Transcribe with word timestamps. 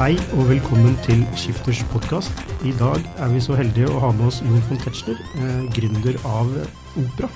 Hei 0.00 0.14
og 0.32 0.46
velkommen 0.48 0.94
til 1.04 1.26
Skifters 1.36 1.82
podkast. 1.92 2.38
I 2.64 2.70
dag 2.72 3.02
er 3.20 3.26
vi 3.34 3.40
så 3.44 3.52
heldige 3.52 3.90
å 3.92 3.98
ha 4.00 4.08
med 4.16 4.30
oss 4.30 4.38
Jon 4.40 4.62
von 4.64 4.78
Tetzschner, 4.80 5.18
eh, 5.36 5.66
gründer 5.76 6.16
av 6.24 6.48
Opera. 6.96 7.28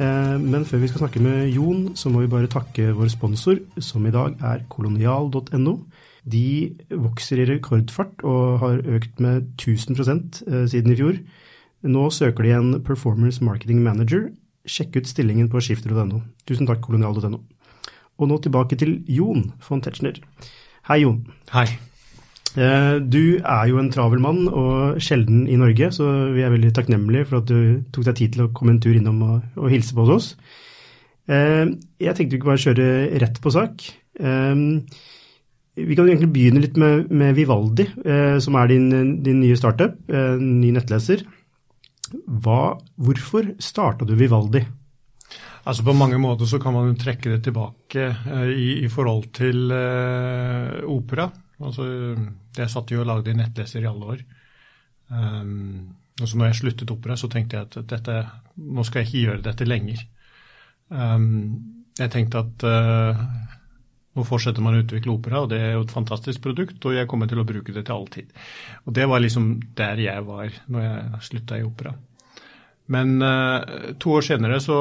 Eh, 0.00 0.38
men 0.40 0.64
før 0.64 0.80
vi 0.80 0.88
skal 0.88 1.02
snakke 1.02 1.20
med 1.20 1.52
Jon, 1.52 1.94
så 1.94 2.08
må 2.08 2.24
vi 2.24 2.32
bare 2.32 2.48
takke 2.48 2.96
vår 2.96 3.12
sponsor, 3.12 3.60
som 3.78 4.06
i 4.06 4.10
dag 4.10 4.40
er 4.40 4.64
kolonial.no. 4.70 5.84
De 6.24 6.74
vokser 6.88 7.44
i 7.44 7.48
rekordfart 7.52 8.24
og 8.24 8.58
har 8.64 8.78
økt 8.78 9.20
med 9.20 9.52
1000 9.60 10.00
eh, 10.00 10.66
siden 10.72 10.92
i 10.92 10.96
fjor. 10.96 11.20
Nå 11.84 12.08
søker 12.08 12.42
de 12.42 12.56
en 12.56 12.82
Performance 12.82 13.44
Marketing 13.44 13.82
Manager. 13.82 14.30
Sjekk 14.64 14.96
ut 14.96 15.06
stillingen 15.06 15.50
på 15.50 15.60
skifter.no. 15.60 16.22
Tusen 16.46 16.66
takk, 16.66 16.80
kolonial.no. 16.80 17.44
Og 18.16 18.28
nå 18.28 18.40
tilbake 18.40 18.76
til 18.80 19.04
Jon 19.06 19.52
von 19.68 19.82
Tetzschner. 19.82 20.24
Hei, 20.86 21.00
Jon. 21.02 21.16
Hei. 21.50 21.64
Eh, 22.54 22.96
du 23.02 23.40
er 23.42 23.64
jo 23.66 23.80
en 23.80 23.88
travel 23.90 24.20
mann, 24.22 24.44
og 24.46 25.00
sjelden 25.02 25.48
i 25.50 25.56
Norge, 25.58 25.88
så 25.96 26.06
vi 26.30 26.44
er 26.46 26.52
veldig 26.52 26.70
takknemlige 26.76 27.26
for 27.26 27.40
at 27.40 27.48
du 27.50 27.80
tok 27.90 28.06
deg 28.06 28.18
tid 28.20 28.36
til 28.36 28.44
å 28.44 28.52
komme 28.54 28.76
en 28.76 28.78
tur 28.84 28.94
innom 28.94 29.18
og, 29.26 29.40
og 29.58 29.72
hilse 29.72 29.96
på 29.96 30.04
hos 30.06 30.12
oss. 30.14 30.28
Eh, 31.26 31.74
jeg 31.98 32.14
tenkte 32.14 32.36
vi 32.36 32.38
kunne 32.38 32.52
bare 32.54 32.62
kjøre 32.62 33.18
rett 33.24 33.42
på 33.42 33.54
sak. 33.56 33.88
Eh, 34.22 34.62
vi 35.90 35.98
kan 35.98 36.06
egentlig 36.06 36.30
begynne 36.36 36.62
litt 36.62 36.78
med, 36.78 37.10
med 37.10 37.34
Vivaldi, 37.36 37.84
som 38.40 38.56
er 38.56 38.70
din, 38.70 38.86
din 39.26 39.42
nye 39.42 39.58
startup, 39.60 39.98
ny 40.40 40.70
nettleser. 40.72 41.26
Hva, 42.24 42.78
hvorfor 42.96 43.50
starta 43.60 44.06
du 44.08 44.14
Vivaldi? 44.16 44.62
Altså 45.66 45.82
På 45.82 45.96
mange 45.98 46.18
måter 46.22 46.46
så 46.46 46.60
kan 46.62 46.74
man 46.76 46.92
jo 46.92 46.98
trekke 47.00 47.32
det 47.34 47.42
tilbake 47.48 48.06
eh, 48.06 48.50
i, 48.54 48.68
i, 48.84 48.88
forhold 48.88 49.32
til 49.34 49.72
eh, 49.74 50.82
opera. 50.86 51.26
Altså, 51.58 51.86
Jeg 52.56 52.70
satt 52.70 52.92
jo 52.94 53.02
og 53.02 53.08
lagde 53.10 53.34
nettleser 53.34 53.82
i 53.82 53.88
alle 53.90 54.12
år. 54.14 54.22
Um, 55.08 55.96
og 56.20 56.28
så 56.28 56.38
når 56.38 56.50
jeg 56.50 56.58
sluttet 56.60 56.90
opera, 56.90 57.16
så 57.18 57.28
tenkte 57.30 57.58
jeg 57.58 57.68
at 57.68 57.90
dette, 57.90 58.14
nå 58.56 58.84
skal 58.86 59.02
jeg 59.02 59.10
ikke 59.10 59.24
gjøre 59.26 59.44
dette 59.44 59.66
lenger. 59.68 60.00
Um, 60.88 61.26
jeg 61.98 62.12
tenkte 62.12 62.42
at 62.42 62.64
uh, 62.66 63.20
nå 64.16 64.24
fortsetter 64.24 64.64
man 64.64 64.78
å 64.78 64.82
utvikle 64.84 65.12
opera, 65.12 65.42
og 65.44 65.50
det 65.52 65.60
er 65.60 65.76
jo 65.76 65.84
et 65.84 65.92
fantastisk 65.92 66.42
produkt, 66.46 66.78
og 66.88 66.96
jeg 66.96 67.08
kommer 67.10 67.28
til 67.28 67.42
å 67.42 67.46
bruke 67.48 67.74
det 67.74 67.84
til 67.84 67.96
all 67.98 68.08
tid. 68.12 68.32
Og 68.86 68.96
det 68.96 69.06
var 69.10 69.22
liksom 69.22 69.50
der 69.76 70.00
jeg 70.00 70.24
var 70.26 70.60
når 70.72 70.86
jeg 70.86 71.24
slutta 71.28 71.60
i 71.60 71.66
opera. 71.66 71.92
Men 72.92 73.16
uh, 73.20 73.92
to 74.00 74.16
år 74.16 74.24
senere 74.24 74.62
så 74.62 74.78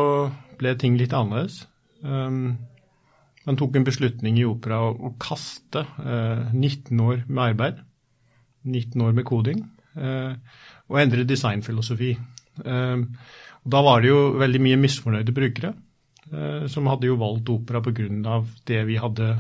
ble 0.59 0.75
ting 0.79 0.97
litt 0.99 1.13
annerledes. 1.15 1.63
Um, 2.05 2.57
man 3.45 3.57
tok 3.59 3.77
en 3.77 3.85
beslutning 3.85 4.39
i 4.41 4.45
opera 4.47 4.81
å, 4.87 4.93
å 4.93 5.13
kaste 5.21 5.85
uh, 5.99 6.51
19 6.51 7.01
år 7.05 7.25
med 7.27 7.43
arbeid, 7.51 7.81
19 8.65 9.03
år 9.05 9.17
med 9.17 9.27
koding, 9.27 9.61
uh, 9.99 10.33
og 10.89 11.01
endre 11.01 11.27
designfilosofi. 11.29 12.15
Uh, 12.65 13.05
og 13.65 13.73
da 13.73 13.81
var 13.85 14.01
det 14.01 14.11
jo 14.11 14.21
veldig 14.41 14.61
mye 14.65 14.79
misfornøyde 14.81 15.35
brukere 15.35 15.73
uh, 16.31 16.65
som 16.71 16.89
hadde 16.89 17.09
jo 17.09 17.19
valgt 17.21 17.51
opera 17.53 17.83
pga. 17.85 18.41
det 18.65 18.81
vi 18.89 18.97
hadde 19.01 19.35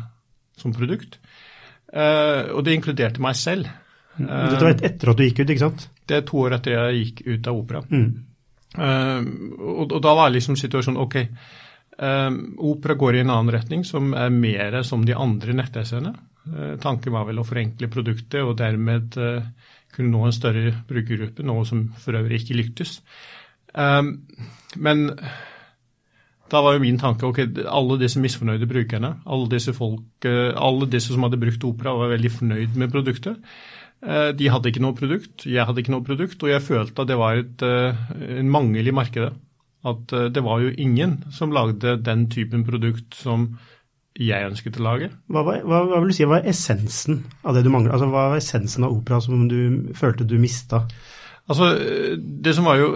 som 0.55 0.73
produkt. 0.73 1.19
Og 1.95 2.59
det 2.63 2.73
inkluderte 2.73 3.21
meg 3.23 3.35
selv. 3.39 3.67
Dette 4.17 4.63
var 4.63 4.71
etter 4.73 5.11
at 5.11 5.19
du 5.19 5.23
gikk 5.23 5.41
ut, 5.43 5.49
ikke 5.51 5.61
sant? 5.61 5.83
Det 6.07 6.17
er 6.17 6.23
to 6.27 6.39
år 6.43 6.55
etter 6.57 6.73
jeg 6.73 7.01
gikk 7.01 7.21
ut 7.27 7.49
av 7.51 7.59
opera. 7.59 7.81
Mm. 7.87 8.07
Uh, 8.75 9.23
og, 9.59 9.85
og, 9.91 9.99
da 10.03 10.15
var 10.17 10.33
liksom 10.33 10.57
situasjonen 10.59 11.01
OK. 11.01 11.17
Uh, 11.95 12.29
opera 12.67 12.97
går 12.99 13.17
i 13.17 13.23
en 13.23 13.31
annen 13.33 13.53
retning, 13.55 13.85
som 13.87 14.13
er 14.17 14.33
mer 14.33 14.81
som 14.87 15.05
de 15.07 15.15
andre 15.15 15.55
nettessene. 15.55 16.13
Uh, 16.45 16.75
tanken 16.81 17.15
var 17.15 17.27
vel 17.29 17.39
å 17.41 17.47
forenkle 17.47 17.89
produktet 17.91 18.43
og 18.43 18.57
dermed 18.59 19.15
kunne 19.95 20.11
nå 20.11 20.25
en 20.27 20.35
større 20.35 20.73
brukergruppe, 20.89 21.43
noe 21.47 21.63
som 21.67 21.87
for 22.03 22.17
øvrig 22.19 22.41
ikke 22.41 22.57
lyktes. 22.57 22.97
men 24.75 25.05
da 26.51 26.61
var 26.61 26.75
jo 26.75 26.81
min 26.83 26.99
tanke 26.99 27.25
ok, 27.25 27.39
alle 27.63 27.95
disse 28.01 28.19
misfornøyde 28.19 28.67
brukerne, 28.67 29.13
alle 29.23 29.47
disse 29.53 29.71
folk, 29.73 30.27
alle 30.27 30.89
disse 30.91 31.13
som 31.13 31.23
hadde 31.23 31.39
brukt 31.39 31.63
opera, 31.63 31.95
var 31.95 32.11
veldig 32.11 32.31
fornøyd 32.31 32.75
med 32.75 32.91
produktet. 32.91 33.39
Eh, 34.05 34.31
de 34.37 34.49
hadde 34.53 34.69
ikke 34.69 34.83
noe 34.83 34.97
produkt, 34.97 35.47
jeg 35.49 35.65
hadde 35.65 35.81
ikke 35.81 35.93
noe 35.95 36.05
produkt, 36.05 36.43
og 36.45 36.51
jeg 36.51 36.63
følte 36.63 37.01
at 37.01 37.09
det 37.09 37.17
var 37.17 37.39
et, 37.41 37.63
eh, 37.65 38.03
en 38.39 38.51
mangel 38.53 38.91
i 38.91 38.93
markedet. 38.93 39.31
At 39.85 40.13
eh, 40.13 40.27
det 40.33 40.43
var 40.45 40.61
jo 40.61 40.73
ingen 40.77 41.23
som 41.33 41.53
lagde 41.55 41.97
den 42.05 42.27
typen 42.29 42.65
produkt 42.67 43.17
som 43.17 43.55
jeg 44.15 44.47
ønsket 44.47 44.77
å 44.79 44.85
lage. 44.85 45.09
Hva, 45.27 45.41
hva, 45.43 45.81
hva 45.89 45.99
vil 45.99 46.13
du 46.13 46.15
si 46.15 46.29
var 46.29 46.45
essensen 46.47 47.23
av 47.43 47.57
det 47.57 47.65
du 47.65 47.71
manglet? 47.73 47.95
Altså, 47.97 48.07
hva 48.13 48.29
var 48.31 48.39
essensen 48.39 48.85
av 48.87 48.93
opera 48.93 49.19
som 49.23 49.47
du 49.51 49.91
følte 49.97 50.27
du 50.29 50.37
mista? 50.39 50.85
Altså, 51.49 51.73
det 52.17 52.55
som 52.57 52.65
var 52.65 52.79
jo, 52.79 52.87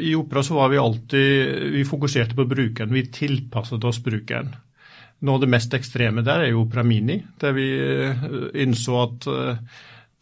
I 0.00 0.14
opera 0.16 0.44
så 0.44 0.54
var 0.56 0.70
vi 0.72 0.78
alltid 0.80 1.74
Vi 1.74 1.82
fokuserte 1.84 2.36
på 2.38 2.46
brukeren. 2.48 2.94
Vi 2.94 3.08
tilpasset 3.12 3.84
oss 3.84 3.98
brukeren. 4.04 4.54
Noe 5.26 5.36
av 5.36 5.42
det 5.42 5.50
mest 5.50 5.74
ekstreme 5.74 6.22
der 6.24 6.44
er 6.44 6.52
jo 6.52 6.62
Opera 6.62 6.84
Mini, 6.86 7.18
der 7.42 7.56
vi 7.56 7.66
innså 8.62 9.00
at 9.02 9.26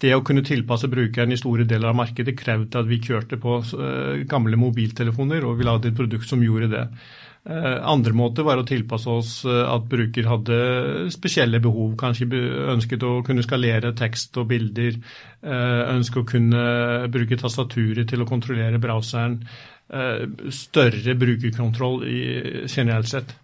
det 0.02 0.12
å 0.12 0.24
kunne 0.24 0.44
tilpasse 0.44 0.90
brukeren 0.92 1.32
i 1.32 1.38
store 1.40 1.64
deler 1.68 1.90
av 1.90 1.96
markedet 1.96 2.36
krevde 2.36 2.80
at 2.82 2.88
vi 2.88 3.00
kjørte 3.00 3.38
på 3.40 3.60
eh, 3.64 4.24
gamle 4.28 4.58
mobiltelefoner, 4.60 5.46
og 5.48 5.56
vi 5.56 5.68
lagde 5.68 5.88
et 5.90 5.96
produkt 5.96 6.28
som 6.28 6.42
gjorde 6.44 6.68
det. 6.72 6.82
Eh, 7.48 7.78
andre 7.80 8.12
måter 8.16 8.44
var 8.44 8.60
å 8.60 8.66
tilpasse 8.68 9.08
oss 9.08 9.30
eh, 9.48 9.62
at 9.64 9.86
bruker 9.88 10.28
hadde 10.28 10.58
spesielle 11.14 11.62
behov. 11.64 11.94
Kanskje 12.00 12.28
ønsket 12.74 13.06
å 13.08 13.14
kunne 13.24 13.46
skalere 13.46 13.94
tekst 13.96 14.36
og 14.36 14.50
bilder. 14.52 15.00
Ønsket 15.46 16.20
å 16.20 16.28
kunne 16.28 16.62
bruke 17.12 17.38
tastaturet 17.40 18.08
til 18.10 18.24
å 18.24 18.28
kontrollere 18.28 18.80
browseren. 18.82 19.38
Større 20.50 21.14
brukerkontroll 21.14 22.00
generelt 22.66 23.08
sett. 23.12 23.36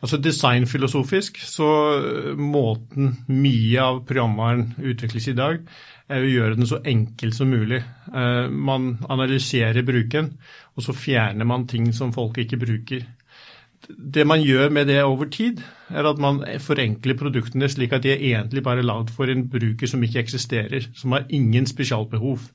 Altså 0.00 0.18
Designfilosofisk 0.20 1.40
så 1.44 1.68
måten 2.36 3.14
mye 3.32 3.80
av 3.82 4.02
programvaren 4.08 4.74
utvikles 4.92 5.30
i 5.32 5.36
dag, 5.36 5.62
er 6.08 6.22
å 6.22 6.30
gjøre 6.30 6.56
den 6.58 6.68
så 6.68 6.78
enkel 6.86 7.32
som 7.34 7.50
mulig. 7.50 7.80
Eh, 8.12 8.46
man 8.50 8.94
analyserer 9.10 9.86
bruken, 9.86 10.32
og 10.76 10.86
så 10.86 10.94
fjerner 10.96 11.48
man 11.48 11.66
ting 11.70 11.90
som 11.94 12.14
folk 12.14 12.38
ikke 12.42 12.60
bruker. 12.62 13.06
Det 13.86 14.24
man 14.26 14.42
gjør 14.42 14.72
med 14.74 14.88
det 14.90 15.02
over 15.04 15.28
tid, 15.30 15.60
er 15.90 16.08
at 16.08 16.18
man 16.22 16.40
forenkler 16.62 17.18
produktene 17.18 17.68
slik 17.70 17.94
at 17.94 18.06
de 18.06 18.14
er 18.14 18.24
egentlig 18.32 18.64
bare 18.66 18.86
lagd 18.86 19.12
for 19.14 19.30
en 19.30 19.44
bruker 19.50 19.90
som 19.90 20.02
ikke 20.02 20.22
eksisterer, 20.24 20.88
som 20.94 21.14
har 21.14 21.28
ingen 21.30 21.68
spesialbehov. 21.70 22.48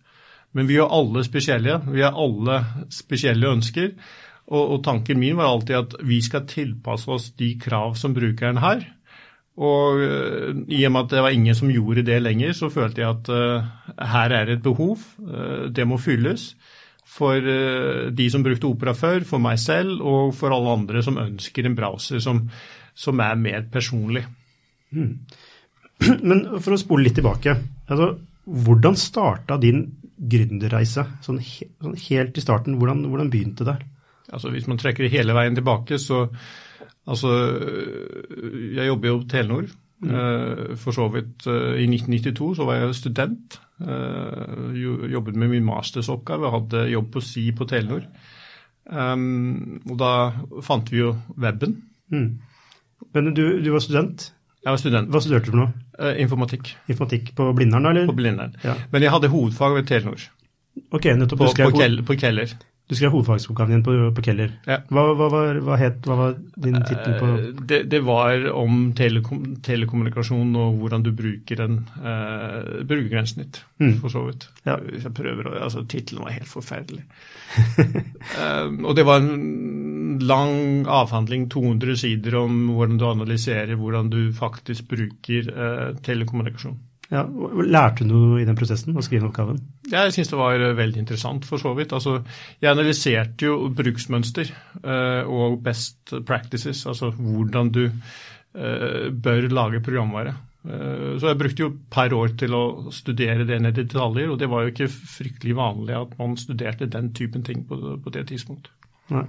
Men 0.51 0.67
vi 0.67 0.79
er 0.81 0.91
alle 0.91 1.23
spesielle. 1.23 1.77
Vi 1.87 2.03
har 2.03 2.17
alle 2.19 2.57
spesielle 2.91 3.47
ønsker. 3.47 3.93
Og, 4.51 4.63
og 4.75 4.81
tanken 4.83 5.19
min 5.21 5.37
var 5.39 5.47
alltid 5.47 5.77
at 5.77 5.93
vi 6.03 6.19
skal 6.23 6.47
tilpasse 6.49 7.07
oss 7.11 7.29
de 7.39 7.53
krav 7.61 7.95
som 7.99 8.15
brukeren 8.15 8.59
har. 8.59 8.83
Og 9.61 10.01
uh, 10.01 10.49
i 10.73 10.81
og 10.87 10.93
med 10.93 11.05
at 11.05 11.13
det 11.13 11.23
var 11.25 11.35
ingen 11.35 11.57
som 11.57 11.71
gjorde 11.71 12.05
det 12.07 12.19
lenger, 12.23 12.53
så 12.57 12.71
følte 12.73 13.03
jeg 13.03 13.13
at 13.13 13.29
uh, 13.29 14.05
her 14.13 14.33
er 14.39 14.53
et 14.53 14.63
behov. 14.63 15.03
Uh, 15.21 15.69
det 15.69 15.85
må 15.87 16.01
fylles. 16.01 16.53
For 17.11 17.43
de 18.15 18.25
som 18.31 18.39
brukte 18.39 18.69
Opera 18.69 18.93
før, 18.95 19.25
for 19.27 19.43
meg 19.43 19.57
selv 19.59 19.99
og 19.99 20.29
for 20.31 20.55
alle 20.55 20.77
andre 20.77 21.01
som 21.03 21.17
ønsker 21.19 21.65
en 21.67 21.75
browser 21.75 22.21
som, 22.23 22.39
som 22.95 23.19
er 23.19 23.35
mer 23.35 23.65
personlig. 23.73 24.21
Mm. 24.95 25.17
Men 26.29 26.45
for 26.63 26.71
å 26.71 26.79
spole 26.79 27.09
litt 27.09 27.17
tilbake. 27.19 27.57
Altså, 27.91 28.13
hvordan 28.47 28.95
starta 28.95 29.59
din 29.59 29.83
gründerreise? 30.15 31.03
Sånn, 31.25 31.41
he 31.43 31.67
sånn 31.83 31.99
helt 32.07 32.39
i 32.39 32.45
starten, 32.45 32.79
hvordan, 32.79 33.03
hvordan 33.11 33.33
begynte 33.33 33.67
det? 33.67 33.77
Altså, 34.31 34.51
hvis 34.53 34.71
man 34.71 34.79
trekker 34.79 35.11
hele 35.11 35.35
veien 35.35 35.57
tilbake, 35.57 35.99
så 35.99 36.29
Altså, 37.09 37.31
jeg 38.75 38.87
jobber 38.87 39.09
jo 39.09 39.21
på 39.21 39.29
Telenor. 39.31 39.69
Mm. 40.01 40.13
Eh, 40.17 40.61
for 40.81 40.97
så 40.97 41.05
vidt 41.13 41.45
eh, 41.45 41.83
I 41.83 41.85
1992 41.85 42.55
så 42.57 42.65
var 42.65 42.79
jeg 42.79 42.97
student. 42.97 43.59
Jobbet 43.81 45.37
med 45.37 45.49
min 45.49 45.65
mastersoppgave 45.65 46.51
hadde 46.53 46.89
jobb 46.91 47.11
på 47.13 47.23
Si 47.25 47.47
på 47.57 47.65
Telenor. 47.69 48.05
Um, 48.91 49.79
og 49.89 49.97
da 50.01 50.11
fant 50.65 50.89
vi 50.91 50.99
jo 51.03 51.15
weben. 51.37 51.77
Mm. 52.11 52.41
Men 53.13 53.31
du, 53.33 53.43
du, 53.61 53.71
var 53.71 53.81
student? 53.81 54.27
Jeg 54.61 54.73
var 54.73 54.81
student. 54.81 55.09
Hva 55.13 55.21
studerte 55.23 55.49
du 55.49 55.53
for 55.53 55.61
noe? 55.63 56.11
Informatikk. 56.21 56.73
Informatikk 56.89 57.33
På 57.37 57.51
Blindern, 57.57 57.85
eller? 57.89 58.07
På 58.09 58.17
Blindern. 58.17 58.53
Ja. 58.65 58.75
Men 58.93 59.05
jeg 59.05 59.13
hadde 59.13 59.29
hovedfag 59.33 59.77
ved 59.77 59.89
Telenor. 59.89 60.25
Ok, 60.91 61.07
nettopp. 61.17 61.41
På, 61.41 61.49
på, 61.49 61.89
på 62.07 62.17
Keller. 62.19 62.53
Du 62.91 62.95
skrev 62.99 63.13
hovedfagsoppgaven 63.13 63.77
din 63.77 63.83
på, 63.85 63.93
på 64.11 64.23
Keller. 64.25 64.49
Ja. 64.67 64.81
Hva, 64.91 65.05
hva, 65.15 65.29
var, 65.31 65.59
hva, 65.63 65.77
het, 65.79 66.01
hva, 66.03 66.17
var, 66.19 66.33
din 66.59 66.75
tittel 66.83 67.13
på 67.21 67.29
eh, 67.37 67.45
det, 67.69 67.77
det, 67.87 68.01
var 68.03 68.49
om 68.51 68.89
telekom, 68.97 69.45
telekommunikasjon 69.63 70.51
og 70.59 70.81
hvordan 70.81 71.05
du 71.05 71.13
bruker 71.15 71.63
en 71.63 71.77
uh, 72.03 72.81
brukergrensen 72.83 73.45
ditt, 73.45 73.61
mm. 73.79 73.95
for 74.03 74.11
så 74.11 74.25
vidt. 74.25 74.49
Ja. 74.67 74.75
Hvis 74.83 75.07
jeg 75.07 75.15
prøver 75.15 75.53
altså 75.61 75.85
Tittelen 75.87 76.25
var 76.27 76.35
helt 76.35 76.51
forferdelig. 76.51 77.05
um, 78.35 78.83
og 78.89 78.99
det 78.99 79.07
var 79.07 79.23
en 79.23 80.19
lang 80.27 80.83
avhandling, 80.91 81.47
200 81.47 81.95
sider, 82.03 82.41
om 82.43 82.73
hvordan 82.75 82.99
du 82.99 83.07
analyserer 83.07 83.79
hvordan 83.79 84.11
du 84.11 84.19
faktisk 84.35 84.91
bruker 84.91 85.47
uh, 85.47 85.95
telekommunikasjon. 86.03 86.75
Ja, 87.11 87.23
Lærte 87.27 88.03
du 88.03 88.11
noe 88.11 88.43
i 88.43 88.47
den 88.47 88.59
prosessen, 88.59 88.99
å 88.99 89.03
skrive 89.03 89.31
oppgaven? 89.31 89.63
Jeg 89.91 90.13
syns 90.15 90.31
det 90.31 90.39
var 90.39 90.63
veldig 90.77 91.01
interessant, 91.03 91.47
for 91.47 91.61
så 91.61 91.73
vidt. 91.77 91.93
Altså, 91.93 92.19
jeg 92.61 92.71
analyserte 92.71 93.49
jo 93.49 93.71
bruksmønster 93.75 94.51
uh, 94.83 95.27
og 95.27 95.59
best 95.65 96.13
practices, 96.27 96.85
altså 96.87 97.11
hvordan 97.15 97.73
du 97.75 97.83
uh, 97.87 99.07
bør 99.11 99.49
lage 99.51 99.83
programvare. 99.83 100.37
Så 100.61 101.25
jeg 101.25 101.37
brukte 101.39 101.63
jo 101.63 101.67
et 101.71 101.77
par 101.89 102.13
år 102.13 102.35
til 102.37 102.53
å 102.53 102.91
studere 102.93 103.47
det 103.49 103.55
ned 103.63 103.79
i 103.79 103.81
detaljer, 103.87 104.27
og 104.29 104.35
det 104.37 104.45
var 104.45 104.61
jo 104.61 104.69
ikke 104.69 104.91
fryktelig 104.93 105.55
vanlig 105.57 105.95
at 105.97 106.11
man 106.19 106.35
studerte 106.37 106.85
den 106.85 107.07
typen 107.17 107.41
ting 107.41 107.63
på, 107.65 107.79
på 107.97 108.13
det 108.13 108.27
tidspunktet. 108.29 108.69
Nei. 109.09 109.23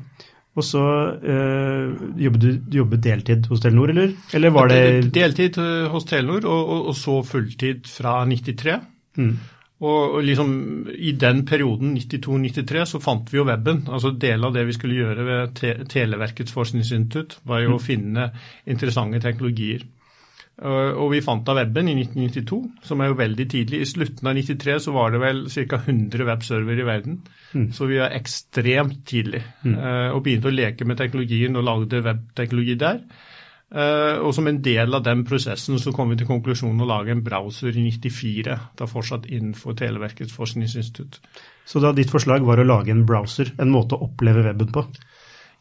Og 0.53 0.65
så 0.65 0.83
øh, 1.17 1.93
jobbet 2.21 2.43
du 2.43 2.77
jobbet 2.77 3.05
deltid 3.05 3.47
hos 3.49 3.63
Telenor, 3.65 3.89
eller? 3.95 4.13
eller 4.37 4.53
var 4.53 4.69
det 4.69 5.15
Deltid 5.15 5.57
eh, 5.59 5.87
hos 5.89 6.05
Telenor, 6.05 6.45
og, 6.45 6.69
og, 6.75 6.89
og 6.93 6.97
så 6.97 7.15
fulltid 7.25 7.89
fra 7.89 8.19
93. 8.29 8.75
Mm. 9.17 9.39
Og, 9.83 10.17
og 10.17 10.21
liksom 10.23 10.53
i 10.95 11.11
den 11.19 11.43
perioden, 11.49 11.97
92-93, 11.99 12.85
så 12.93 13.01
fant 13.03 13.33
vi 13.33 13.41
jo 13.41 13.47
weben. 13.49 13.83
Altså 13.91 14.13
Del 14.15 14.47
av 14.47 14.55
det 14.55 14.63
vi 14.69 14.77
skulle 14.77 15.01
gjøre 15.01 15.27
ved 15.27 15.57
te 15.59 15.73
Televerkets 15.91 16.55
forskningsinstitutt, 16.55 17.41
var 17.51 17.65
jo 17.65 17.73
mm. 17.73 17.75
å 17.75 17.83
finne 17.83 18.29
interessante 18.71 19.19
teknologier. 19.25 19.83
Og 20.63 21.09
vi 21.11 21.23
fant 21.25 21.43
da 21.47 21.57
weben 21.57 21.89
i 21.91 21.95
1992, 21.97 22.59
som 22.87 23.01
er 23.03 23.11
jo 23.11 23.19
veldig 23.19 23.47
tidlig. 23.51 23.81
I 23.83 23.89
slutten 23.89 24.29
av 24.29 24.37
93 24.37 24.77
så 24.85 24.95
var 24.95 25.11
det 25.11 25.23
vel 25.23 25.41
ca. 25.51 25.81
100 25.81 26.27
webserver 26.29 26.79
i 26.79 26.87
verden. 26.87 27.19
Mm. 27.51 27.71
Så 27.75 27.89
vi 27.91 27.99
var 27.99 28.15
ekstremt 28.15 29.01
tidlig. 29.09 29.43
Mm. 29.65 29.75
Uh, 29.75 30.09
og 30.13 30.23
begynte 30.23 30.53
å 30.53 30.55
leke 30.55 30.87
med 30.87 31.01
teknologien 31.01 31.59
og 31.59 31.67
lagde 31.67 32.05
webteknologi 32.05 32.77
der. 32.79 33.01
Uh, 33.73 34.21
og 34.21 34.35
som 34.37 34.45
en 34.51 34.59
del 34.61 34.93
av 34.93 35.01
den 35.07 35.23
prosessen 35.25 35.79
så 35.81 35.95
kom 35.97 36.11
vi 36.13 36.19
til 36.21 36.29
konklusjonen 36.29 36.85
å 36.85 36.89
lage 36.91 37.15
en 37.15 37.23
browser 37.25 37.73
i 37.73 37.87
94. 37.87 38.59
Da 38.77 38.89
fortsatt 38.91 39.31
innenfor 39.31 39.79
Televerkets 39.79 40.35
forskningsinstitutt. 40.37 41.17
Så 41.65 41.81
da 41.81 41.95
ditt 41.97 42.13
forslag 42.13 42.45
var 42.45 42.61
å 42.61 42.69
lage 42.69 42.93
en 42.93 43.07
browser, 43.09 43.55
en 43.63 43.73
måte 43.73 43.97
å 43.97 44.11
oppleve 44.11 44.45
weben 44.45 44.73
på? 44.75 44.85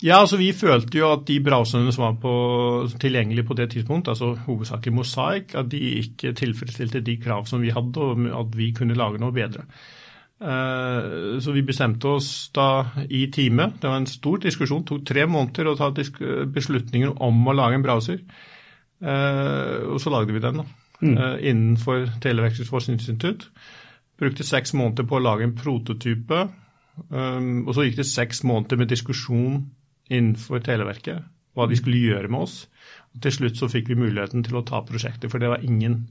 Ja, 0.01 0.17
altså 0.17 0.39
Vi 0.41 0.49
følte 0.57 0.97
jo 0.97 1.11
at 1.13 1.27
de 1.27 1.37
browserne 1.45 1.91
som 1.93 2.07
var 2.07 2.15
på, 2.19 2.33
tilgjengelige 2.99 3.47
på 3.47 3.57
det 3.59 3.69
tidspunkt, 3.75 4.09
altså 4.09 4.33
hovedsakelig 4.47 4.95
Mosaic, 4.97 5.55
at 5.55 5.69
de 5.71 5.81
ikke 6.01 6.33
tilfredsstilte 6.33 7.03
de 7.05 7.19
krav 7.21 7.45
som 7.45 7.61
vi 7.61 7.69
hadde, 7.69 8.01
og 8.01 8.25
at 8.39 8.57
vi 8.57 8.71
kunne 8.73 8.97
lage 8.97 9.21
noe 9.21 9.35
bedre. 9.35 9.67
Uh, 10.41 11.37
så 11.37 11.53
vi 11.53 11.61
bestemte 11.61 12.09
oss 12.09 12.49
da 12.55 12.87
i 13.13 13.27
teamet, 13.33 13.75
det 13.81 13.89
var 13.89 13.99
en 14.01 14.09
stor 14.09 14.39
diskusjon, 14.41 14.81
det 14.81 14.89
tok 14.89 15.03
tre 15.05 15.27
måneder 15.29 15.69
å 15.69 15.75
ta 15.77 15.91
beslutninger 15.93 17.13
om 17.21 17.43
å 17.45 17.53
lage 17.53 17.77
en 17.77 17.85
browser. 17.85 18.23
Uh, 19.01 19.93
og 19.93 19.99
så 20.01 20.13
lagde 20.13 20.33
vi 20.33 20.41
den 20.41 20.63
da, 20.63 20.65
mm. 21.01 21.13
uh, 21.13 21.35
innenfor 21.37 22.07
Televerkets 22.23 22.73
forskningsinstitutt. 22.73 23.45
Brukte 24.21 24.45
seks 24.45 24.73
måneder 24.77 25.05
på 25.09 25.17
å 25.17 25.23
lage 25.23 25.45
en 25.45 25.55
prototype. 25.57 26.47
Um, 27.09 27.63
og 27.67 27.75
så 27.75 27.85
gikk 27.85 28.01
det 28.01 28.09
seks 28.09 28.43
måneder 28.45 28.81
med 28.81 28.91
diskusjon 28.91 29.61
innenfor 30.11 30.61
Televerket 30.65 31.23
hva 31.57 31.67
de 31.67 31.77
skulle 31.77 32.01
gjøre 32.01 32.31
med 32.31 32.45
oss. 32.47 32.57
Og 33.13 33.23
til 33.23 33.33
slutt 33.35 33.59
så 33.59 33.69
fikk 33.71 33.91
vi 33.91 33.99
muligheten 33.99 34.45
til 34.45 34.57
å 34.59 34.65
ta 34.67 34.81
prosjektet, 34.87 35.29
for 35.31 35.41
det 35.41 35.51
var 35.51 35.65
ingen 35.65 36.05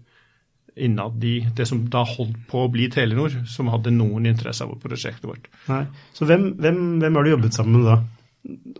innad 0.76 1.24
i 1.24 1.40
det 1.56 1.66
som 1.68 1.82
da 1.92 2.04
holdt 2.06 2.38
på 2.50 2.64
å 2.64 2.70
bli 2.72 2.88
Telenor, 2.92 3.34
som 3.50 3.70
hadde 3.72 3.92
noen 3.94 4.28
interesse 4.30 4.66
av 4.66 4.76
prosjektet 4.82 5.26
vårt. 5.28 5.48
Nei. 5.70 5.84
Så 6.16 6.28
hvem, 6.28 6.52
hvem, 6.60 6.82
hvem 7.02 7.18
har 7.18 7.26
du 7.26 7.32
jobbet 7.34 7.56
sammen 7.56 7.80
med 7.80 7.88
da? 7.90 7.98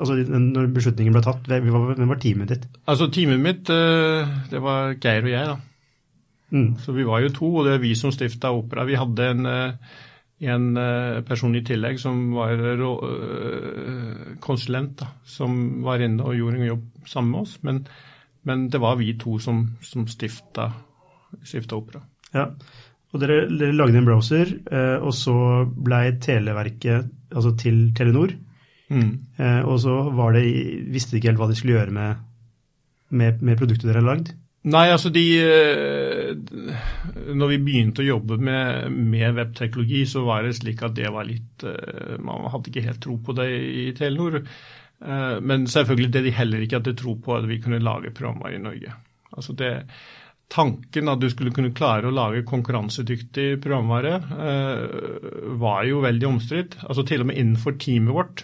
Altså 0.00 0.14
Når 0.16 0.70
beslutningen 0.72 1.12
ble 1.12 1.24
tatt, 1.24 1.48
hvem 1.50 1.66
var, 1.68 1.90
hvem 1.98 2.12
var 2.14 2.20
teamet 2.22 2.54
ditt? 2.54 2.62
Altså 2.88 3.10
Teamet 3.12 3.42
mitt, 3.44 3.72
eh, 3.72 4.30
det 4.52 4.62
var 4.64 4.94
Geir 4.94 5.26
og 5.26 5.34
jeg, 5.34 5.50
da. 5.50 5.58
Mm. 6.50 6.70
Så 6.82 6.94
vi 6.96 7.04
var 7.06 7.20
jo 7.22 7.34
to, 7.34 7.50
og 7.60 7.66
det 7.66 7.74
er 7.76 7.82
vi 7.82 7.92
som 7.98 8.14
stifta 8.14 8.54
Opera. 8.56 8.86
Vi 8.88 8.96
hadde 8.98 9.28
en 9.34 9.50
eh, 9.50 9.98
en 10.40 10.76
eh, 10.80 11.20
person 11.28 11.54
i 11.56 11.60
tillegg 11.64 11.98
som 12.00 12.30
var 12.32 12.60
konsulent, 14.40 14.94
da, 15.02 15.10
som 15.28 15.82
var 15.84 16.00
inne 16.00 16.24
og 16.24 16.38
gjorde 16.38 16.60
en 16.62 16.70
jobb 16.70 16.86
sammen 17.10 17.34
med 17.34 17.40
oss. 17.42 17.58
Men, 17.66 17.82
men 18.48 18.68
det 18.72 18.80
var 18.80 18.96
vi 19.00 19.12
to 19.20 19.36
som, 19.42 19.66
som 19.84 20.06
stifta, 20.08 20.70
stifta 21.46 21.78
Opera. 21.78 22.02
Ja, 22.34 22.50
og 23.10 23.22
dere, 23.22 23.42
dere, 23.50 23.74
lagde 23.74 23.98
en 23.98 24.06
browser, 24.06 24.52
eh, 24.70 24.98
og 25.02 25.14
så 25.16 25.34
blei 25.66 26.04
Televerket 26.22 27.10
altså 27.34 27.54
til 27.58 27.90
Telenor. 27.96 28.36
Mm. 28.90 29.10
Og 29.70 29.76
så 29.78 29.92
var 30.18 30.34
det, 30.34 30.40
visste 30.90 31.14
de 31.14 31.20
ikke 31.20 31.28
helt 31.30 31.38
hva 31.38 31.46
de 31.46 31.54
skulle 31.54 31.76
gjøre 31.76 31.94
med, 31.94 32.22
med, 33.14 33.42
med 33.46 33.58
produktet 33.60 33.86
dere 33.86 34.00
har 34.02 34.08
lagd? 34.08 34.32
Nei, 34.68 34.90
altså 34.92 35.08
de 35.08 35.22
eh, 35.40 36.34
Når 37.32 37.52
vi 37.54 37.60
begynte 37.64 38.02
å 38.02 38.10
jobbe 38.10 38.36
med, 38.36 38.90
med, 38.92 39.32
webteknologi, 39.38 40.02
så 40.08 40.24
var 40.26 40.44
det 40.44 40.58
slik 40.58 40.82
at 40.84 40.98
det 40.98 41.08
var 41.14 41.24
litt 41.28 41.64
eh, 41.64 42.18
Man 42.20 42.44
hadde 42.52 42.68
ikke 42.68 42.84
helt 42.84 43.00
tro 43.00 43.16
på 43.24 43.36
det 43.38 43.48
i 43.56 43.86
Telenor. 43.96 44.42
Eh, 44.42 45.36
men 45.40 45.64
selvfølgelig 45.70 46.12
det 46.12 46.24
de 46.26 46.34
heller 46.36 46.66
ikke 46.66 46.82
hadde 46.82 46.96
tro 47.00 47.16
på, 47.16 47.38
at 47.38 47.48
vi 47.48 47.60
kunne 47.64 47.80
lage 47.80 48.12
programvare 48.12 48.58
i 48.58 48.62
Norge. 48.66 48.92
Altså 49.32 49.56
det, 49.56 49.72
Tanken 50.50 51.10
at 51.12 51.20
du 51.22 51.28
skulle 51.30 51.54
kunne 51.54 51.70
klare 51.76 52.08
å 52.08 52.14
lage 52.14 52.42
konkurransedyktig 52.48 53.60
programvare, 53.62 54.16
var 55.62 55.84
jo 55.86 56.00
veldig 56.02 56.26
omstridt. 56.26 56.74
Altså 56.82 57.04
Til 57.06 57.22
og 57.22 57.28
med 57.30 57.38
innenfor 57.38 57.76
teamet 57.78 58.16
vårt 58.16 58.42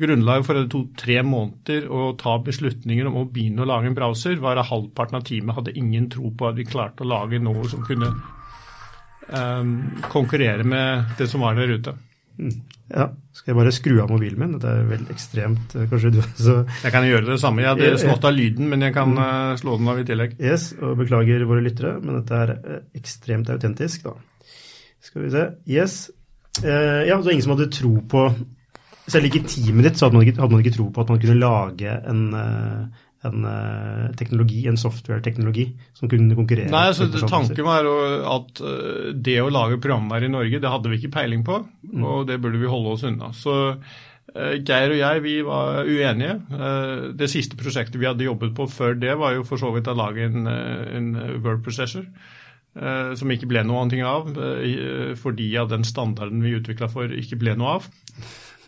Grunnlaget 0.00 0.46
for 0.46 0.56
at 0.56 0.64
det 0.64 0.72
tok 0.72 0.92
tre 0.96 1.18
måneder 1.26 1.84
å 1.92 2.14
ta 2.16 2.38
beslutninger 2.40 3.08
om 3.10 3.18
å 3.20 3.26
begynne 3.28 3.60
å 3.60 3.68
lage 3.68 3.90
en 3.90 3.96
browser, 3.96 4.38
var 4.40 4.56
at 4.56 4.70
halvparten 4.70 5.18
av 5.18 5.26
teamet 5.28 5.58
hadde 5.58 5.74
ingen 5.76 6.06
tro 6.12 6.30
på 6.32 6.48
at 6.48 6.56
vi 6.56 6.64
klarte 6.64 7.04
å 7.04 7.10
lage 7.10 7.40
noe 7.42 7.66
som 7.68 7.84
kunne 7.84 8.08
um, 9.28 9.74
konkurrere 10.08 10.64
med 10.64 11.12
det 11.18 11.28
som 11.28 11.44
var 11.44 11.60
der 11.60 11.74
ute. 11.76 11.94
Mm. 12.38 12.54
Ja, 12.92 13.06
Skal 13.36 13.52
jeg 13.52 13.58
bare 13.58 13.74
skru 13.74 13.92
av 14.02 14.10
mobilen 14.12 14.40
min? 14.40 14.54
Det 14.60 14.68
er 14.68 14.88
veldig 14.88 15.12
ekstremt. 15.14 15.76
Eh, 15.76 15.88
kanskje 15.90 16.14
du 16.14 16.20
så... 16.38 16.56
Jeg 16.84 16.94
kan 16.94 17.06
gjøre 17.08 17.28
det 17.30 17.38
samme. 17.42 17.64
Jeg 17.64 17.74
hadde 17.74 18.00
slått 18.02 18.26
av 18.28 18.34
lyden, 18.36 18.70
men 18.72 18.84
jeg 18.84 18.96
kan 18.96 19.12
uh, 19.18 19.52
slå 19.60 19.76
den 19.80 19.92
av 19.92 20.00
i 20.00 20.06
tillegg. 20.08 20.34
Yes, 20.40 20.70
og 20.80 20.96
Beklager 21.00 21.46
våre 21.48 21.64
lyttere, 21.64 21.94
men 22.00 22.20
dette 22.20 22.40
er 22.44 22.56
eh, 22.56 22.82
ekstremt 23.00 23.52
autentisk. 23.52 24.08
da. 24.08 24.50
Skal 25.02 25.26
vi 25.26 25.30
se. 25.34 25.46
Yes. 25.70 26.02
Ja, 26.62 27.16
det 27.16 27.32
ingen 27.32 27.42
som 27.46 27.54
hadde 27.54 27.72
tro 27.72 27.94
på 28.12 28.26
selv 29.10 29.28
ikke 29.28 29.40
i 29.42 29.48
teamet 29.48 29.88
ditt 29.88 29.98
så 29.98 30.06
hadde 30.06 30.18
man 30.18 30.26
ikke, 30.26 30.38
hadde 30.38 30.54
man 30.54 30.62
ikke 30.62 30.76
tro 30.76 30.88
på 30.94 31.02
at 31.02 31.10
man 31.10 31.22
kunne 31.22 31.40
lage 31.40 31.94
en, 32.12 32.22
eh, 32.38 33.01
en 33.28 33.44
eh, 33.46 34.06
teknologi, 34.18 34.64
en 34.68 34.78
software-teknologi 34.80 35.68
som 35.94 36.10
kunne 36.10 36.36
konkurrere. 36.38 36.70
Nei, 36.72 36.86
altså 36.90 37.06
Tanken 37.30 37.66
var 37.66 37.86
at 37.86 38.62
eh, 38.66 39.12
det 39.14 39.38
å 39.42 39.50
lage 39.52 39.80
programvær 39.82 40.26
i 40.26 40.32
Norge, 40.32 40.62
det 40.62 40.72
hadde 40.72 40.90
vi 40.90 40.98
ikke 40.98 41.14
peiling 41.20 41.44
på. 41.46 41.60
Mm. 41.92 42.02
Og 42.02 42.26
det 42.30 42.40
burde 42.42 42.60
vi 42.62 42.70
holde 42.70 42.96
oss 42.96 43.06
unna. 43.08 43.32
Så 43.36 43.54
Geir 44.32 44.94
og 44.94 44.96
jeg 44.96 45.20
vi 45.20 45.32
var 45.44 45.82
uenige. 45.84 46.38
Det 47.18 47.26
siste 47.28 47.58
prosjektet 47.58 47.98
vi 48.00 48.06
hadde 48.08 48.24
jobbet 48.24 48.54
på 48.56 48.64
før 48.70 48.94
det, 48.96 49.10
var 49.20 49.34
jo 49.36 49.42
for 49.44 49.60
så 49.60 49.68
vidt 49.74 49.90
å 49.92 49.96
lage 49.98 50.24
en, 50.24 50.46
en 50.48 51.10
word 51.42 51.60
processor. 51.66 52.06
Som 52.72 53.34
ikke 53.34 53.50
ble 53.50 53.60
noe 53.68 53.82
annet 53.82 54.06
av, 54.08 54.30
fordi 55.20 55.50
av 55.60 55.68
den 55.74 55.84
standarden 55.84 56.40
vi 56.40 56.54
utvikla 56.56 56.88
for, 56.94 57.12
ikke 57.12 57.36
ble 57.42 57.58
noe 57.60 57.74
av. 57.74 57.90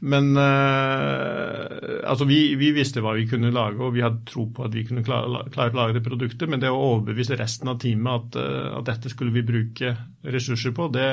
Men 0.04 0.34
uh, 0.36 1.64
altså 2.04 2.26
vi, 2.28 2.38
vi, 2.60 2.70
visste 2.76 3.00
hva 3.00 3.14
vi 3.16 3.24
kunne 3.28 3.52
lage, 3.54 3.80
og 3.80 3.94
vi 3.94 4.02
hadde 4.04 4.24
tro 4.28 4.44
på 4.52 4.66
at 4.66 4.74
vi 4.76 4.84
kunne 4.84 5.04
klare, 5.06 5.46
klare 5.54 5.72
å 5.72 5.78
lage 5.78 5.96
det 5.96 6.04
produktet. 6.04 6.50
Men 6.50 6.60
det 6.60 6.72
å 6.72 6.82
overbevise 6.90 7.38
resten 7.40 7.72
av 7.72 7.78
teamet 7.80 8.12
at, 8.18 8.36
uh, 8.40 8.74
at 8.80 8.90
dette 8.90 9.12
skulle 9.12 9.32
vi 9.34 9.46
bruke 9.46 9.94
ressurser 10.34 10.76
på, 10.76 10.90
det, 10.92 11.08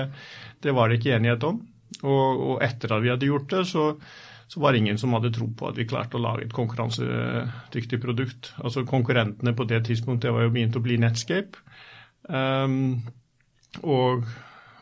det 0.64 0.76
var 0.76 0.92
det 0.92 1.00
ikke 1.00 1.16
enighet 1.16 1.48
om. 1.48 1.64
Og, 2.02 2.28
og, 2.34 2.54
etter 2.66 2.92
at 2.96 3.04
vi 3.06 3.14
hadde 3.14 3.32
gjort 3.32 3.50
det, 3.54 3.64
så, 3.70 3.88
så 4.52 4.64
var 4.64 4.74
det 4.74 4.84
ingen 4.84 5.00
som 5.00 5.16
hadde 5.16 5.32
tro 5.36 5.48
på 5.56 5.72
at 5.72 5.80
vi 5.80 5.88
klarte 5.88 6.20
å 6.20 6.24
lage 6.24 6.50
et 6.50 6.56
konkurransedyktig 6.56 8.02
produkt. 8.04 8.54
Altså 8.60 8.84
Konkurrentene 8.88 9.56
på 9.56 9.68
det 9.72 9.86
tidspunktet 9.88 10.36
var 10.36 10.48
jo 10.48 10.56
begynt 10.56 10.76
å 10.76 10.84
bli 10.84 11.00
Netscape 11.00 11.64
um, 12.28 12.98
og 13.88 14.28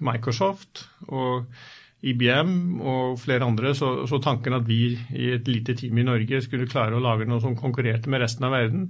Microsoft. 0.06 0.88
og 1.10 1.46
IBM 2.00 2.80
og 2.80 3.18
flere 3.20 3.48
andre, 3.48 3.74
så, 3.76 4.08
så, 4.08 4.22
tanken 4.24 4.56
at 4.56 4.68
vi 4.68 4.94
i 4.96 5.32
et 5.36 5.48
lite 5.52 5.76
team 5.76 6.00
i 6.00 6.06
Norge 6.08 6.40
skulle 6.46 6.70
klare 6.70 6.96
å 6.96 7.04
lage 7.04 7.28
noe 7.28 7.44
som 7.44 7.58
konkurrerte 7.60 8.12
med 8.12 8.24
resten 8.24 8.48
av 8.48 8.56
verden, 8.56 8.86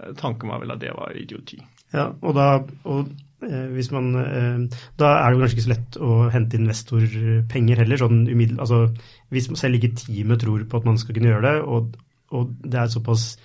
eh, 0.00 0.14
tanken 0.18 0.50
var 0.50 0.62
vel 0.62 0.74
at 0.74 0.82
det 0.82 0.90
var 0.96 1.14
idioti. 1.14 1.60
Ja, 1.94 2.08
og 2.10 2.34
da, 2.34 2.48
og, 2.90 3.12
eh, 3.46 3.68
hvis 3.74 3.92
man, 3.94 4.10
eh, 4.18 4.82
da 4.98 5.12
er 5.20 5.30
det 5.30 5.44
kanskje 5.44 5.58
ikke 5.58 5.68
så 5.68 5.74
lett 5.76 6.00
å 6.02 6.18
hente 6.34 6.58
investorpenger 6.58 7.84
heller. 7.84 8.02
sånn 8.02 8.26
umiddel, 8.26 8.58
altså, 8.58 8.90
Hvis 9.30 9.46
selv 9.54 9.78
ikke 9.78 9.94
teamet 9.94 10.40
tror 10.40 10.64
på 10.66 10.76
at 10.76 10.84
man 10.84 10.98
skal 10.98 11.14
kunne 11.14 11.30
gjøre 11.30 11.46
det, 11.46 11.62
og, 11.62 11.96
og 12.32 12.50
det 12.66 12.80
er 12.80 12.86
såpass 12.90 13.36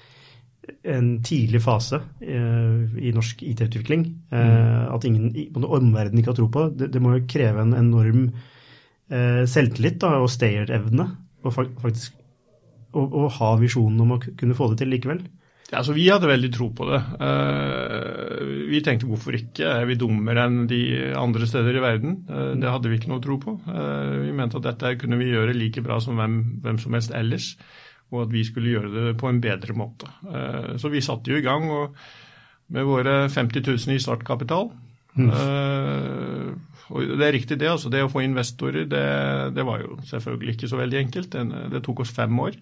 en 0.84 1.22
tidlig 1.22 1.62
fase 1.62 2.00
i 2.22 3.12
norsk 3.14 3.44
IT-utvikling 3.46 4.06
eh, 4.32 4.40
mm. 4.40 4.96
at 4.96 5.06
ingen, 5.06 5.30
omverdenen 5.54 6.22
ikke 6.22 6.32
har 6.32 6.40
tro 6.40 6.48
på, 6.50 6.66
det, 6.74 6.92
det 6.94 7.02
må 7.02 7.14
jo 7.14 7.28
kreve 7.30 7.62
en 7.62 7.76
enorm 7.78 8.32
selvtillit 9.06 10.00
da, 10.02 10.16
og 10.24 10.32
stayerevne. 10.34 11.06
Og 11.46 11.54
faktisk 11.54 12.16
å, 12.96 13.26
ha 13.38 13.56
visjonen 13.60 14.04
om 14.06 14.16
å 14.16 14.22
kunne 14.24 14.58
få 14.58 14.72
det 14.72 14.84
til 14.84 14.94
likevel. 14.96 15.26
Ja, 15.72 15.80
Altså, 15.80 15.96
vi 15.98 16.06
hadde 16.08 16.30
veldig 16.30 16.52
tro 16.54 16.68
på 16.78 16.86
det. 16.92 17.00
Uh, 17.18 18.68
vi 18.70 18.84
tenkte 18.86 19.10
hvorfor 19.10 19.36
ikke, 19.36 19.66
er 19.82 19.88
vi 19.90 19.98
dummere 19.98 20.46
enn 20.46 20.68
de 20.70 20.82
andre 21.18 21.48
steder 21.50 21.80
i 21.80 21.82
verden? 21.84 22.20
Uh, 22.30 22.54
det 22.62 22.70
hadde 22.70 22.92
vi 22.92 23.00
ikke 23.00 23.10
noe 23.12 23.24
tro 23.24 23.40
på. 23.42 23.56
Vi 23.66 24.36
mente 24.38 24.62
at 24.62 24.68
dette 24.70 24.94
kunne 25.02 25.20
vi 25.22 25.32
gjøre 25.32 25.58
like 25.58 25.82
bra 25.86 25.98
som 26.04 26.22
hvem, 26.22 26.38
hvem, 26.64 26.80
som 26.82 26.98
helst 26.98 27.16
ellers, 27.18 27.56
og 28.14 28.28
at 28.28 28.36
vi 28.36 28.46
skulle 28.46 28.76
gjøre 28.76 28.94
det 28.94 29.16
på 29.20 29.28
en 29.32 29.42
bedre 29.42 29.74
måte. 29.76 30.08
så 30.78 30.92
vi 30.94 31.02
satte 31.02 31.34
jo 31.34 31.40
i 31.40 31.44
gang 31.44 31.66
og, 31.74 31.98
med 32.70 32.86
våre 32.86 33.16
50 33.34 33.66
000 33.66 33.96
i 33.98 34.02
startkapital. 34.02 34.70
Mm. 35.18 35.32
Og 36.92 37.16
det 37.18 37.26
er 37.26 37.34
riktig 37.34 37.58
det, 37.62 37.70
altså 37.72 37.90
det 37.94 38.04
å 38.06 38.10
få 38.12 38.22
investorer, 38.26 38.86
det, 38.90 39.06
det 39.56 39.66
var 39.66 39.82
jo 39.82 39.98
selvfølgelig 40.06 40.56
ikke 40.56 40.70
så 40.70 40.80
veldig 40.80 41.00
enkelt. 41.02 41.38
Det, 41.74 41.82
tok 41.86 42.04
oss 42.06 42.14
fem 42.14 42.42
år. 42.44 42.58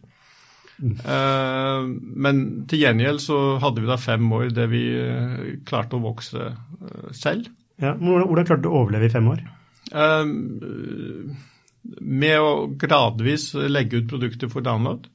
Uh, 0.83 1.85
men 2.25 2.43
til 2.69 2.81
gjengjeld 2.81 3.21
så 3.21 3.39
hadde 3.61 3.83
vi 3.83 3.89
da 3.89 3.97
fem 4.01 4.25
år 4.35 4.49
der 4.55 4.71
vi 4.71 4.83
uh, 4.97 5.43
klarte 5.67 5.99
å 5.99 6.03
vokse 6.03 6.49
uh, 6.49 7.09
selv. 7.15 7.51
Ja, 7.81 7.93
hvordan, 7.99 8.27
hvordan 8.29 8.47
klarte 8.49 8.65
du 8.65 8.71
å 8.71 8.83
overleve 8.83 9.09
i 9.09 9.13
fem 9.13 9.33
år? 9.33 9.43
med 11.83 12.39
å 12.39 12.51
gradvis 12.79 13.49
legge 13.67 13.99
ut 13.99 14.07
produkter 14.09 14.49
for 14.49 14.65
download. 14.65 15.09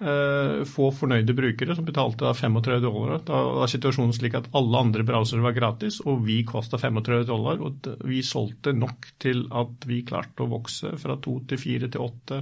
Få 0.00 0.88
fornøyde 0.98 1.34
brukere 1.38 1.76
som 1.78 1.86
betalte 1.86 2.32
35 2.34 2.80
dollar. 2.82 3.20
Da 3.22 3.38
var 3.60 3.70
situasjonen 3.70 4.14
slik 4.16 4.34
at 4.34 4.48
alle 4.58 4.80
andre 4.80 5.04
browsere 5.06 5.44
var 5.44 5.54
gratis, 5.54 6.00
og 6.02 6.24
vi 6.26 6.40
kosta 6.48 6.80
35 6.80 7.26
dollar. 7.28 7.60
Og 7.62 7.86
vi 8.08 8.18
solgte 8.26 8.74
nok 8.74 9.12
til 9.22 9.44
at 9.54 9.86
vi 9.86 10.00
klarte 10.08 10.42
å 10.42 10.50
vokse 10.50 10.96
fra 10.98 11.14
2 11.22 11.36
til 11.52 11.62
4 11.62 11.92
til 11.94 12.02
8 12.08 12.40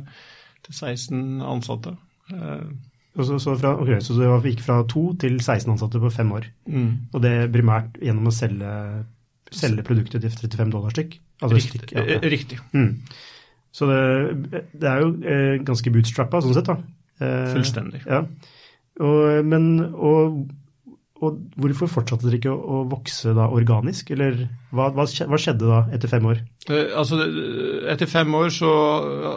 til 0.67 0.79
16 0.79 1.43
ansatte. 1.45 1.97
Uh, 2.33 2.71
så, 3.17 3.39
så, 3.43 3.57
fra, 3.59 3.75
okay, 3.83 3.99
så, 4.05 4.15
det 4.15 4.53
gikk 4.53 4.63
fra 4.65 4.81
to 4.89 5.11
til 5.21 5.41
16 5.41 5.73
ansatte 5.75 6.01
på 6.01 6.13
fem 6.15 6.31
år. 6.37 6.47
Mm. 6.71 6.93
Og 7.13 7.25
det 7.25 7.35
primært 7.53 7.99
gjennom 7.99 8.31
å 8.31 8.35
selge, 8.35 8.71
selge 9.51 9.85
produktet 9.87 10.23
til 10.23 10.31
35 10.31 10.73
dollar 10.73 10.95
stykk? 10.95 11.19
Altså 11.41 11.59
riktig. 11.59 11.83
Stykk, 11.83 11.95
ja. 11.97 12.07
Eh, 12.07 12.29
riktig. 12.31 12.61
Mm. 12.77 12.93
Så 13.75 13.87
det, 13.91 14.63
det, 14.73 14.87
er 14.87 15.03
jo 15.03 15.11
eh, 15.27 15.57
ganske 15.67 15.93
bootstrappa 15.95 16.43
sånn 16.45 16.57
sett, 16.57 16.71
da. 16.71 16.79
Eh, 17.21 17.51
Fullstendig. 17.55 18.03
Ja. 18.09 18.25
Og, 19.01 19.45
men, 19.47 19.71
og 19.95 20.41
og 21.21 21.37
hvorfor 21.61 21.91
fortsatte 21.91 22.25
dere 22.25 22.39
ikke 22.39 22.53
å, 22.53 22.61
å 22.61 22.77
vokse 22.89 23.35
da 23.37 23.51
organisk, 23.53 24.09
eller 24.15 24.39
hva, 24.73 24.89
hva, 24.97 25.05
skjedde 25.05 25.69
da 25.69 25.83
etter 25.93 26.09
fem 26.09 26.25
år? 26.31 26.41
Eh, 26.65 26.95
altså, 26.97 27.19
etter 27.93 28.09
fem 28.09 28.33
år 28.39 28.49
så 28.57 28.71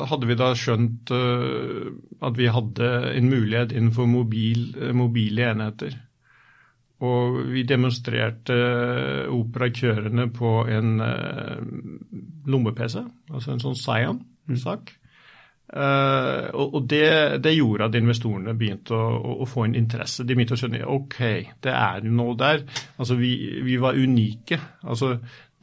hadde 0.08 0.30
vi 0.30 0.38
da 0.40 0.54
skjønt 0.56 1.12
uh, 1.12 1.92
at 2.24 2.40
vi 2.40 2.48
hadde 2.56 2.90
en 3.12 3.28
mulighet 3.28 3.76
innenfor 3.76 4.08
mobil, 4.08 4.70
mobile 4.96 5.50
enheter. 5.52 6.00
Og 7.04 7.42
vi 7.52 7.66
demonstrerte 7.68 8.56
operakørene 9.28 10.30
på 10.32 10.54
en 10.72 10.94
lomme-PC, 12.48 13.02
altså 13.34 13.52
en 13.52 13.64
sånn 13.66 13.76
Zion-sak. 13.76 14.94
Uh, 15.74 16.54
og 16.54 16.84
det, 16.86 17.42
det, 17.42 17.56
gjorde 17.58 17.88
at 17.88 17.96
investorene 17.98 18.54
begynte 18.58 18.94
å, 18.94 19.08
å, 19.18 19.38
å, 19.42 19.50
få 19.50 19.66
en 19.66 19.78
interesse. 19.80 20.22
De 20.22 20.36
begynte 20.38 20.54
å 20.54 20.62
skjønne 20.62 20.84
ok, 20.86 21.20
det 21.66 21.74
er 21.74 22.06
noe 22.06 22.38
der. 22.38 22.62
Altså, 23.02 23.18
vi, 23.18 23.34
vi 23.66 23.80
var 23.82 23.98
unike. 23.98 24.60
Altså, 24.86 25.16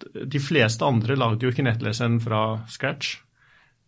de 0.03 0.43
fleste 0.43 0.87
andre 0.87 1.19
lagde 1.19 1.47
jo 1.47 1.55
ikke 1.55 1.67
nettleseren 1.67 2.19
fra 2.25 2.65
scratch. 2.73 3.21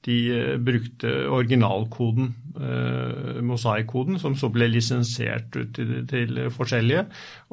De 0.07 0.15
uh, 0.31 0.55
brukte 0.63 1.11
originalkoden, 1.27 2.31
uh, 2.55 3.43
Mosaic-koden, 3.43 4.23
som 4.23 4.39
så 4.39 4.53
ble 4.55 4.71
lisensiert 4.71 5.59
ut 5.59 5.75
til, 5.75 5.93
til, 6.11 6.39
forskjellige. 6.55 7.05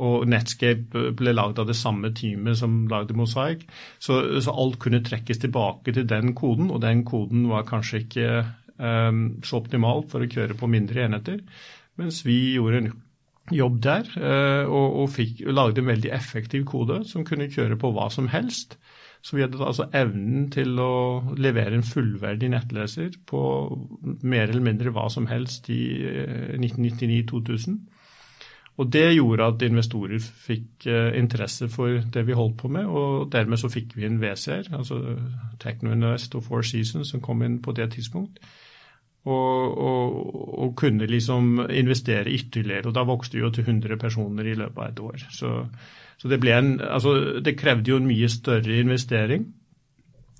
Og 0.05 0.29
Netscape 0.29 1.09
ble 1.17 1.33
lagd 1.33 1.57
av 1.57 1.73
det 1.73 1.77
samme 1.79 2.13
teamet 2.13 2.61
som 2.61 2.83
lagde 2.91 3.17
mosaikk. 3.17 3.65
Så, 3.97 4.21
så, 4.45 4.53
alt 4.53 4.77
kunne 4.81 5.01
trekkes 5.01 5.41
tilbake 5.41 5.97
til 5.97 6.05
den 6.09 6.35
koden, 6.37 6.69
og 6.69 6.85
den 6.85 7.01
koden 7.07 7.49
var 7.49 7.65
kanskje 7.69 8.05
ikke 8.05 8.31
så 8.79 9.59
optimalt 9.59 10.07
for 10.11 10.23
å 10.23 10.29
kjøre 10.31 10.55
på 10.55 10.69
mindre 10.71 11.03
enheter. 11.03 11.41
Mens 11.99 12.21
vi 12.23 12.37
gjorde 12.55 12.79
en 12.79 12.91
jobb 13.55 13.81
der 13.83 14.07
eh, 14.17 14.69
og, 14.69 15.01
og 15.03 15.11
fikk, 15.13 15.43
lagde 15.49 15.83
en 15.83 15.89
veldig 15.89 16.11
effektiv 16.15 16.65
kode 16.69 17.03
som 17.09 17.25
kunne 17.27 17.49
kjøre 17.51 17.79
på 17.79 17.91
hva 17.95 18.09
som 18.13 18.29
helst. 18.31 18.77
Så 19.21 19.35
vi 19.35 19.43
hadde 19.43 19.59
altså 19.59 19.89
evnen 19.95 20.47
til 20.53 20.77
å 20.79 21.35
levere 21.35 21.75
en 21.75 21.83
fullverdig 21.83 22.53
nettleser 22.53 23.17
på 23.27 23.41
mer 24.23 24.47
eller 24.47 24.63
mindre 24.63 24.93
hva 24.95 25.09
som 25.11 25.27
helst 25.27 25.67
i 25.73 25.81
1999-2000. 26.55 27.73
Eh, 27.75 27.95
og 28.79 28.87
Det 28.95 29.09
gjorde 29.11 29.43
at 29.43 29.63
investorer 29.67 30.21
fikk 30.23 30.85
uh, 30.87 31.09
interesse 31.19 31.67
for 31.67 31.97
det 32.13 32.21
vi 32.29 32.37
holdt 32.37 32.61
på 32.61 32.69
med, 32.71 32.85
og 32.87 33.25
dermed 33.33 33.59
så 33.59 33.67
fikk 33.67 33.97
vi 33.97 34.05
en 34.07 34.21
WCR, 34.21 34.69
altså 34.71 35.01
Technoinvest 35.59 36.37
og 36.39 36.45
Four 36.45 36.63
Seasons, 36.63 37.11
som 37.11 37.19
kom 37.19 37.43
inn 37.43 37.57
på 37.59 37.75
det 37.75 37.89
tidspunkt. 37.97 38.39
Og, 39.27 39.77
og, 39.77 40.13
og, 40.63 40.69
kunne 40.79 41.05
liksom 41.05 41.65
investere 41.69 42.31
ytterligere. 42.31 42.87
Og 42.87 42.95
da 42.95 43.03
vokste 43.03 43.35
vi 43.35 43.43
jo 43.43 43.49
til 43.53 43.67
100 43.67 43.99
personer 43.99 44.47
i 44.47 44.55
løpet 44.55 44.79
av 44.79 44.87
et 44.87 45.01
år. 45.03 45.25
Så, 45.35 45.51
så 46.17 46.31
det, 46.31 46.39
en, 46.55 46.79
altså, 46.81 47.41
det 47.43 47.57
krevde 47.59 47.91
jo 47.91 47.99
en 47.99 48.07
mye 48.07 48.29
større 48.31 48.79
investering, 48.79 49.45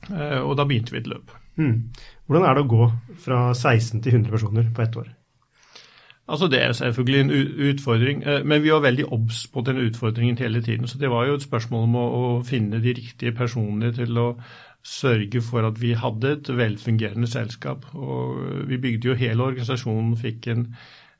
eh, 0.09 0.39
og 0.39 0.55
da 0.57 0.65
begynte 0.65 0.95
vi 0.95 1.03
et 1.03 1.11
løp. 1.11 1.35
Mm. 1.59 1.75
Hvordan 2.25 2.47
er 2.47 2.55
det 2.55 2.65
å 2.65 2.71
gå 2.71 2.89
fra 3.19 3.39
16 3.53 3.99
til 3.99 4.15
100 4.15 4.31
personer 4.31 4.71
på 4.73 4.85
ett 4.85 4.97
år? 4.97 5.11
Altså 6.29 6.47
Det 6.47 6.63
er 6.63 6.71
selvfølgelig 6.71 7.19
en 7.19 7.31
utfordring, 7.69 8.23
eh, 8.23 8.45
men 8.45 8.63
vi 8.63 8.71
var 8.71 8.79
veldig 8.79 9.05
obs 9.11 9.47
på 9.47 9.61
den 9.65 9.77
utfordringen 9.77 10.37
hele 10.37 10.61
tiden. 10.61 10.87
Så 10.87 10.97
det 10.97 11.09
var 11.09 11.25
jo 11.25 11.33
et 11.33 11.41
spørsmål 11.41 11.83
om 11.83 11.95
å, 11.95 12.05
å 12.19 12.43
finne 12.43 12.81
de 12.81 12.93
riktige 12.93 13.31
personene 13.31 13.91
til 13.93 14.17
å 14.17 14.27
sørge 14.83 15.41
for 15.41 15.67
at 15.67 15.81
vi 15.81 15.93
hadde 15.97 16.31
et 16.31 16.49
velfungerende 16.57 17.27
selskap. 17.27 17.85
Og 17.93 18.39
vi 18.69 18.77
bygde 18.77 19.11
jo 19.11 19.17
hele 19.19 19.43
organisasjonen, 19.43 20.15
fikk 20.17 20.47
en 20.53 20.65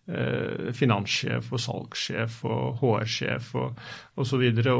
eh, 0.07 0.69
finanssjef 0.75 1.51
og 1.51 1.63
salgssjef 1.63 2.39
og 2.47 2.79
HR-sjef 2.79 3.51
og 3.59 3.81
osv. 4.15 4.45
Og, 4.63 4.71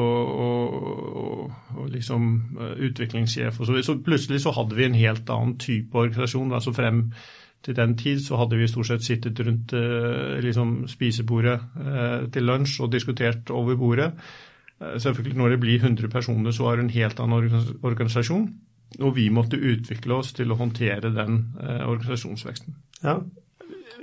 og, 0.46 0.80
og, 1.24 1.52
og 1.76 1.92
liksom 1.92 2.32
uh, 2.60 2.74
utviklingssjef 2.88 3.60
og 3.60 3.70
så. 3.70 3.82
Så 3.84 4.00
plutselig 4.06 4.42
så 4.46 4.56
hadde 4.56 4.80
vi 4.80 4.88
en 4.88 4.98
helt 4.98 5.30
annen 5.30 5.58
type 5.60 5.98
organisasjon. 5.98 6.54
altså 6.54 6.74
frem 6.74 7.10
til 7.64 7.76
den 7.76 7.98
tid 8.00 8.22
så 8.24 8.38
hadde 8.40 8.56
vi 8.56 8.68
stort 8.72 8.88
sett 8.88 9.04
sittet 9.04 9.40
rundt 9.44 9.74
uh, 9.76 10.40
liksom 10.40 10.88
spisebordet 10.88 11.60
til 12.32 12.48
lunsj 12.48 12.80
og 12.86 12.94
diskutert 12.94 13.52
over 13.52 13.76
bordet. 13.76 14.14
Selvfølgelig 14.80 15.38
Når 15.38 15.50
det 15.50 15.60
blir 15.60 15.76
100 15.76 16.08
personer, 16.08 16.52
så 16.52 16.70
er 16.70 16.76
det 16.76 16.84
en 16.86 16.90
helt 16.96 17.20
annen 17.20 17.52
organisasjon. 17.84 18.48
Og 18.98 19.14
vi 19.16 19.28
måtte 19.30 19.60
utvikle 19.60 20.18
oss 20.18 20.34
til 20.34 20.50
å 20.50 20.58
håndtere 20.58 21.12
den 21.14 21.44
eh, 21.62 21.84
organisasjonsveksten. 21.86 22.74
Ja. 23.04 23.20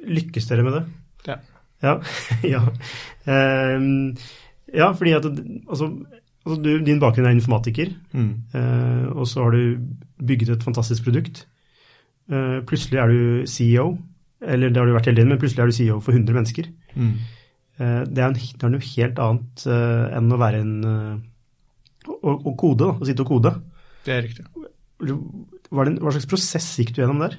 Lykkes 0.06 0.46
dere 0.46 0.64
med 0.66 0.76
det? 0.78 0.84
Ja. 1.26 1.40
Ja, 1.82 1.98
ja. 2.54 2.62
Um, 3.76 4.16
ja 4.72 4.90
fordi 4.96 5.12
at 5.18 5.26
altså, 5.26 5.90
altså 6.46 6.62
du, 6.62 6.70
din 6.84 7.00
bakgrunn 7.02 7.26
er 7.26 7.36
informatiker, 7.36 7.92
mm. 8.12 8.32
uh, 8.54 9.16
og 9.16 9.28
så 9.28 9.44
har 9.44 9.56
du 9.56 9.78
bygget 10.26 10.54
et 10.54 10.64
fantastisk 10.64 11.04
produkt. 11.04 11.46
Uh, 12.30 12.62
plutselig 12.66 12.98
er 13.02 13.12
du 13.12 13.46
CEO, 13.46 13.96
eller 14.40 14.68
det 14.68 14.80
har 14.80 14.86
du 14.86 14.94
vært 14.96 15.10
hele 15.10 15.20
tiden, 15.20 15.34
men 15.34 15.42
plutselig 15.42 15.62
er 15.62 15.66
du 15.72 15.76
CEO 15.76 16.00
for 16.00 16.16
100 16.16 16.34
mennesker. 16.34 16.70
Mm. 16.94 17.12
Uh, 17.80 18.02
det, 18.08 18.18
er 18.18 18.28
en, 18.30 18.38
det, 18.38 18.62
er 18.62 18.72
noe 18.72 18.92
helt 18.96 19.24
annet 19.26 19.66
enn 20.16 20.32
å 20.32 20.40
være 20.40 20.62
en 20.64 20.76
å, 20.86 22.32
å 22.32 22.54
kode, 22.56 22.94
å 22.94 23.06
sitte 23.06 23.26
og 23.26 23.34
kode. 23.34 23.52
Det 24.06 24.14
er 24.14 24.22
riktig. 24.24 24.46
Hva 25.00 25.84
slags 26.14 26.28
prosess 26.30 26.68
gikk 26.80 26.94
du 26.96 27.02
gjennom 27.02 27.20
der? 27.24 27.38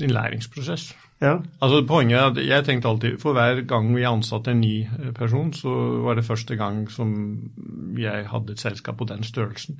En 0.00 0.10
læringsprosess. 0.10 0.92
Ja. 1.22 1.36
Altså 1.62 1.84
Poenget 1.86 2.16
er 2.18 2.30
at 2.32 2.38
jeg 2.42 2.64
tenkte 2.66 2.90
alltid 2.90 3.18
for 3.22 3.36
hver 3.36 3.60
gang 3.70 3.92
vi 3.94 4.02
ansatte 4.08 4.50
en 4.50 4.62
ny 4.64 4.82
eh, 4.82 5.10
person, 5.14 5.52
så 5.54 5.70
var 6.02 6.16
det 6.18 6.24
første 6.26 6.56
gang 6.58 6.80
som 6.90 7.12
jeg 7.98 8.24
hadde 8.26 8.56
et 8.56 8.62
selskap 8.62 8.96
på 8.98 9.06
den 9.06 9.22
størrelsen. 9.22 9.78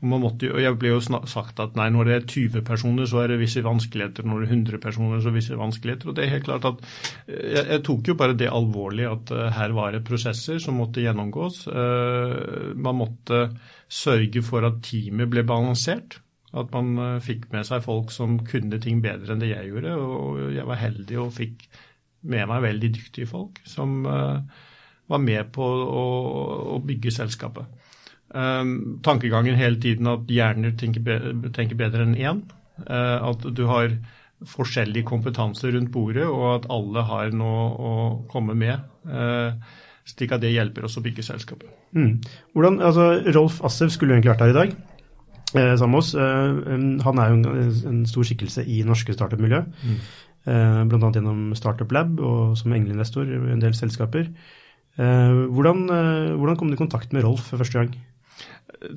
Og, 0.00 0.14
måtte, 0.14 0.48
og 0.54 0.62
Jeg 0.62 0.78
ble 0.80 0.94
jo 0.94 1.00
sagt 1.28 1.60
at 1.60 1.76
nei, 1.76 1.90
når 1.92 2.08
det 2.08 2.14
er 2.14 2.24
20 2.32 2.64
personer, 2.64 3.08
så 3.10 3.20
er 3.20 3.34
det 3.34 3.40
visse 3.42 3.64
vanskeligheter. 3.64 4.24
Når 4.24 4.40
det 4.40 4.48
er 4.48 4.54
100 4.54 4.80
personer, 4.86 5.20
så 5.20 5.28
er 5.28 5.34
det 5.34 5.42
visse 5.42 5.58
vanskeligheter. 5.60 6.08
Og 6.08 6.16
det 6.16 6.24
er 6.24 6.32
helt 6.32 6.48
klart 6.48 6.70
at 6.70 6.80
eh, 7.26 7.42
jeg, 7.58 7.66
jeg 7.74 7.84
tok 7.90 8.08
jo 8.08 8.16
bare 8.22 8.38
det 8.38 8.48
alvorlig 8.48 9.10
at 9.10 9.34
uh, 9.34 9.42
her 9.58 9.76
var 9.76 9.92
det 9.92 10.06
prosesser 10.08 10.62
som 10.62 10.80
måtte 10.80 11.04
gjennomgås. 11.04 11.66
Man 11.68 12.96
måtte 12.96 13.42
sørge 13.92 14.42
for 14.46 14.64
at 14.64 14.80
teamet 14.88 15.28
ble 15.30 15.44
balansert. 15.44 16.20
At 16.56 16.70
man 16.72 16.94
uh, 16.96 17.20
fikk 17.20 17.48
med 17.52 17.66
seg 17.68 17.84
folk 17.84 18.12
som 18.14 18.38
kunne 18.48 18.80
ting 18.80 19.02
bedre 19.04 19.34
enn 19.34 19.42
det 19.42 19.52
jeg 19.52 19.70
gjorde. 19.70 19.94
Og 20.00 20.40
jeg 20.56 20.66
var 20.68 20.80
heldig 20.80 21.20
og 21.20 21.34
fikk 21.36 21.66
med 22.28 22.48
meg 22.50 22.64
veldig 22.64 22.92
dyktige 22.96 23.30
folk 23.30 23.60
som 23.68 24.00
uh, 24.08 24.40
var 25.08 25.20
med 25.22 25.52
på 25.54 25.64
å, 25.64 26.04
å 26.76 26.78
bygge 26.84 27.14
selskapet. 27.14 27.68
Um, 28.28 28.98
tankegangen 29.04 29.56
hele 29.56 29.80
tiden 29.80 30.08
at 30.10 30.28
hjerner 30.28 30.74
tenker, 30.76 31.04
be 31.04 31.52
tenker 31.56 31.78
bedre 31.78 32.04
enn 32.04 32.16
én. 32.16 32.42
Uh, 32.84 33.30
at 33.30 33.44
du 33.56 33.64
har 33.68 33.92
forskjellig 34.48 35.02
kompetanse 35.08 35.70
rundt 35.74 35.90
bordet, 35.92 36.26
og 36.28 36.44
at 36.52 36.68
alle 36.70 37.02
har 37.08 37.32
noe 37.34 37.62
å 37.74 37.94
komme 38.30 38.54
med. 38.54 38.84
Slik 40.08 40.32
at 40.32 40.44
det 40.44 40.52
hjelper 40.54 40.86
oss 40.86 40.96
å 41.00 41.02
bygge 41.04 41.24
selskapet. 41.26 41.68
Mm. 41.96 42.20
Hvordan, 42.54 42.78
altså, 42.84 43.08
Rolf 43.34 43.58
Assev 43.66 43.90
skulle 43.92 44.16
egentlig 44.16 44.32
vært 44.32 44.44
her 44.46 44.52
i 44.52 44.56
dag 44.56 44.72
eh, 44.72 44.97
sammen 45.52 45.94
med 45.96 46.00
oss. 46.02 46.14
Eh, 46.14 47.02
han 47.04 47.20
er 47.22 47.32
jo 47.32 47.38
en, 47.38 47.74
en 47.92 48.00
stor 48.08 48.26
skikkelse 48.28 48.64
i 48.68 48.82
norske 48.86 49.14
startup-miljø. 49.16 49.62
Mm. 49.64 49.98
Eh, 50.48 50.84
Bl.a. 50.88 51.10
gjennom 51.14 51.54
Startup 51.58 51.92
Lab 51.92 52.20
og 52.20 52.56
som 52.58 52.72
engleinvestor 52.72 53.28
i 53.28 53.40
en 53.54 53.62
del 53.62 53.76
selskaper. 53.76 54.28
Eh, 54.98 55.40
hvordan, 55.54 55.84
eh, 55.94 56.36
hvordan, 56.36 56.56
kom 56.56 56.70
du 56.70 56.78
i 56.78 56.80
kontakt 56.80 57.12
med 57.12 57.24
Rolf 57.24 57.52
første 57.52 57.78
gang? 57.78 57.96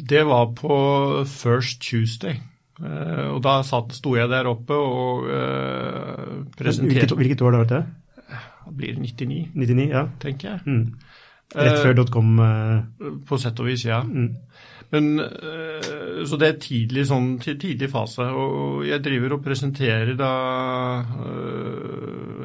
Det 0.09 0.25
var 0.25 0.53
på 0.57 0.77
First 1.25 1.81
Tuesday. 1.81 2.39
Eh, 2.81 3.27
og 3.29 3.41
da 3.43 3.61
sto 3.63 4.15
jeg 4.15 4.29
der 4.29 4.49
oppe 4.49 4.73
og 4.73 5.25
presenterte 6.57 6.87
Hvilket, 6.87 7.17
hvilket 7.17 7.41
år 7.41 7.63
det? 7.69 7.83
blir 8.71 8.95
99, 8.95 9.51
99 9.53 9.89
ja. 9.89 10.05
tenker 10.21 10.49
jeg. 10.49 10.59
Mm. 10.65 10.93
Rett 11.55 11.81
før 11.83 11.97
dotcom? 11.99 12.37
Uh... 12.39 13.15
På 13.27 13.39
sett 13.41 13.59
og 13.59 13.67
vis, 13.67 13.83
ja. 13.87 14.01
Mm. 14.05 14.35
Men, 14.91 15.05
uh, 15.23 16.23
så 16.27 16.37
det 16.39 16.47
er 16.47 16.57
tidlig, 16.63 17.05
sånn, 17.07 17.33
tidlig 17.41 17.87
fase. 17.91 18.25
Og 18.27 18.83
jeg 18.87 19.03
driver 19.03 19.37
og 19.37 19.43
presenterer 19.45 20.13
da 20.19 20.31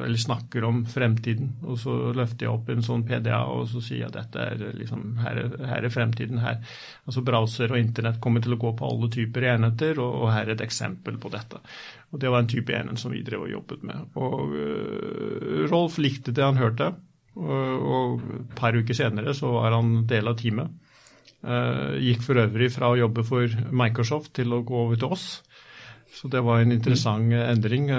Eller 0.05 0.19
snakker 0.21 0.63
om 0.67 0.83
fremtiden. 0.87 1.53
Og 1.67 1.79
så 1.81 1.95
løfter 2.15 2.47
jeg 2.47 2.53
opp 2.53 2.71
en 2.71 2.85
sånn 2.85 3.03
PDA 3.07 3.41
og 3.51 3.65
så 3.71 3.83
sier 3.83 4.05
jeg 4.05 4.11
at 4.11 4.19
dette 4.21 4.45
er 4.53 4.77
liksom 4.79 5.17
Her 5.23 5.41
er, 5.43 5.57
her 5.73 5.87
er 5.87 5.93
fremtiden. 5.93 6.39
her. 6.43 6.61
Altså 7.07 7.23
Browser 7.27 7.71
og 7.73 7.81
internett 7.81 8.21
kommer 8.23 8.43
til 8.43 8.55
å 8.55 8.61
gå 8.61 8.73
på 8.79 8.87
alle 8.87 9.11
typer 9.11 9.49
enheter, 9.53 9.99
og, 9.99 10.21
og 10.23 10.31
her 10.31 10.47
er 10.47 10.55
et 10.55 10.63
eksempel 10.67 11.19
på 11.19 11.31
dette. 11.35 11.59
Og 12.11 12.19
Det 12.23 12.31
var 12.31 12.43
en 12.43 12.51
type 12.51 12.71
enhet 12.71 12.99
som 12.99 13.11
vi 13.11 13.25
drev 13.27 13.43
og 13.47 13.51
jobbet 13.51 13.83
med. 13.83 14.07
Og 14.15 14.55
Rolf 15.71 15.99
likte 15.99 16.31
det 16.31 16.45
han 16.45 16.59
hørte, 16.59 16.93
og, 17.37 18.21
et 18.39 18.55
par 18.57 18.77
uker 18.77 18.97
senere 18.97 19.35
så 19.37 19.51
var 19.53 19.75
han 19.77 20.01
del 20.09 20.29
av 20.29 20.37
teamet. 20.39 20.73
Uh, 21.47 21.93
gikk 22.01 22.23
for 22.25 22.41
øvrig 22.41 22.71
fra 22.73 22.89
å 22.91 22.97
jobbe 22.97 23.23
for 23.27 23.51
Microsoft 23.71 24.33
til 24.39 24.55
å 24.55 24.63
gå 24.65 24.79
over 24.87 24.99
til 24.99 25.13
oss. 25.13 25.27
Så 26.17 26.31
det 26.33 26.41
var 26.41 26.63
en 26.63 26.73
interessant 26.73 27.33
endring. 27.35 27.91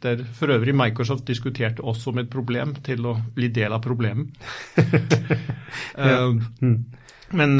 der 0.00 0.22
for 0.38 0.54
øvrig 0.54 0.72
Microsoft 0.74 1.26
diskuterte 1.28 1.82
oss 1.82 2.00
som 2.06 2.18
et 2.18 2.30
problem 2.30 2.72
til 2.80 3.04
å 3.04 3.18
bli 3.34 3.50
del 3.52 3.74
av 3.74 3.82
problemet. 3.84 4.30
ja. 5.98 6.30
mm. 6.32 6.78
Men 7.36 7.58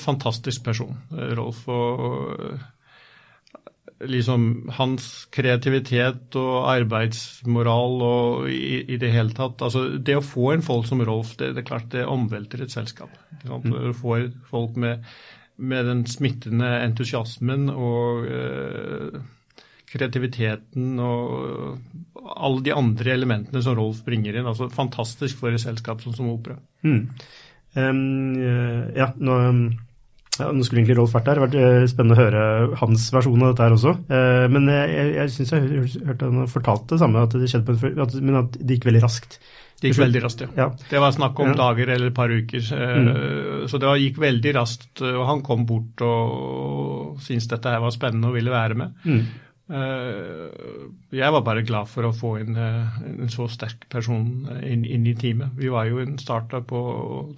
fantastisk 0.00 0.64
person, 0.64 0.96
Rolf. 1.36 1.68
og 1.68 2.58
liksom 4.08 4.70
hans 4.76 5.08
kreativitet 5.34 6.36
og 6.38 6.68
arbeidsmoral 6.70 8.04
og 8.04 8.46
i, 8.52 8.84
i, 8.86 8.96
det 9.00 9.10
hele 9.12 9.34
tatt 9.36 9.60
altså 9.66 9.98
Det 9.98 10.16
å 10.16 10.24
få 10.24 10.54
en 10.54 10.64
folk 10.64 10.88
som 10.88 11.02
Rolf, 11.04 11.34
det, 11.40 11.52
det 11.56 11.64
er 11.64 11.68
klart 11.68 11.90
det 11.92 12.06
omvelter 12.08 12.64
et 12.64 12.72
selskap. 12.72 13.12
Mm. 13.44 13.68
Du 13.68 13.92
får 13.96 14.30
folk 14.48 14.78
med, 14.80 15.04
med, 15.56 15.84
den 15.88 16.06
smittende 16.08 16.70
entusiasmen 16.84 17.68
og 17.72 18.24
øh, 18.30 19.20
kreativiteten 19.90 20.96
og 21.02 22.24
alle 22.30 22.64
de 22.64 22.74
andre 22.76 23.14
elementene 23.16 23.62
som 23.64 23.76
Rolf 23.76 24.04
bringer 24.06 24.38
inn. 24.38 24.48
altså 24.48 24.70
Fantastisk 24.72 25.42
for 25.42 25.52
et 25.52 25.62
selskap 25.62 26.02
sånn 26.04 26.16
som 26.16 26.32
Opera. 26.32 26.56
Mm. 26.86 27.06
Um, 27.76 28.42
ja, 28.96 29.12
nå... 29.20 29.38
Um 29.50 29.62
ja, 30.40 30.50
nå 30.54 30.64
skulle 30.66 30.82
egentlig 30.82 30.96
Rolf 30.98 31.14
vært 31.14 31.28
der. 31.28 31.38
Det 31.38 31.42
har 31.42 31.48
vært 31.48 31.82
eh, 31.84 31.88
spennende 31.90 32.16
å 32.16 32.20
høre 32.20 32.44
hans 32.80 33.08
versjon 33.14 33.42
av 33.44 33.52
dette 33.52 33.66
her 33.66 33.76
også. 33.76 33.94
Eh, 34.08 34.44
men 34.52 34.68
jeg, 34.72 34.92
jeg, 34.96 35.10
jeg 35.16 35.32
syns 35.36 35.52
jeg 35.54 36.06
hørte 36.08 36.30
han 36.30 36.50
fortalte 36.50 36.94
det 36.94 37.00
samme, 37.02 37.24
at 37.28 37.36
det 37.36 37.50
skjedde 37.50 37.66
på 37.68 37.76
en, 37.76 38.00
at, 38.06 38.16
men 38.20 38.38
at 38.42 38.56
det 38.58 38.78
gikk 38.78 38.88
veldig 38.90 39.02
raskt. 39.04 39.38
Det 39.80 39.92
gikk 39.92 40.02
veldig 40.02 40.24
raskt, 40.24 40.44
ja. 40.44 40.50
ja. 40.58 40.66
Det 40.90 41.00
var 41.00 41.14
snakk 41.16 41.38
om 41.40 41.52
ja. 41.52 41.58
dager 41.60 41.94
eller 41.94 42.10
et 42.10 42.16
par 42.16 42.32
uker. 42.32 42.64
Eh, 42.76 42.96
mm. 43.04 43.68
Så 43.72 43.80
det 43.80 43.94
gikk 44.02 44.20
veldig 44.24 44.56
raskt. 44.58 45.04
Og 45.04 45.22
han 45.28 45.44
kom 45.46 45.64
bort 45.68 46.04
og 46.04 47.22
syntes 47.24 47.48
dette 47.52 47.72
her 47.72 47.84
var 47.84 47.94
spennende 47.96 48.32
og 48.32 48.36
ville 48.36 48.52
være 48.52 48.80
med. 48.80 49.00
Mm. 49.04 49.22
Jeg 51.14 51.30
var 51.30 51.44
bare 51.46 51.62
glad 51.62 51.86
for 51.86 52.08
å 52.08 52.10
få 52.10 52.32
inn 52.40 52.56
en 52.58 53.28
så 53.30 53.46
sterk 53.46 53.84
person 53.92 54.48
inn, 54.66 54.82
inn 54.82 55.04
i 55.06 55.14
teamet. 55.14 55.54
Vi 55.60 55.70
var 55.70 55.86
jo 55.86 56.00
en 56.02 56.16
starter 56.18 56.64
på 56.66 56.80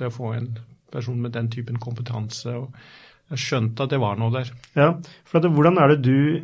det 0.01 0.09
å 0.09 0.15
få 0.15 0.31
en 0.39 0.55
person 0.93 1.21
med 1.21 1.35
den 1.37 1.51
typen 1.53 1.81
kompetanse. 1.83 2.55
og 2.57 3.33
Jeg 3.33 3.45
skjønte 3.47 3.87
at 3.87 3.95
det 3.95 4.01
var 4.03 4.19
noe 4.21 4.35
der. 4.35 4.53
Ja, 4.79 4.93
for 5.29 5.41
at, 5.41 5.51
Hvordan 5.53 5.81
er 5.81 5.95
det 5.95 6.01
du, 6.05 6.43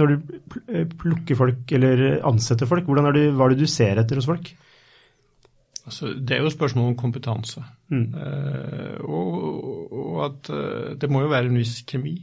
når 0.00 0.12
du 0.12 0.36
eh, 0.68 0.86
plukker 0.88 1.38
folk 1.38 1.72
eller 1.78 2.20
ansetter 2.26 2.70
folk, 2.70 2.88
hvordan 2.88 3.10
er 3.10 3.18
det, 3.18 3.24
hva 3.32 3.48
er 3.48 3.54
det 3.54 3.64
du 3.64 3.70
ser 3.70 4.00
etter 4.02 4.20
hos 4.20 4.30
folk? 4.30 4.54
Altså, 5.84 6.14
det 6.16 6.36
er 6.36 6.44
jo 6.44 6.52
spørsmål 6.52 6.92
om 6.92 6.96
kompetanse. 6.96 7.60
Mm. 7.92 8.06
Eh, 8.16 9.00
og, 9.04 9.92
og, 9.92 10.14
at 10.30 10.52
eh, 10.54 10.94
det 11.00 11.10
må 11.12 11.24
jo 11.24 11.32
være 11.32 11.50
en 11.50 11.60
viss 11.60 11.82
kjemi. 11.84 12.16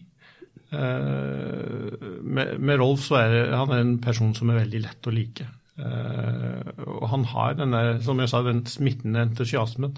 Eh, 0.71 1.91
med, 2.23 2.57
med, 2.57 2.79
Rolf 2.79 3.05
så 3.05 3.19
er 3.19 3.33
det, 3.35 3.41
han 3.53 3.73
er 3.75 3.83
en 3.83 3.97
person 4.01 4.33
som 4.37 4.49
er 4.49 4.63
veldig 4.63 4.81
lett 4.87 5.09
å 5.09 5.13
like. 5.13 5.45
Eh, 5.77 6.71
og 6.87 7.05
han 7.11 7.27
har 7.31 7.57
den 7.59 7.77
der, 7.77 7.93
som 8.05 8.19
jeg 8.21 8.31
sa, 8.31 8.41
den 8.45 8.65
smittende 8.69 9.27
entusiasmen. 9.27 9.93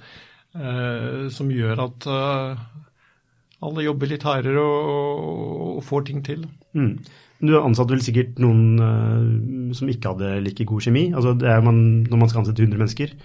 Eh, 0.54 1.30
som 1.34 1.50
gjør 1.50 1.80
at 1.82 2.06
eh, 2.06 2.66
alle 3.66 3.86
jobber 3.88 4.12
litt 4.12 4.26
hardere 4.28 4.62
og, 4.62 5.80
får 5.84 6.06
ting 6.10 6.20
til. 6.26 6.44
Mm. 6.78 7.00
Du 7.44 7.56
ansatte 7.58 7.96
vel 7.96 8.04
sikkert 8.06 8.38
noen 8.39 8.78
uh, 8.80 9.72
som 9.76 9.89
ikke 9.92 10.13
hadde 10.13 10.44
like 10.46 10.63
god 10.70 10.86
kjemi. 10.86 11.10
Altså 11.12 11.34
det 11.36 11.50
er 11.50 11.63
man, 11.66 11.80
når 12.08 12.22
man 12.22 12.30
skal 12.32 12.44
ansette 12.44 12.63
100 12.63 12.80
mennesker. 12.80 13.16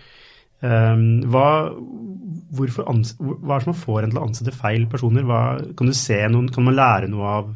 Hva, 0.58 1.44
hva, 1.70 2.64
er 2.66 3.60
det 3.60 3.60
som 3.62 3.76
får 3.78 4.00
en 4.02 4.10
til 4.10 4.18
å 4.18 4.24
ansette 4.24 4.56
feil 4.58 4.88
personer? 4.90 5.26
Hva, 5.28 5.42
kan 5.78 5.86
du 5.86 5.94
se 5.94 6.18
noen, 6.32 6.48
kan 6.50 6.66
man 6.66 6.74
lære 6.74 7.10
noe 7.12 7.36
av 7.36 7.52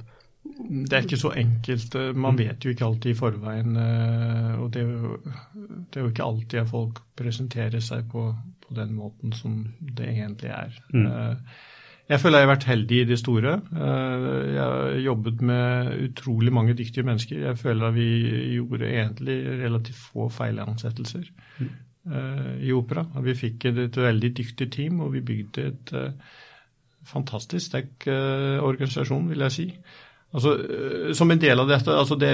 det 0.63 0.95
er 0.95 1.03
ikke 1.03 1.19
så 1.19 1.33
enkelt. 1.35 1.97
Man 2.15 2.39
vet 2.39 2.63
jo 2.63 2.71
ikke 2.71 2.87
alltid 2.87 3.11
i 3.11 3.19
forveien. 3.19 3.75
Og 4.63 4.69
det 4.71 4.85
er 4.85 4.93
jo, 4.93 5.17
det 5.57 5.99
er 5.99 6.05
jo 6.05 6.13
ikke 6.13 6.29
alltid 6.29 6.61
at 6.61 6.71
folk 6.71 7.01
presenterer 7.19 7.83
seg 7.83 8.07
på, 8.13 8.29
på 8.63 8.75
den 8.77 8.95
måten 8.97 9.33
som 9.37 9.63
det 9.81 10.09
egentlig 10.09 10.51
er. 10.55 10.77
Mm. 10.93 11.07
Eh, 11.07 11.37
jeg 12.11 12.21
føler 12.21 12.43
jeg 12.43 12.47
har 12.47 12.53
vært 12.55 12.69
heldig 12.69 12.99
i 13.01 13.09
det 13.09 13.19
store. 13.21 13.55
Eh, 13.73 14.27
jeg 14.53 14.63
har 14.63 14.99
jobbet 15.07 15.43
med 15.53 15.93
utrolig 16.09 16.53
mange 16.53 16.77
dyktige 16.79 17.07
mennesker. 17.09 17.41
Jeg 17.47 17.59
føler 17.59 17.89
at 17.89 17.97
vi 17.97 18.09
gjorde 18.57 18.91
egentlig 18.91 19.39
relativt 19.65 20.05
få 20.11 20.29
feilansettelser 20.29 21.27
mm. 21.61 21.73
Eh, 22.03 22.65
i 22.67 22.73
opera. 22.75 23.05
Vi 23.23 23.31
fikk 23.39 23.69
et, 23.71 23.77
et, 23.79 23.97
veldig 23.97 24.33
dyktig 24.35 24.67
team, 24.75 25.01
og 25.05 25.13
vi 25.13 25.21
bygde 25.23 25.67
et 25.69 25.93
fantastisk 27.07 27.69
sterk 27.69 28.09
organisasjon, 28.09 29.29
vil 29.31 29.45
jeg 29.47 29.55
si. 29.55 29.67
Altså, 30.33 30.57
øh, 30.57 31.15
Som 31.15 31.31
en 31.31 31.41
del 31.41 31.61
av 31.61 31.69
dette 31.69 31.93
altså 31.93 32.17
det, 32.17 32.33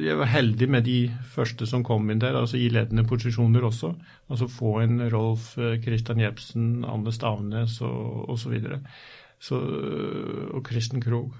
Jeg 0.00 0.18
var 0.18 0.32
heldig 0.32 0.68
med 0.70 0.86
de 0.88 0.98
første 1.34 1.68
som 1.68 1.84
kom 1.84 2.10
inn 2.10 2.20
der, 2.20 2.38
altså 2.38 2.56
i 2.56 2.70
ledende 2.72 3.04
posisjoner 3.04 3.64
også. 3.68 3.92
Altså 4.30 4.48
få 4.48 4.80
en 4.80 5.02
Rolf 5.12 5.56
Christian 5.84 6.20
Jepsen, 6.20 6.84
Anne 6.84 7.12
Stavnes 7.12 7.80
og 7.84 8.30
osv. 8.32 8.56
Så, 9.40 9.56
øh, 9.56 10.48
og 10.54 10.64
Kristen 10.64 11.00
Krogh. 11.00 11.36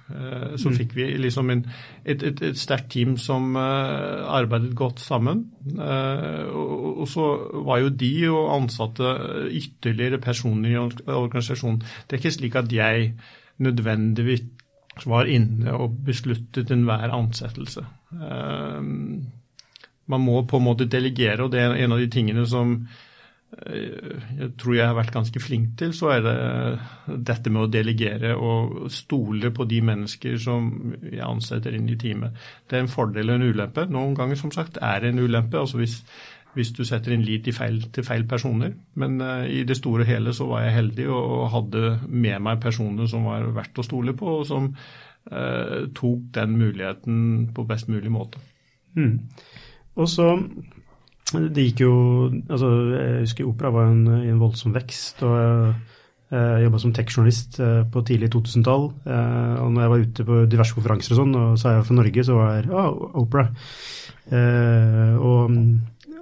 Så 0.57 0.69
mm. 0.69 0.77
fikk 0.77 0.95
vi 0.97 1.09
liksom 1.21 1.51
en, 1.51 1.67
et, 2.05 2.23
et, 2.23 2.43
et 2.43 2.59
sterkt 2.59 2.91
team 2.93 3.17
som 3.17 3.57
arbeidet 3.57 4.77
godt 4.77 5.01
sammen. 5.01 5.47
Og, 5.79 7.01
og, 7.01 7.09
så 7.09 7.27
var 7.65 7.81
jo 7.81 7.89
de 7.89 8.15
og 8.31 8.55
ansatte 8.57 9.13
ytterligere 9.51 10.19
personer 10.19 10.71
i 10.71 10.77
organisasjonen. 11.13 11.81
Det 11.81 12.17
er 12.17 12.23
ikke 12.23 12.39
slik 12.39 12.57
at 12.57 12.73
jeg 12.73 13.13
nødvendigvis 13.59 14.49
var 15.09 15.29
inne 15.31 15.75
og 15.77 16.01
besluttet 16.07 16.73
enhver 16.75 17.13
ansettelse. 17.15 17.85
Eh, 18.17 18.81
man 20.11 20.25
må 20.25 20.43
på 20.49 20.59
en 20.59 20.67
måte 20.67 20.89
delegere, 20.91 21.45
og 21.45 21.55
det 21.55 21.63
er 21.63 21.79
en 21.79 21.95
av 21.95 22.03
de 22.03 22.09
tingene 22.11 22.47
som 22.49 22.73
eh, 23.67 24.17
jeg 24.41 24.51
tror 24.61 24.77
jeg 24.77 24.89
har 24.89 24.99
vært 24.99 25.15
ganske 25.15 25.43
flink 25.43 25.77
til, 25.81 25.95
så 25.97 26.11
er 26.17 26.25
det 26.27 26.35
dette 27.31 27.53
med 27.53 27.67
å 27.67 27.71
delegere 27.71 28.35
og 28.37 28.91
stole 28.95 29.53
på 29.55 29.69
de 29.71 29.81
mennesker 29.93 30.37
som 30.43 30.71
jeg 31.05 31.25
ansetter 31.27 31.79
inn 31.79 31.89
i 31.91 31.99
teamet. 32.01 32.37
Det 32.67 32.79
er 32.79 32.85
en 32.87 32.93
fordel 32.93 33.31
og 33.31 33.41
en 33.41 33.49
ulempe. 33.51 33.87
Noen 33.91 34.19
ganger 34.19 34.41
som 34.41 34.53
sagt 34.55 34.81
er 34.83 35.03
det 35.05 35.15
en 35.15 35.25
ulempe. 35.25 35.59
altså 35.59 35.83
hvis 35.83 36.01
hvis 36.57 36.73
du 36.75 36.83
setter 36.87 37.15
inn 37.15 37.25
lit 37.27 37.49
feil, 37.55 37.79
til 37.95 38.07
feil 38.07 38.27
personer. 38.29 38.75
Men 38.99 39.21
uh, 39.23 39.45
i 39.47 39.63
det 39.67 39.79
store 39.79 40.05
og 40.05 40.11
hele 40.11 40.35
så 40.37 40.49
var 40.51 40.67
jeg 40.67 40.77
heldig 40.79 41.07
og, 41.13 41.47
hadde 41.55 41.95
med 42.09 42.43
meg 42.47 42.61
personer 42.63 43.11
som 43.11 43.29
var 43.31 43.47
verdt 43.57 43.79
å 43.79 43.87
stole 43.87 44.17
på, 44.19 44.41
og 44.41 44.49
som 44.49 44.71
uh, 44.73 45.79
tok 45.97 46.27
den 46.35 46.59
muligheten 46.59 47.23
på 47.55 47.67
best 47.69 47.91
mulig 47.93 48.13
måte. 48.13 48.43
Mm. 48.99 49.17
Og 50.01 50.11
så 50.11 50.33
det 51.31 51.63
gikk 51.63 51.85
jo 51.85 51.93
altså 52.51 52.69
Jeg 52.91 53.19
husker 53.21 53.47
opera 53.47 53.71
var 53.71 53.93
en, 53.93 54.01
i 54.19 54.31
en 54.33 54.41
voldsom 54.41 54.73
vekst. 54.75 55.23
og 55.23 56.33
Jeg 56.33 56.65
jobba 56.65 56.81
som 56.83 56.95
tech-journalist 56.95 57.61
på 57.93 58.03
tidlig 58.07 58.33
2000-tall. 58.35 58.89
Og 58.91 59.69
når 59.71 59.85
jeg 59.85 59.93
var 59.93 60.03
ute 60.03 60.27
på 60.27 60.41
diverse 60.51 60.75
konferanser 60.75 61.15
og 61.15 61.21
sånn, 61.21 61.37
og 61.39 61.61
så 61.61 61.69
er 61.69 61.77
jeg 61.77 61.87
fra 61.87 61.99
Norge, 62.01 62.25
så 62.27 62.39
var 62.39 62.57
jeg 62.57 62.73
oh, 62.75 63.15
Opera. 63.23 63.47
Og 65.23 65.55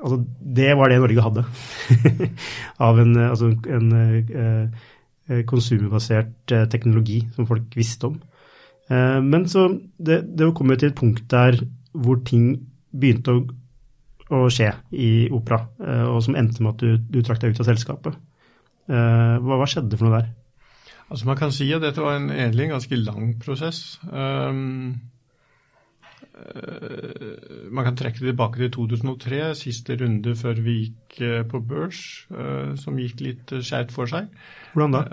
altså, 0.03 0.21
det 0.59 0.71
var 0.79 0.91
det 0.91 1.01
Norge 1.03 1.25
hadde 1.27 1.45
av 2.89 3.01
en, 3.03 3.17
altså, 3.29 3.53
en 3.69 4.73
konsumerbasert 5.49 6.55
teknologi 6.73 7.21
som 7.35 7.47
folk 7.49 7.75
visste 7.77 8.09
om. 8.09 8.15
Men 8.89 9.43
så 9.53 9.67
det, 10.01 10.23
det 10.39 10.47
kom 10.57 10.73
jo 10.73 10.79
til 10.81 10.89
et 10.89 10.97
punkt 10.97 11.27
der 11.29 11.59
hvor 11.93 12.23
ting 12.25 12.55
begynte 12.97 13.35
å, 13.37 13.43
å 14.33 14.47
skje 14.49 14.71
i 14.97 15.11
opera, 15.29 15.59
og 16.09 16.23
som 16.25 16.39
endte 16.41 16.65
med 16.65 16.79
at 16.79 16.81
du, 16.81 17.19
du 17.19 17.21
trakk 17.21 17.43
deg 17.43 17.53
ut 17.53 17.61
av 17.61 17.69
selskapet. 17.69 18.17
Eh, 18.89 19.35
hva, 19.45 19.59
hva, 19.61 19.69
skjedde 19.69 19.99
for 20.01 20.09
noe 20.09 20.23
der? 20.23 20.29
Altså 21.09 21.29
Man 21.29 21.39
kan 21.41 21.53
si 21.53 21.69
at 21.77 21.85
dette 21.85 22.03
var 22.05 22.17
en, 22.17 22.31
egentlig 22.33 22.67
en 22.67 22.77
ganske 22.77 23.01
lang 23.01 23.31
prosess. 23.41 23.83
Um, 24.09 24.97
man 27.71 27.85
kan 27.85 27.97
trekke 27.99 28.23
det 28.23 28.33
tilbake 28.33 28.61
til 28.61 28.71
2003, 28.75 29.41
siste 29.59 29.97
runde 30.01 30.35
før 30.39 30.61
vi 30.65 30.77
gikk 30.85 31.19
uh, 31.23 31.43
på 31.49 31.61
børs, 31.65 32.01
uh, 32.33 32.75
som 32.81 32.99
gikk 33.01 33.23
litt 33.25 33.55
skjevt 33.59 33.95
for 33.95 34.11
seg. 34.11 34.31
Hvordan 34.75 34.97
da? 34.97 35.05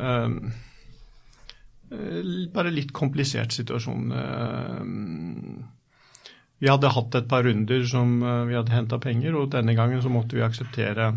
Bare 2.55 2.73
litt 2.73 2.91
komplisert 2.97 3.53
situasjon. 3.53 4.09
vi 6.59 6.67
hadde 6.67 6.91
hatt 6.91 7.15
et 7.15 7.27
par 7.29 7.45
runder 7.45 7.85
som 7.87 8.17
vi 8.49 8.57
hadde 8.57 8.73
henta 8.73 8.97
penger, 8.99 9.37
og 9.37 9.51
denne 9.53 9.75
gangen 9.77 10.01
så 10.01 10.09
måtte 10.11 10.35
vi 10.35 10.43
akseptere 10.43 11.11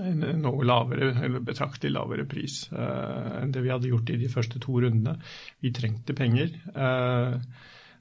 en 0.00 0.24
noe 0.40 0.64
lavere, 0.64 1.12
eller 1.26 1.44
betraktelig 1.44 1.92
lavere 1.92 2.24
pris 2.30 2.62
enn 2.72 3.52
det 3.52 3.62
vi 3.64 3.72
hadde 3.72 3.90
gjort 3.90 4.10
i 4.10 4.18
de 4.22 4.30
første 4.32 4.62
to 4.62 4.80
rundene. 4.80 5.18
Vi 5.60 5.74
trengte 5.76 6.16
penger. 6.16 6.56
Uh, 6.72 7.36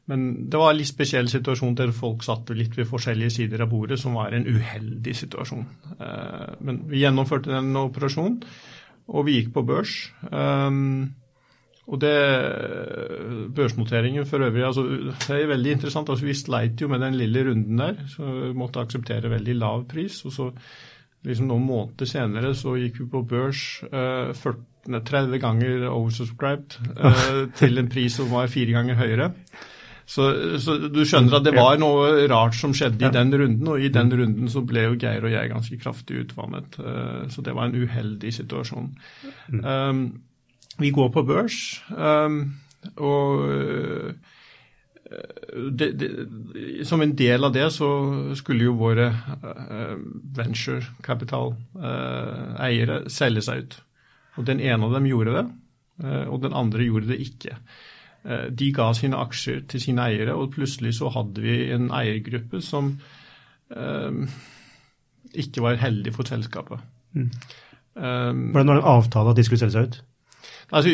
men 0.09 0.49
det 0.49 0.57
var 0.57 0.73
en 0.73 0.79
litt 0.79 0.89
spesiell 0.89 1.29
situasjon 1.29 1.77
der 1.77 1.93
folk 1.93 2.23
satt 2.25 2.49
litt 2.57 2.73
ved 2.77 2.89
forskjellige 2.89 3.35
sider 3.35 3.61
av 3.61 3.69
bordet, 3.69 3.99
som 4.01 4.17
var 4.17 4.33
en 4.33 4.47
uheldig 4.49 5.13
situasjon. 5.21 5.67
Uh, 5.99 6.57
men 6.65 6.81
vi 6.89 7.03
gjennomførte 7.03 7.53
den 7.53 7.77
operasjonen, 7.77 8.39
og 9.09 9.27
vi 9.27 9.37
gikk 9.37 9.53
på 9.53 9.65
børs. 9.69 9.95
Um, 10.31 11.11
og 11.89 11.97
det, 12.01 12.13
Børsnoteringen 13.57 14.27
for 14.29 14.45
øvrig 14.45 14.65
altså, 14.65 14.83
det 14.85 15.37
er 15.39 15.47
veldig 15.49 15.71
interessant. 15.77 16.09
altså 16.09 16.25
Vi 16.25 16.37
sleit 16.37 16.81
jo 16.81 16.89
med 16.89 17.01
den 17.01 17.17
lille 17.17 17.47
runden 17.47 17.81
der, 17.81 18.03
så 18.09 18.25
vi 18.25 18.53
måtte 18.57 18.81
akseptere 18.81 19.31
veldig 19.31 19.55
lav 19.57 19.87
pris. 19.89 20.23
og 20.25 20.33
så 20.33 20.51
liksom 21.25 21.49
noen 21.49 21.65
måneder 21.65 22.07
senere 22.07 22.53
så 22.55 22.77
gikk 22.79 23.01
vi 23.01 23.09
på 23.11 23.25
børs 23.27 23.63
uh, 23.89 24.29
40, 24.37 25.01
30 25.05 25.41
ganger 25.41 25.89
oversubscribed 25.89 26.77
til 27.59 27.81
en 27.81 27.89
pris 27.91 28.15
som 28.15 28.29
var 28.31 28.49
fire 28.53 28.77
ganger 28.77 28.97
høyere. 29.01 29.33
Så, 30.09 30.23
så, 30.57 30.73
du 30.89 31.03
skjønner 31.05 31.37
at 31.37 31.43
det 31.45 31.51
var 31.53 31.77
noe 31.77 32.25
rart 32.31 32.55
som 32.57 32.71
skjedde 32.73 33.05
i 33.05 33.13
den 33.13 33.29
runden, 33.29 33.67
og 33.69 33.77
i 33.77 33.91
den 33.93 34.09
runden 34.09 34.49
så 34.49 34.63
ble 34.65 34.87
jo 34.87 34.95
Geir 34.97 35.21
og 35.21 35.35
jeg 35.35 35.51
ganske 35.51 35.77
kraftig 35.83 36.23
utvannet. 36.23 36.79
Uh, 36.81 37.29
så 37.29 37.45
det 37.45 37.53
var 37.53 37.69
en 37.69 37.77
uheldig 37.77 38.31
situasjon. 38.39 38.89
Um, 39.61 40.01
vi 40.81 40.89
går 40.95 41.13
på 41.13 41.21
børs, 41.27 41.59
um, 41.93 42.57
og 42.97 43.45
det, 45.77 45.87
det, 45.99 46.09
som 46.87 47.01
en 47.01 47.15
del 47.17 47.43
av 47.45 47.53
det 47.53 47.71
så 47.73 47.87
skulle 48.37 48.63
jo 48.65 48.81
våre 48.81 49.07
uh, 49.13 49.95
venturekapital-eiere 50.39 52.97
uh, 53.03 53.07
selge 53.13 53.41
seg 53.45 53.57
ut. 53.61 53.73
Og 54.39 54.45
Den 54.49 54.59
ene 54.63 54.85
av 54.87 54.91
dem 54.97 55.05
gjorde 55.09 55.35
det, 55.35 55.45
og 56.31 56.37
den 56.45 56.53
andre 56.55 56.85
gjorde 56.85 57.09
det 57.11 57.23
ikke. 57.25 57.53
De 58.59 58.67
ga 58.75 58.89
sine 58.93 59.15
aksjer 59.15 59.61
til 59.71 59.81
sine 59.81 60.03
eiere, 60.09 60.33
og 60.35 60.51
plutselig 60.51 60.97
så 60.97 61.07
hadde 61.13 61.41
vi 61.41 61.71
en 61.71 61.87
eiergruppe 61.95 62.59
som 62.61 62.97
ikke 65.33 65.63
var 65.63 65.79
heldig 65.79 66.13
for 66.13 66.27
selskapet. 66.27 66.83
Mm. 67.13 67.29
Um, 67.95 68.53
var 68.53 68.63
det 68.63 68.75
en 68.75 68.83
avtale 68.83 69.29
at 69.29 69.37
de 69.37 69.43
skulle 69.43 69.59
selge 69.59 69.75
seg 69.75 69.87
ut? 69.87 69.97
Altså, 70.69 70.91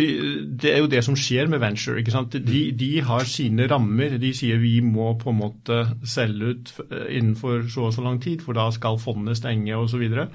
det 0.61 0.69
er 0.71 0.79
jo 0.79 0.89
det 0.91 1.01
som 1.03 1.17
skjer 1.19 1.49
med 1.51 1.59
venture. 1.59 1.99
ikke 1.99 2.13
sant? 2.13 2.35
De, 2.47 2.61
de, 2.71 2.91
har 3.03 3.25
sine 3.27 3.67
rammer. 3.67 4.17
De 4.21 4.31
sier 4.35 4.59
vi 4.61 4.79
må 4.83 5.13
på 5.19 5.33
en 5.33 5.41
måte 5.41 5.81
selge 6.07 6.53
ut 6.53 6.71
eh, 6.87 7.09
innenfor 7.17 7.67
så 7.71 7.89
og 7.89 7.95
så 7.95 8.05
lang 8.05 8.21
tid, 8.23 8.43
for 8.45 8.55
da 8.55 8.69
skal 8.71 9.01
fondet 9.01 9.39
stenge 9.41 9.75
osv. 9.75 9.95
Så, 9.95 9.99
videre. 10.01 10.25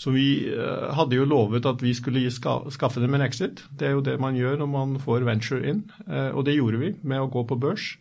så 0.00 0.10
vi 0.14 0.26
uh, 0.48 0.88
hadde 0.96 1.18
jo 1.18 1.26
lovet 1.28 1.66
at 1.68 1.82
vi 1.84 1.92
skulle 1.92 2.30
skaffe 2.32 3.00
dem 3.00 3.14
en 3.14 3.24
exit. 3.24 3.60
Det 3.68 3.88
er 3.88 3.92
jo 3.92 4.04
det 4.04 4.18
man 4.20 4.36
gjør 4.36 4.56
når 4.62 4.70
man 4.72 4.94
får 5.00 5.26
venture 5.28 5.60
inn, 5.68 5.82
uh, 6.08 6.32
og 6.32 6.46
det 6.46 6.56
gjorde 6.56 6.80
vi 6.80 6.94
med 7.02 7.20
å 7.20 7.28
gå 7.32 7.44
på 7.44 7.60
børs. 7.60 7.94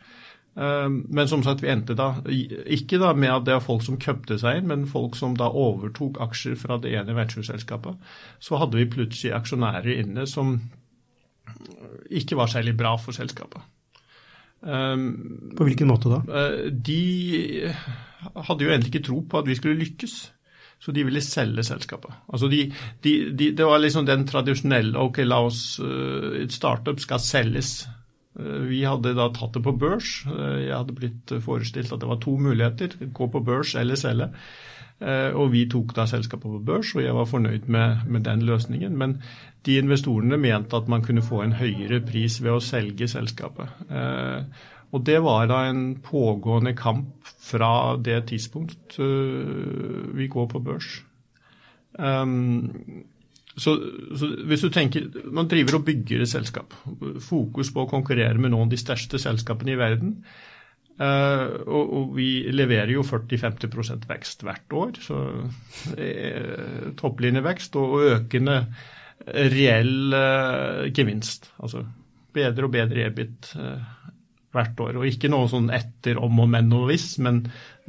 Men 0.52 1.30
som 1.32 1.40
sagt, 1.46 1.62
vi 1.64 1.70
endte 1.72 1.96
da 1.96 2.10
ikke 2.28 2.98
da 3.00 3.14
med 3.16 3.32
at 3.32 3.46
det 3.48 3.54
er 3.56 3.62
folk 3.64 3.86
som 3.86 3.96
kjøpte 3.96 4.36
seg 4.42 4.58
inn, 4.60 4.66
men 4.68 4.82
folk 4.84 5.16
som 5.16 5.38
da 5.40 5.48
overtok 5.48 6.20
aksjer 6.26 6.58
fra 6.60 6.76
det 6.84 6.92
ene 7.00 7.16
ventureselskapet. 7.16 7.96
Så 8.44 8.60
hadde 8.60 8.76
vi 8.76 8.90
plutselig 8.92 9.32
aksjonærer 9.38 10.02
inne 10.04 10.26
som 10.28 10.58
ikke 12.10 12.38
var 12.40 12.52
særlig 12.52 12.76
bra 12.78 12.96
for 13.02 13.16
selskapet. 13.16 13.62
Um, 14.62 15.54
på 15.58 15.66
hvilken 15.66 15.90
måte 15.90 16.12
da? 16.12 16.20
Uh, 16.28 16.68
de 16.70 17.72
hadde 18.22 18.62
jo 18.62 18.70
egentlig 18.70 18.92
ikke 18.92 19.08
tro 19.08 19.24
på 19.26 19.42
at 19.42 19.50
vi 19.50 19.58
skulle 19.58 19.80
lykkes. 19.80 20.20
Så 20.82 20.94
de 20.94 21.04
ville 21.06 21.22
selge 21.22 21.62
selskapet. 21.66 22.14
Altså 22.34 22.48
de, 22.50 22.64
de, 23.06 23.12
de, 23.38 23.52
det 23.54 23.66
var 23.70 23.82
liksom 23.82 24.08
den 24.08 24.24
tradisjonelle 24.26 24.98
ok, 24.98 25.20
la 25.28 25.38
oss, 25.46 25.78
uh, 25.82 26.34
et 26.42 26.54
startup 26.54 27.02
skal 27.02 27.22
selges. 27.22 27.84
Uh, 28.38 28.66
vi 28.70 28.82
hadde 28.86 29.14
da 29.18 29.30
tatt 29.34 29.58
det 29.58 29.66
på 29.66 29.76
børs. 29.78 30.22
Jeg 30.26 30.74
hadde 30.74 30.98
blitt 30.98 31.36
forestilt 31.46 31.94
at 31.94 32.02
det 32.02 32.10
var 32.10 32.22
to 32.22 32.38
muligheter. 32.38 32.98
Gå 33.14 33.30
på 33.34 33.44
børs 33.46 33.76
eller 33.78 34.00
selge. 34.00 34.32
Og 35.02 35.48
vi 35.50 35.64
tok 35.66 35.96
da 35.98 36.04
selskapet 36.06 36.46
på 36.46 36.60
børs, 36.62 36.92
og 36.94 37.02
jeg 37.02 37.16
var 37.18 37.26
fornøyd 37.26 37.66
med, 37.74 38.04
med 38.06 38.22
den 38.28 38.44
løsningen. 38.46 38.94
Men 38.98 39.16
de 39.66 39.78
investorene 39.78 40.38
mente 40.42 40.78
at 40.78 40.90
man 40.90 41.04
kunne 41.06 41.22
få 41.22 41.44
en 41.44 41.56
høyere 41.60 42.02
pris 42.06 42.40
ved 42.42 42.56
å 42.56 42.64
selge 42.64 43.10
selskapet. 43.12 43.70
Eh, 43.90 44.68
og 44.92 45.06
det 45.08 45.20
var 45.24 45.48
da 45.52 45.64
en 45.70 45.84
pågående 46.04 46.74
kamp 46.78 47.30
fra 47.42 47.96
det 48.02 48.24
tidspunkt 48.32 48.98
eh, 49.00 50.12
vi 50.18 50.28
går 50.32 50.50
på 50.52 50.64
børs. 50.66 50.90
Um, 51.92 53.04
så, 53.52 53.76
så, 54.16 54.30
hvis 54.48 54.62
du 54.64 54.70
tenker, 54.72 55.10
Man 55.28 55.50
driver 55.52 55.76
og 55.76 55.86
bygger 55.86 56.24
et 56.24 56.32
selskap. 56.32 56.74
Fokus 57.20 57.70
på 57.72 57.84
å 57.84 57.90
konkurrere 57.92 58.40
med 58.40 58.54
noen 58.54 58.70
av 58.70 58.72
de 58.72 58.80
største 58.80 59.20
selskapene 59.20 59.76
i 59.76 59.80
verden. 59.80 60.16
Uh, 61.00 61.64
og, 61.66 61.94
og, 61.96 62.10
vi 62.14 62.28
leverer 62.54 62.92
jo 62.94 63.04
40-50% 63.06 64.06
vekst 64.10 64.44
hvert 64.46 64.76
år. 64.78 65.00
Så 65.02 65.18
uh, 65.18 66.92
topplinjevekst 67.00 67.78
og 67.80 67.96
økende 68.12 68.60
reell 69.54 70.14
uh, 70.14 70.84
gevinst. 70.94 71.50
Altså 71.64 71.86
bedre 72.32 72.68
og 72.68 72.76
bedre 72.76 73.08
EBIT 73.10 73.50
hvert 74.52 74.84
år. 74.84 75.00
Og 75.00 75.08
ikke 75.10 75.32
noe 75.32 75.50
sånn 75.52 75.72
etter 75.74 76.20
om 76.22 76.44
og 76.44 76.48
men 76.52 76.70
og 76.76 76.86
hvis, 76.92 77.16
men 77.24 77.42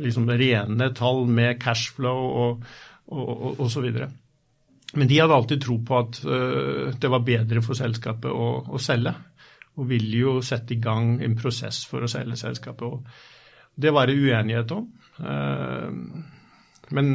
liksom 0.03 0.27
rene 0.31 0.88
tall 0.97 1.27
med 1.31 1.61
cashflow 1.62 2.25
og, 2.43 2.67
og, 3.12 3.29
og, 3.29 3.61
og 3.62 3.71
så 3.71 3.85
videre. 3.85 4.09
Men 4.99 5.09
de 5.09 5.21
hadde 5.23 5.37
alltid 5.37 5.62
tro 5.62 5.79
på 5.87 6.01
at 6.01 6.19
det 7.01 7.09
var 7.09 7.23
bedre 7.25 7.62
for 7.65 7.79
selskapet 7.79 8.29
å, 8.29 8.49
å, 8.67 8.81
selge, 8.83 9.15
og 9.77 9.89
ville 9.89 10.19
jo 10.25 10.35
sette 10.45 10.75
i 10.75 10.81
gang 10.83 11.17
en 11.25 11.37
prosess 11.39 11.85
for 11.89 12.05
å 12.05 12.11
selge 12.11 12.37
selskapet. 12.41 12.83
Og 12.83 13.81
det 13.83 13.93
var 13.95 14.07
det 14.07 14.19
uenighet 14.21 14.73
om. 14.77 14.89
men 16.91 17.09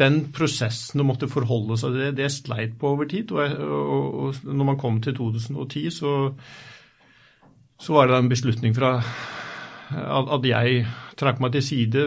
den 0.00 0.20
prosessen 0.32 1.00
å 1.00 1.04
måtte 1.04 1.28
forholde 1.28 1.76
seg 1.80 1.92
til 1.92 2.02
det, 2.02 2.12
det 2.16 2.30
sleit 2.32 2.76
på 2.80 2.94
over 2.94 3.08
tid. 3.08 3.32
Og 3.32 4.36
når 4.44 4.64
man 4.64 4.78
kom 4.80 5.00
til 5.00 5.16
2010, 5.16 5.90
så, 5.92 6.12
så 7.80 7.96
var 7.96 8.08
det 8.08 8.16
en 8.16 8.32
beslutning 8.32 8.76
fra 8.76 8.98
at 9.90 10.46
jeg 10.46 10.84
trakk 11.18 11.40
meg 11.42 11.52
til 11.52 11.64
side. 11.64 12.04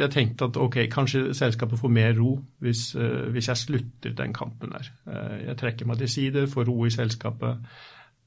Jeg 0.00 0.10
tenkte 0.12 0.48
at 0.48 0.56
ok, 0.58 0.80
kanskje 0.90 1.34
selskapet 1.36 1.78
får 1.80 1.92
mer 1.92 2.16
ro 2.18 2.38
hvis, 2.64 2.94
eh, 2.96 3.28
hvis 3.34 3.48
jeg 3.48 3.56
slutter 3.56 4.16
den 4.16 4.32
kampen 4.34 4.72
der. 4.74 4.90
Eh, 5.06 5.46
jeg 5.48 5.58
trekker 5.60 5.86
meg 5.86 5.98
til 5.98 6.08
side, 6.08 6.46
får 6.48 6.68
ro 6.68 6.84
i 6.86 6.94
selskapet. 6.94 7.58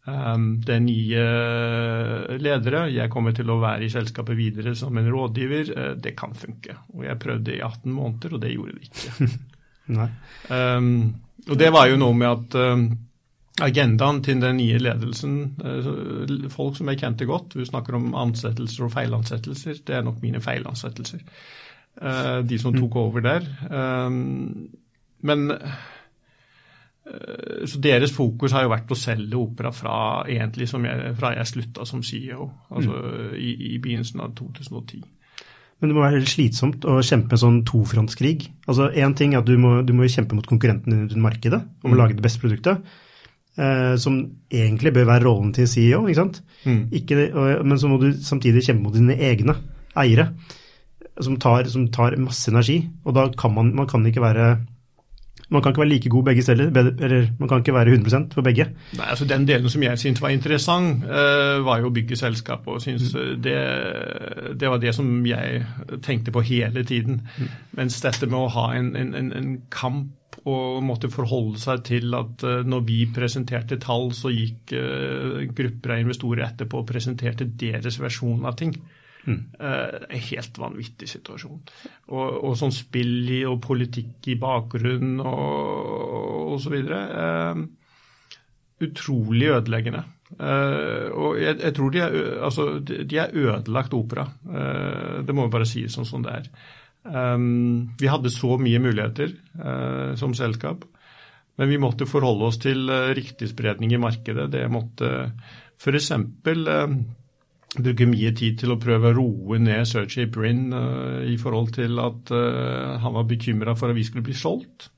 Um, 0.10 0.56
det 0.66 0.74
er 0.76 0.82
nye 0.82 1.26
ledere. 2.42 2.88
Jeg 2.90 3.12
kommer 3.14 3.36
til 3.38 3.52
å 3.54 3.60
være 3.62 3.86
i 3.86 3.92
selskapet 3.94 4.38
videre 4.38 4.74
som 4.78 4.98
en 4.98 5.10
rådgiver. 5.14 5.70
Uh, 5.76 5.92
det 6.02 6.16
kan 6.18 6.34
funke. 6.38 6.76
Og 6.96 7.06
jeg 7.06 7.20
prøvde 7.22 7.54
i 7.54 7.62
18 7.62 7.94
måneder, 7.94 8.34
og 8.34 8.42
det 8.42 8.56
gjorde 8.56 8.80
det 8.80 8.90
ikke. 8.90 9.30
um, 10.58 10.92
og 11.48 11.56
det 11.58 11.72
var 11.74 11.90
jo 11.92 12.02
noe 12.02 12.18
med 12.18 12.30
at 12.32 12.60
um, 12.74 12.86
agendaen 13.62 14.24
til 14.26 14.42
den 14.42 14.58
nye 14.58 14.82
ledelsen, 14.82 15.40
uh, 15.62 16.50
folk 16.54 16.80
som 16.80 16.90
jeg 16.90 17.04
kjente 17.04 17.30
godt, 17.30 17.58
vi 17.60 17.70
snakker 17.70 18.00
om 18.00 18.12
ansettelser 18.18 18.88
og 18.88 18.96
feilansettelser, 18.96 19.84
det 19.86 20.00
er 20.00 20.06
nok 20.08 20.22
mine 20.26 20.42
feilansettelser. 20.42 21.22
Uh, 22.02 22.42
de 22.48 22.58
som 22.58 22.74
tok 22.74 22.98
over 22.98 23.26
der. 23.26 23.46
Um, 23.70 24.72
men 25.22 25.50
Eh, 25.52 25.70
så 27.66 27.80
deres 27.82 28.12
fokus 28.14 28.54
har 28.54 28.66
jo 28.66 28.74
vært 28.76 28.92
å 28.94 28.98
selge 29.00 29.40
opera 29.40 29.72
fra 29.74 29.96
egentlig 30.30 30.68
jeg, 30.70 31.16
fra 31.18 31.34
jeg 31.34 31.50
slutta 31.50 31.86
som 31.88 32.04
CEO, 32.06 32.46
altså 32.70 32.94
mm. 32.94 33.34
i, 33.42 33.54
i, 33.72 33.80
begynnelsen 33.82 34.22
av 34.22 34.36
2010. 34.38 35.02
Men 35.82 35.90
det 35.90 35.98
må 35.98 36.04
være 36.04 36.22
slitsomt 36.30 36.86
å 36.86 37.00
kjempe 37.02 37.34
en 37.34 37.42
sånn 37.42 37.62
tofrontskrig. 37.66 38.46
Altså 38.70 38.92
Én 38.94 39.16
ting 39.18 39.34
er 39.34 39.42
at 39.42 39.50
du 39.50 39.56
må, 39.58 39.80
du 39.82 39.96
må 39.98 40.06
kjempe 40.06 40.38
mot 40.38 40.46
konkurrentene 40.46 41.08
i 41.10 41.24
markedet 41.24 41.58
om 41.82 41.90
å 41.90 41.96
mm. 41.96 42.00
lage 42.04 42.18
det 42.20 42.26
beste 42.28 42.44
produktet, 42.44 42.84
eh, 43.58 43.96
som 44.02 44.22
egentlig 44.54 44.94
bør 44.94 45.10
være 45.10 45.26
rollen 45.26 45.56
til 45.58 45.70
CEO, 45.72 46.04
ikke 46.06 46.22
sant? 46.22 46.44
Mm. 46.70 46.84
Ikke, 47.02 47.18
men 47.66 47.82
så 47.82 47.90
må 47.90 47.98
du 48.04 48.12
samtidig 48.22 48.68
kjempe 48.68 48.86
mot 48.86 49.00
dine 49.00 49.18
egne 49.18 49.58
eiere, 49.98 50.30
som 51.18 51.42
tar, 51.42 51.66
som 51.74 51.90
tar 51.94 52.14
masse 52.22 52.54
energi. 52.54 52.84
Og 53.02 53.18
da 53.18 53.26
kan 53.34 53.58
man, 53.58 53.74
man 53.82 53.90
kan 53.90 54.06
ikke 54.06 54.22
være 54.22 54.52
man 55.52 55.62
kan 55.62 55.74
ikke 55.74 55.82
være 55.82 55.90
like 55.90 56.10
god 56.10 56.24
begge 56.24 56.44
steder, 56.46 56.70
eller 56.72 57.28
man 57.40 57.50
kan 57.50 57.58
ikke 57.58 57.74
være 57.74 57.96
100% 57.96 58.28
på 58.36 58.42
begge. 58.42 58.66
Nei, 58.98 59.10
altså 59.10 59.26
Den 59.26 59.48
delen 59.48 59.70
som 59.70 59.84
jeg 59.84 60.00
syntes 60.00 60.22
var 60.22 60.30
interessant, 60.30 61.04
uh, 61.04 61.60
var 61.66 61.82
jo 61.82 61.90
å 61.90 61.94
bygge 61.94 62.16
selskap. 62.16 62.68
og 62.68 62.82
synes 62.82 63.14
mm. 63.14 63.42
det, 63.44 63.58
det, 64.60 64.70
var 64.70 64.80
det 64.80 64.96
som 64.96 65.26
jeg 65.26 65.66
tenkte 66.04 66.32
på 66.32 66.42
hele 66.48 66.84
tiden. 66.84 67.22
Mm. 67.38 67.52
Mens 67.82 68.00
dette 68.02 68.32
med 68.32 68.40
å 68.40 68.48
ha 68.56 68.72
en, 68.78 68.96
en, 68.96 69.32
en 69.32 69.52
kamp 69.70 70.40
og 70.48 70.80
måtte 70.84 71.12
forholde 71.12 71.60
seg 71.60 71.84
til 71.86 72.16
at 72.16 72.48
uh, 72.48 72.64
når 72.64 72.88
vi 72.88 73.02
presenterte 73.14 73.78
tall, 73.78 74.14
så 74.16 74.32
gikk 74.32 74.72
grupper 75.52 75.98
av 75.98 76.06
investorer 76.06 76.48
etterpå 76.48 76.80
og 76.80 76.88
presenterte 76.88 77.46
deres 77.60 78.00
versjon 78.00 78.48
av 78.48 78.56
ting. 78.56 78.78
Mm. 79.28 79.42
Uh, 79.62 80.18
helt 80.30 80.58
vanvittig 80.58 81.10
situasjon. 81.12 81.60
Og, 82.10 82.28
og 82.42 82.56
sånn 82.58 82.74
spill 82.74 83.30
i 83.30 83.44
og 83.48 83.60
politikk 83.64 84.32
i 84.34 84.38
bakgrunnen 84.42 85.22
og 85.22 86.56
osv. 86.58 86.78
Uh, 86.90 87.62
utrolig 88.82 89.52
ødeleggende. 89.54 90.04
Uh, 90.40 91.12
og 91.12 91.42
jeg, 91.42 91.60
jeg, 91.60 91.74
tror 91.78 91.94
de 91.94 92.04
er, 92.04 92.20
altså, 92.48 92.68
de 92.82 93.20
er 93.22 93.36
ødelagt 93.36 93.98
opera. 93.98 94.28
Det 95.22 95.36
må 95.36 95.46
vi 95.48 95.54
bare 95.54 95.70
si 95.70 95.86
sånn 95.92 96.08
som 96.08 96.26
det 96.26 96.38
er. 96.42 96.54
Um, 97.02 97.94
vi 97.98 98.10
hadde 98.10 98.30
så 98.30 98.60
mye 98.62 98.78
muligheter 98.82 99.32
som 100.18 100.36
selskap, 100.38 100.84
men 101.58 101.70
vi 101.70 101.80
måtte 101.82 102.06
forholde 102.06 102.46
oss 102.46 102.60
til 102.62 102.90
riktig 103.18 103.50
spredning 103.50 103.94
i 103.96 104.02
markedet. 104.02 104.52
Det 104.54 104.68
måtte 104.70 105.10
f.eks. 105.82 106.12
Uh, 106.14 106.94
bruker 107.80 108.10
mye 108.10 108.32
tid 108.36 108.58
til 108.60 108.74
å 108.74 108.80
prøve 108.82 109.12
å 109.12 109.16
roe 109.16 109.60
ned 109.62 109.88
Sergey 109.88 110.28
Brin 110.32 110.72
uh, 110.76 111.22
i 111.24 111.38
forhold 111.40 111.72
til 111.78 112.02
at 112.04 112.34
uh, 112.36 112.98
han 113.00 113.16
var 113.16 113.30
bekymra 113.30 113.78
for 113.80 113.92
at 113.92 113.98
vi 113.98 114.04
skulle 114.08 114.26
bli 114.28 114.36
solgt. 114.36 114.90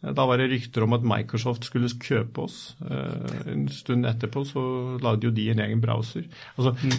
Uh, 0.00 0.14
da 0.16 0.24
var 0.28 0.40
det 0.40 0.48
rykter 0.52 0.86
om 0.86 0.96
at 0.96 1.04
Microsoft 1.04 1.68
skulle 1.68 1.90
kjøpe 1.92 2.46
oss. 2.46 2.76
en 2.86 3.68
stund 3.72 4.08
etterpå 4.08 4.46
så 4.48 4.62
lagde 5.02 5.28
jo 5.28 5.34
de 5.34 5.50
en 5.52 5.60
egen 5.66 5.82
browser. 5.82 6.24
Altså, 6.56 6.72
mm. 6.80 6.96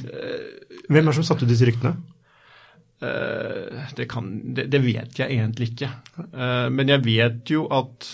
Hvem 0.90 1.02
er 1.02 1.10
det 1.10 1.18
som 1.18 1.28
satte 1.32 1.48
ut 1.48 1.52
disse 1.52 1.66
ryktene? 1.68 1.96
Det, 2.98 4.08
kan, 4.10 4.32
det, 4.58 4.72
det, 4.74 4.80
vet 4.82 5.20
jeg 5.20 5.30
egentlig 5.30 5.68
ikke. 5.70 5.90
men 6.74 6.90
jeg 6.90 7.04
vet 7.06 7.52
jo 7.54 7.68
at 7.70 8.08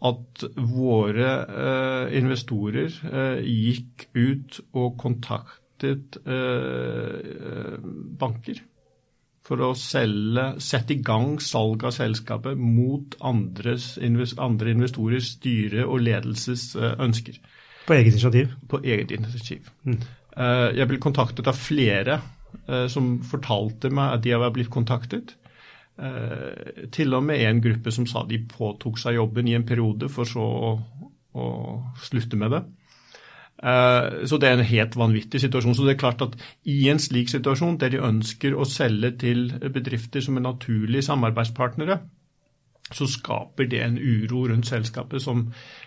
at 0.00 0.44
våre 0.56 1.30
eh, 1.44 2.18
investorer 2.20 2.94
eh, 3.10 3.40
gikk 3.44 4.06
ut 4.16 4.60
og 4.72 4.96
kontaktet 5.00 6.16
eh, 6.24 7.76
banker 8.20 8.62
for 9.50 9.62
å 9.66 9.72
selge, 9.78 10.44
sette 10.62 10.94
i 10.94 11.00
gang 11.02 11.38
salg 11.42 11.82
av 11.88 11.94
selskapet 11.96 12.58
mot 12.60 13.16
andres, 13.26 13.96
andre 14.38 14.74
investorers 14.76 15.32
styre 15.34 15.86
og 15.88 16.04
ledelses 16.06 16.70
eh, 16.78 16.94
ønsker. 17.02 17.40
På 17.88 17.96
eget 17.96 18.14
initiativ? 18.14 18.54
På 18.70 18.78
eget 18.84 19.10
initiativ. 19.16 19.72
Mm. 19.88 19.98
Eh, 20.36 20.68
jeg 20.78 20.90
ble 20.90 21.00
kontaktet 21.02 21.50
av 21.50 21.58
flere 21.58 22.20
eh, 22.68 22.86
som 22.92 23.16
fortalte 23.26 23.90
meg 23.90 24.16
at 24.16 24.24
de 24.26 24.36
var 24.38 24.54
blitt 24.54 24.70
kontaktet. 24.72 25.34
Eh, 26.00 26.86
til 26.94 27.12
og 27.16 27.24
med 27.26 27.42
en 27.44 27.60
gruppe 27.60 27.92
som 27.92 28.06
sa 28.08 28.22
de 28.28 28.40
påtok 28.48 29.00
seg 29.00 29.18
jobben 29.18 29.48
i 29.50 29.56
en 29.58 29.66
periode, 29.68 30.08
for 30.12 30.28
så 30.28 30.44
å, 30.44 30.70
å 31.36 31.48
slutte 32.06 32.38
med 32.40 32.54
det. 32.54 32.62
Eh, 33.60 34.22
så 34.28 34.38
det 34.40 34.48
er 34.48 34.56
en 34.56 34.70
helt 34.70 34.96
vanvittig 34.96 35.42
situasjon. 35.42 35.76
Så 35.76 35.84
det 35.84 35.96
er 35.96 36.04
klart 36.04 36.24
at 36.24 36.38
i 36.68 36.82
en 36.92 37.02
slik 37.02 37.32
situasjon, 37.32 37.76
der 37.82 37.92
de 37.92 38.06
ønsker 38.06 38.56
å 38.56 38.68
selge 38.68 39.12
til 39.20 39.50
bedrifter 39.74 40.24
som 40.24 40.40
er 40.40 40.46
naturlige 40.46 41.04
samarbeidspartnere, 41.10 42.00
så 42.90 43.06
skaper 43.06 43.68
det 43.70 43.84
en 43.84 44.00
uro 44.00 44.48
rundt 44.50 44.66
selskapet 44.66 45.22
som 45.22 45.44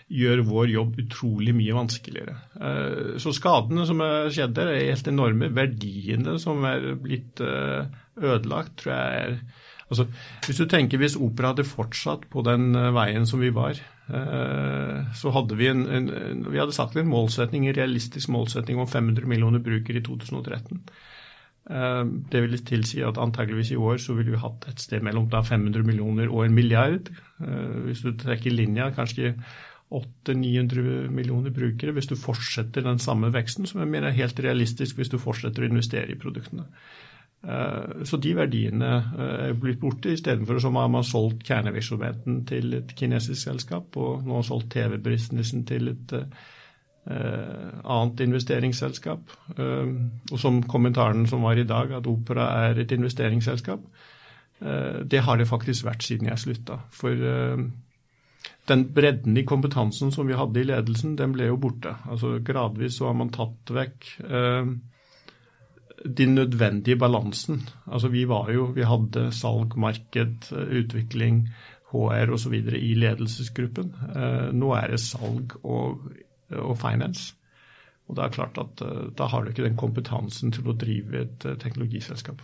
gjør 0.07 0.45
vår 0.47 0.69
jobb 0.71 1.01
utrolig 1.01 1.51
mye 1.57 1.73
vanskeligere. 1.75 2.37
Eh, 2.61 3.17
så 3.19 3.33
skadene 3.35 3.89
som 3.89 4.05
er 4.05 4.29
skjedd 4.31 4.53
der, 4.61 4.71
er 4.71 4.93
helt 4.93 5.09
enorme. 5.09 5.49
Verdiene 5.57 6.37
som 6.39 6.63
er 6.69 6.93
blitt 7.01 7.41
ødelagt, 7.41 8.77
tror 8.83 8.93
jeg 8.93 9.25
er 9.25 9.37
Altså, 9.89 10.07
hvis 10.47 10.59
du 10.61 10.67
tenker 10.69 11.01
hvis 11.01 11.17
opera 11.19 11.51
hadde 11.51 11.67
fortsatt 11.67 12.27
på 12.31 12.43
den 12.47 12.71
eh, 12.79 12.91
veien 12.95 13.27
som 13.29 13.41
vi 13.43 13.51
var, 13.55 13.79
eh, 14.07 15.01
så 15.19 15.33
hadde 15.35 15.57
vi 15.59 15.69
en, 15.71 15.83
en, 15.87 16.45
vi 16.49 16.61
hadde 16.61 16.75
satt 16.75 16.95
en 16.97 17.11
målsetning, 17.11 17.67
en 17.67 17.77
realistisk 17.77 18.31
målsetning 18.33 18.79
om 18.79 18.89
500 18.89 19.27
millioner 19.29 19.63
brukere 19.63 19.99
i 19.99 20.05
2013. 20.05 20.79
Eh, 21.73 21.99
det 22.31 22.45
vil 22.45 22.63
tilsi 22.67 23.03
at 23.03 23.19
antageligvis 23.21 23.73
i 23.75 23.81
år 23.81 23.99
så 24.03 24.15
ville 24.17 24.33
vi 24.33 24.41
hatt 24.41 24.69
et 24.71 24.81
sted 24.83 25.03
mellom 25.05 25.29
500 25.33 25.85
millioner 25.87 26.31
og 26.31 26.47
en 26.47 26.57
milliard. 26.57 27.13
Hvis 27.43 28.05
du 28.05 28.13
trekker 28.15 28.53
linja, 28.55 28.93
kanskje 28.95 29.33
800-900 29.93 31.09
millioner 31.13 31.53
brukere 31.53 31.93
hvis 31.93 32.07
du 32.09 32.15
fortsetter 32.17 32.85
den 32.85 33.01
samme 33.03 33.29
veksten, 33.33 33.67
som 33.69 33.83
jeg 33.83 33.91
mener 33.91 34.09
er 34.09 34.17
helt 34.17 34.39
realistisk 34.41 34.97
hvis 34.97 35.11
du 35.11 35.19
fortsetter 35.21 35.65
å 35.65 35.69
investere 35.69 36.13
i 36.13 36.19
produktene. 36.19 36.65
Eh, 37.43 38.03
så 38.07 38.17
de 38.23 38.31
verdiene 38.37 38.89
eh, 38.95 39.45
er 39.49 39.57
blitt 39.59 39.81
borte. 39.81 40.13
Istedenfor 40.13 40.61
så 40.63 40.71
har 40.71 40.91
man 40.91 41.07
solgt 41.07 41.43
kjernevirksomheten 41.49 42.43
til 42.47 42.79
et 42.79 42.95
kinesisk 42.95 43.41
selskap, 43.49 43.97
og 43.99 44.23
nå 44.23 44.39
har 44.39 44.47
solgt 44.47 44.71
TV-businessen 44.75 45.65
til 45.67 45.91
et 45.91 46.15
eh, 46.15 47.69
annet 47.83 48.23
investeringsselskap. 48.23 49.33
Og 49.59 50.37
som 50.39 50.61
kommentaren 50.63 51.25
som 51.27 51.43
var 51.43 51.59
i 51.59 51.67
dag, 51.67 51.91
at 51.91 52.07
Opera 52.07 52.47
er 52.69 52.79
et 52.79 52.91
investeringsselskap, 52.95 53.83
det 55.11 55.19
har 55.25 55.35
det 55.35 55.49
faktisk 55.49 55.83
vært 55.83 56.05
siden 56.05 56.29
jeg 56.29 56.39
slutta. 56.39 56.77
For 56.95 57.11
den 58.69 58.83
bredden 58.95 59.35
i 59.35 59.43
kompetansen 59.43 60.13
som 60.15 60.29
vi 60.29 60.37
hadde 60.39 60.61
i 60.61 60.69
ledelsen, 60.69 61.17
den 61.19 61.33
ble 61.35 61.49
jo 61.49 61.57
borte. 61.59 61.97
Altså 62.07 62.37
Gradvis 62.39 63.01
så 63.01 63.09
har 63.09 63.17
man 63.19 63.33
tatt 63.35 63.73
vekk 63.75 64.07
den 66.03 66.35
nødvendige 66.35 66.97
balansen. 66.99 67.61
Altså 67.87 68.07
vi 68.07 68.27
var 68.27 68.51
jo, 68.51 68.65
vi 68.75 68.83
hadde 68.87 69.31
salg, 69.31 69.77
marked, 69.79 70.51
utvikling, 70.51 71.47
HR 71.93 72.33
osv. 72.33 72.53
i 72.75 72.93
ledelsesgruppen. 72.97 73.93
Eh, 74.15 74.49
nå 74.55 74.73
er 74.77 74.93
det 74.93 74.99
salg 74.99 75.53
og, 75.63 76.09
og 76.51 76.77
finance. 76.81 77.35
Og 78.09 78.17
det 78.17 78.25
er 78.25 78.35
klart 78.35 78.57
at 78.61 78.81
eh, 78.85 79.05
da 79.17 79.29
har 79.31 79.43
du 79.43 79.51
ikke 79.51 79.67
den 79.67 79.79
kompetansen 79.79 80.51
til 80.53 80.67
å 80.67 80.75
drive 80.77 81.21
et 81.21 81.45
eh, 81.47 81.57
teknologiselskap. 81.61 82.41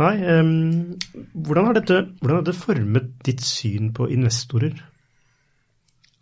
Nei, 0.00 0.14
um, 0.26 0.96
hvordan, 1.34 1.68
har 1.68 1.76
dette, 1.76 2.00
hvordan 2.18 2.40
har 2.40 2.46
dette 2.46 2.58
formet 2.58 3.12
ditt 3.26 3.44
syn 3.46 3.92
på 3.94 4.08
investorer? 4.10 4.74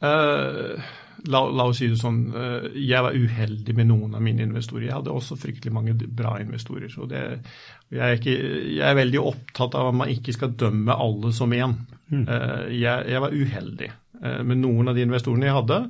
Uh, 0.03 0.77
La, 1.31 1.43
la, 1.47 1.67
oss 1.71 1.79
si 1.79 1.89
det 1.91 1.99
sånn, 2.01 2.21
eh, 2.35 2.69
jeg 2.83 3.05
var 3.05 3.15
uheldig 3.15 3.75
med 3.79 3.89
noen 3.91 4.17
av 4.19 4.23
mine 4.25 4.45
investorer. 4.47 4.89
Jeg 4.89 4.97
hadde 4.97 5.15
også 5.15 5.39
fryktelig 5.39 5.73
mange 5.75 5.95
bra 5.95 6.35
investorer. 6.43 6.89
så 6.91 7.07
det, 7.11 7.23
jeg, 7.93 8.03
er 8.03 8.17
ikke, 8.19 8.35
jeg, 8.35 8.87
er 8.89 8.99
veldig 8.99 9.21
opptatt 9.23 9.77
av 9.79 9.93
at 9.93 9.99
man 10.01 10.11
ikke 10.13 10.35
skal 10.35 10.57
dømme 10.59 10.97
alle 10.97 11.33
som 11.37 11.55
én. 11.55 11.77
Mm. 12.11 12.25
Eh, 12.27 12.67
jeg, 12.81 13.07
jeg, 13.13 13.23
var 13.25 13.39
uheldig 13.39 13.89
eh, 13.93 14.43
med 14.43 14.63
noen 14.65 14.91
av 14.91 14.99
de 14.99 15.07
investorene 15.07 15.49
jeg 15.49 15.61
hadde. 15.61 15.85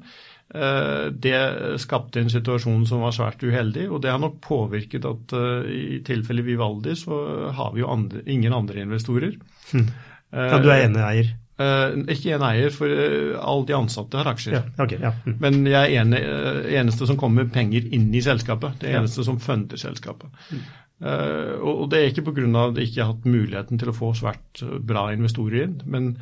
Det 0.52 1.38
skapte 1.80 2.20
en 2.20 2.28
situasjon 2.28 2.82
som 2.84 3.00
var 3.00 3.14
svært 3.16 3.40
uheldig, 3.40 3.86
og 3.88 4.02
det 4.04 4.10
har 4.12 4.18
nok 4.20 4.34
påvirket 4.44 5.06
at 5.08 5.32
i 5.64 6.02
tilfelle 6.04 6.44
Vivaldi 6.44 6.92
så 7.00 7.22
har 7.56 7.70
vi 7.72 7.80
jo 7.80 7.88
andre, 7.88 8.20
ingen 8.28 8.52
andre 8.52 8.82
investorer. 8.84 9.38
Mm. 9.72 9.86
Ja, 10.28 10.58
du 10.60 10.68
er 10.68 10.84
eneeier? 10.90 11.32
Uh, 11.60 11.98
ikke 12.08 12.32
en 12.32 12.44
eier, 12.46 12.72
for 12.72 12.88
uh, 12.88 13.34
alle 13.36 13.66
de 13.68 13.74
ansatte 13.76 14.16
har 14.18 14.30
aksjer. 14.30 14.54
Ja, 14.56 14.62
okay, 14.82 14.98
ja. 15.02 15.10
Mm. 15.26 15.34
Men 15.42 15.58
jeg 15.68 15.80
er 15.82 16.00
ene, 16.00 16.20
uh, 16.24 16.60
eneste 16.80 17.08
som 17.08 17.18
kommer 17.20 17.44
med 17.44 17.52
penger 17.54 17.90
inn 17.92 18.08
i 18.14 18.22
selskapet. 18.24 18.78
Det 18.80 18.88
er 18.88 19.02
eneste 19.02 19.20
ja. 19.20 19.28
som 19.28 19.40
funder 19.42 19.80
selskapet. 19.80 20.32
Mm. 20.50 20.62
og, 21.02 21.72
og, 21.72 21.84
det 21.90 21.98
er 21.98 22.12
ikke 22.12 22.22
pga. 22.28 22.46
at 22.62 22.76
jeg 22.78 22.88
ikke 22.88 23.02
har 23.02 23.12
hatt 23.12 23.24
muligheten 23.26 23.78
til 23.80 23.90
å 23.90 23.96
få 23.96 24.12
svært 24.14 24.62
bra 24.86 25.08
investorer 25.12 25.64
inn, 25.66 25.80
men 25.84 26.12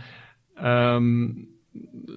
um, 0.56 1.10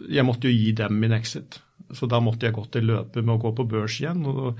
jeg 0.10 0.26
måtte 0.26 0.47
jo 0.47 0.56
gi 0.56 0.71
dem 0.80 0.97
min 1.02 1.13
exit. 1.13 1.60
Så 1.93 2.10
da 2.10 2.19
måtte 2.23 2.47
jeg 2.47 2.56
gå 2.56 2.65
til 2.73 2.88
løpet 2.89 3.23
med 3.23 3.36
å 3.36 3.41
gå 3.41 3.53
på 3.58 3.65
børs 3.69 3.99
igjen. 4.01 4.25
og 4.25 4.60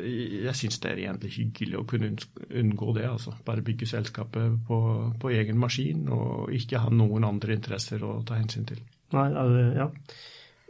Jeg 0.00 0.54
syns 0.58 0.80
det 0.82 0.90
er 0.90 1.02
egentlig 1.06 1.34
hyggelig 1.36 1.80
å 1.80 1.86
kunne 1.88 2.12
unngå 2.50 2.94
det. 2.98 3.08
altså. 3.10 3.34
Bare 3.46 3.64
bygge 3.64 3.88
selskapet 3.90 4.60
på, 4.68 4.78
på 5.20 5.32
egen 5.34 5.60
maskin 5.60 6.06
og 6.12 6.52
ikke 6.54 6.82
ha 6.84 6.92
noen 6.92 7.26
andre 7.28 7.58
interesser 7.58 8.04
å 8.04 8.20
ta 8.26 8.38
hensyn 8.40 8.68
til. 8.68 8.80
Nei, 9.14 9.28
ja. 9.76 9.90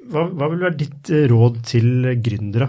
Hva, 0.04 0.26
hva 0.28 0.50
vil 0.52 0.66
være 0.66 0.80
ditt 0.83 1.12
eh, 1.14 1.28
råd 1.30 1.62
til 1.64 2.11
gründere 2.20 2.68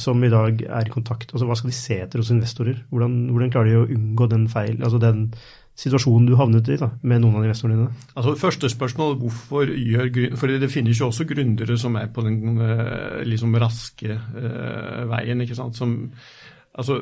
som 0.00 0.20
i 0.24 0.32
dag 0.32 0.60
er 0.64 0.88
i 0.88 0.92
kontakt? 0.92 1.32
Altså, 1.32 1.46
Hva 1.48 1.56
skal 1.58 1.72
de 1.72 1.76
se 1.76 1.96
etter 2.02 2.20
hos 2.20 2.32
investorer? 2.34 2.82
Hvordan, 2.92 3.16
hvordan 3.32 3.52
klarer 3.54 3.70
de 3.70 3.80
å 3.80 3.88
unngå 3.96 4.28
den 4.32 4.46
feil, 4.52 4.78
altså 4.80 5.00
den 5.02 5.28
situasjonen 5.78 6.26
du 6.28 6.34
havnet 6.36 6.68
i 6.68 6.76
da, 6.80 6.90
med 7.02 7.22
noen 7.22 7.38
av 7.38 7.46
investorene 7.46 7.78
dine? 7.78 8.08
Altså 8.14 8.34
Første 8.40 8.70
spørsmål 8.72 9.16
hvorfor 9.20 9.70
gjør 9.70 10.34
For 10.38 10.52
det 10.52 10.72
finnes 10.72 11.00
jo 11.00 11.08
også 11.08 11.26
gründere 11.28 11.78
som 11.80 11.96
er 12.00 12.10
på 12.12 12.24
den 12.26 12.60
eh, 12.60 13.22
liksom 13.28 13.56
raske 13.60 14.16
uh, 14.16 15.06
veien. 15.10 15.40
ikke 15.40 15.56
sant, 15.58 15.78
som 15.78 15.96
altså 16.74 17.00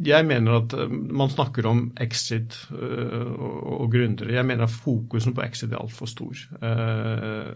jeg 0.00 0.24
mener 0.26 0.56
at 0.60 0.74
eh, 0.76 0.88
man 0.90 1.30
snakker 1.30 1.66
om 1.68 1.82
exit 2.00 2.56
uh, 2.72 3.32
og, 3.36 3.58
og 3.84 3.90
gründere. 3.92 4.34
Jeg 4.34 4.46
mener 4.46 4.64
at 4.64 4.72
fokusen 4.72 5.34
på 5.36 5.44
exit 5.44 5.72
er 5.72 5.80
altfor 5.80 6.08
stor. 6.08 6.40
Uh, 6.62 7.52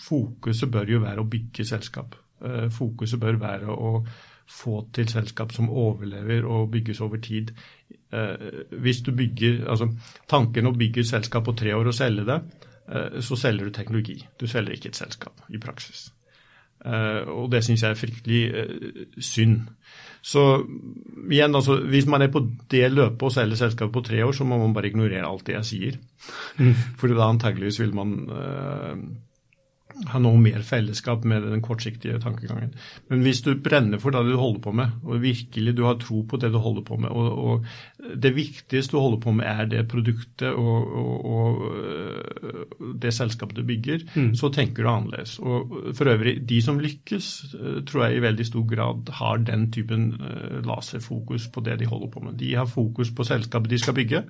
fokuset 0.00 0.70
bør 0.72 0.90
jo 0.90 1.04
være 1.04 1.22
å 1.22 1.30
bygge 1.30 1.66
selskap. 1.68 2.18
Fokuset 2.72 3.20
bør 3.20 3.36
være 3.36 3.68
å 3.68 3.98
få 4.50 4.84
til 4.94 5.08
selskap 5.08 5.52
som 5.54 5.70
overlever 5.70 6.46
og 6.48 6.70
bygges 6.70 7.00
over 7.00 7.16
tid. 7.16 7.52
hvis 8.70 9.02
du 9.06 9.12
bygger, 9.12 9.68
altså 9.70 9.86
Tanken 10.28 10.66
å 10.66 10.74
bygge 10.74 11.00
et 11.00 11.06
selskap 11.06 11.44
på 11.44 11.52
tre 11.52 11.74
år 11.74 11.86
og 11.86 11.94
selge 11.94 12.24
det, 12.26 12.40
så 13.22 13.36
selger 13.36 13.64
du 13.64 13.70
teknologi. 13.70 14.16
Du 14.40 14.46
selger 14.50 14.74
ikke 14.74 14.88
et 14.88 14.96
selskap 14.96 15.40
i 15.48 15.58
praksis. 15.58 16.10
og 17.26 17.52
det 17.52 17.64
syns 17.64 17.82
jeg 17.82 17.90
er 17.90 17.94
fryktelig 17.94 18.42
synd. 19.18 19.60
Så 20.22 20.66
igjen, 21.30 21.54
altså, 21.54 21.76
hvis 21.86 22.06
man 22.06 22.22
er 22.22 22.32
på 22.32 22.42
det 22.70 22.92
løpet 22.92 23.22
og 23.22 23.32
selger 23.32 23.56
selskapet 23.56 23.92
på 23.92 24.00
tre 24.00 24.24
år, 24.24 24.32
så 24.32 24.44
må 24.44 24.58
man 24.58 24.74
bare 24.74 24.90
ignorere 24.90 25.28
alt 25.28 25.46
det 25.46 25.54
jeg 25.54 25.64
sier. 25.64 25.98
Mm. 26.58 26.74
For 26.98 27.08
da 27.08 27.28
antageligvis 27.28 27.80
vil 27.80 27.94
man 27.94 28.16
øh, 29.90 30.08
ha 30.12 30.20
noe 30.22 30.40
mer 30.40 30.62
fellesskap 30.66 31.24
med 31.28 31.46
den 31.50 31.62
kortsiktige 31.64 32.18
tankegangen. 32.22 32.74
Men 33.10 33.24
hvis 33.24 33.42
du 33.46 33.54
brenner 33.62 34.00
for 34.02 34.14
det 34.14 34.24
du 34.28 34.36
holder 34.38 34.60
på 34.64 34.72
med, 34.72 34.96
og 35.04 35.22
virkelig 35.22 35.76
du 35.76 35.84
har 35.84 35.98
tro 36.00 36.22
på 36.22 36.40
det 36.40 36.52
du 36.52 36.58
holder 36.58 36.84
på 36.86 36.96
med, 36.96 37.08
og, 37.08 37.38
og 37.38 37.64
det 38.22 38.34
viktigste 38.36 38.96
du 38.96 39.00
holder 39.00 39.20
på 39.20 39.34
med 39.36 39.44
er 39.46 39.64
det 39.70 39.88
produktet 39.88 40.48
og, 40.48 40.94
og, 40.96 41.24
og 41.24 41.76
øh, 41.76 42.94
det 43.02 43.14
selskapet 43.14 43.56
du 43.56 43.64
bygger, 43.66 44.06
mm. 44.14 44.34
så 44.34 44.48
tenker 44.48 44.82
du 44.82 44.90
annerledes. 44.90 45.38
Og 45.38 45.94
for 45.94 46.10
øvrig, 46.10 46.48
de 46.48 46.62
som 46.62 46.80
lykkes, 46.80 47.54
øh, 47.60 47.84
tror 47.84 48.06
jeg 48.06 48.16
i 48.16 48.24
veldig 48.24 48.46
stor 48.46 48.66
grad 48.74 49.12
har 49.20 49.36
den 49.36 49.70
typen 49.72 50.14
øh, 50.20 50.66
laserfokus 50.66 51.48
på 51.48 51.60
det 51.60 51.80
de 51.80 51.86
holder 51.86 52.10
på 52.10 52.20
med. 52.20 52.38
De 52.38 52.54
har 52.54 52.64
fokus 52.64 53.10
på 53.10 53.24
selskapet 53.24 53.70
de 53.70 53.78
skal 53.78 53.94
bygge 53.94 54.24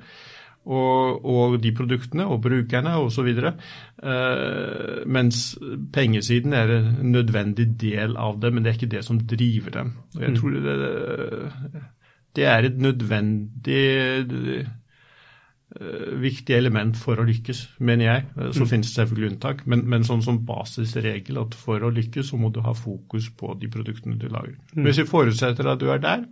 og, 0.69 1.25
og 1.25 1.57
de 1.63 1.73
produktene 1.73 2.27
og 2.29 2.43
brukerne 2.45 2.97
osv. 3.01 3.31
Uh, 4.01 5.07
mens 5.09 5.55
pengesiden 5.93 6.53
er 6.57 6.75
en 6.77 6.91
nødvendig 7.15 7.71
del 7.81 8.17
av 8.21 8.41
det, 8.43 8.53
men 8.53 8.65
det 8.65 8.73
er 8.73 8.81
ikke 8.81 8.97
det 8.97 9.05
som 9.07 9.21
driver 9.21 9.71
dem. 9.79 9.95
Og 10.17 10.27
jeg 10.27 10.35
mm. 10.35 10.37
tror 10.37 10.51
det, 10.51 10.77
det 12.37 12.45
er 12.45 12.69
et 12.69 12.79
nødvendig 12.79 13.87
uh, 14.29 14.69
viktig 16.21 16.55
element 16.57 16.99
for 16.99 17.21
å 17.21 17.25
lykkes, 17.25 17.63
mener 17.79 18.05
jeg. 18.05 18.29
Så 18.53 18.65
mm. 18.65 18.69
finnes 18.69 18.91
det 18.91 18.99
selvfølgelig 18.99 19.33
unntak, 19.33 19.65
men, 19.71 19.87
men, 19.89 20.05
sånn 20.05 20.25
som 20.27 20.43
basisregel 20.45 21.41
at 21.41 21.57
for 21.57 21.81
å 21.81 21.93
lykkes, 21.95 22.33
så 22.33 22.41
må 22.41 22.53
du 22.53 22.61
ha 22.67 22.77
fokus 22.77 23.31
på 23.33 23.55
de 23.61 23.71
produktene 23.73 24.21
du 24.21 24.29
lager. 24.29 24.59
Mm. 24.75 24.85
Hvis 24.89 25.01
vi 25.05 25.09
forutsetter 25.09 25.73
at 25.73 25.81
du 25.81 25.89
er 25.89 26.03
der, 26.03 26.27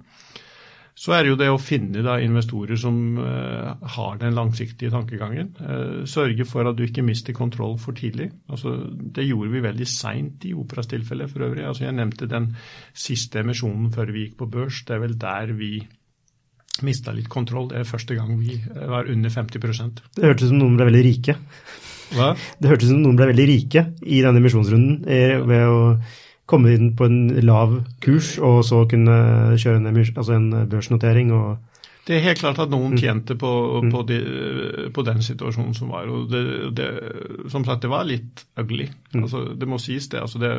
så 0.98 1.14
er 1.14 1.22
det 1.22 1.30
jo 1.30 1.38
det 1.38 1.48
å 1.52 1.60
finne 1.62 2.02
da, 2.02 2.16
investorer 2.18 2.78
som 2.80 2.96
uh, 3.22 3.76
har 3.94 4.16
den 4.18 4.34
langsiktige 4.34 4.90
tankegangen. 4.90 5.52
Uh, 5.60 6.00
sørge 6.10 6.46
for 6.48 6.66
at 6.66 6.78
du 6.78 6.82
ikke 6.88 7.04
mister 7.06 7.36
kontroll 7.36 7.76
for 7.78 7.94
tidlig. 7.94 8.26
Altså, 8.50 8.74
det 9.14 9.28
gjorde 9.28 9.52
vi 9.52 9.62
veldig 9.62 9.86
seint 9.86 10.48
i 10.48 10.56
Operas 10.58 10.90
tilfelle 10.90 11.30
for 11.30 11.46
øvrig. 11.46 11.62
Altså, 11.68 11.86
jeg 11.86 11.94
nevnte 12.00 12.30
den 12.30 12.50
siste 12.90 13.44
emisjonen 13.44 13.92
før 13.94 14.10
vi 14.10 14.26
gikk 14.26 14.40
på 14.42 14.50
børs. 14.50 14.82
Det 14.88 14.96
er 14.96 15.04
vel 15.06 15.14
der 15.22 15.54
vi 15.60 15.72
mista 16.82 17.14
litt 17.14 17.30
kontroll. 17.30 17.70
Det 17.70 17.78
er 17.78 17.90
første 17.94 18.18
gang 18.18 18.34
vi 18.40 18.58
uh, 18.58 18.86
var 18.90 19.06
under 19.14 19.38
50% 19.38 20.06
Det 20.18 20.26
hørtes 20.26 20.48
ut 20.48 20.56
som 20.56 20.62
noen 20.64 20.80
ble 20.80 20.90
veldig 20.90 21.08
rike. 21.12 21.38
Hva? 22.16 22.32
Det 22.58 22.72
hørtes 22.72 22.90
ut 22.90 22.96
som 22.96 23.04
noen 23.06 23.20
ble 23.20 23.30
veldig 23.36 23.52
rike 23.54 23.90
i 24.02 24.24
denne 24.24 24.42
emisjonsrunden 24.42 25.04
ved 25.46 25.68
å 25.68 25.78
komme 26.48 26.72
inn 26.74 26.92
på 26.96 27.08
en 27.08 27.18
lav 27.44 27.80
kurs 28.04 28.36
og 28.40 28.62
så 28.64 28.84
kunne 28.88 29.16
kjøre 29.60 29.82
en, 29.82 29.90
altså 29.92 30.36
en 30.38 30.52
børsnotering. 30.70 31.32
og 31.32 31.58
det 32.08 32.16
er 32.16 32.24
helt 32.24 32.40
klart 32.40 32.60
at 32.62 32.70
noen 32.72 32.94
mm. 32.94 33.00
tjente 33.02 33.34
på, 33.36 33.50
mm. 33.84 33.90
på, 33.92 34.02
de, 34.08 34.18
på 34.96 35.02
den 35.04 35.20
situasjonen 35.20 35.74
som 35.76 35.90
var. 35.92 36.08
og 36.08 36.30
det, 36.32 36.44
det, 36.78 36.86
Som 37.52 37.66
sagt, 37.68 37.82
det 37.84 37.90
var 37.92 38.08
litt 38.08 38.46
ugly. 38.56 38.86
Mm. 39.12 39.26
Altså, 39.26 39.42
det 39.52 39.68
må 39.68 39.76
sies, 39.82 40.08
det. 40.08 40.22
Altså, 40.24 40.40
det 40.40 40.54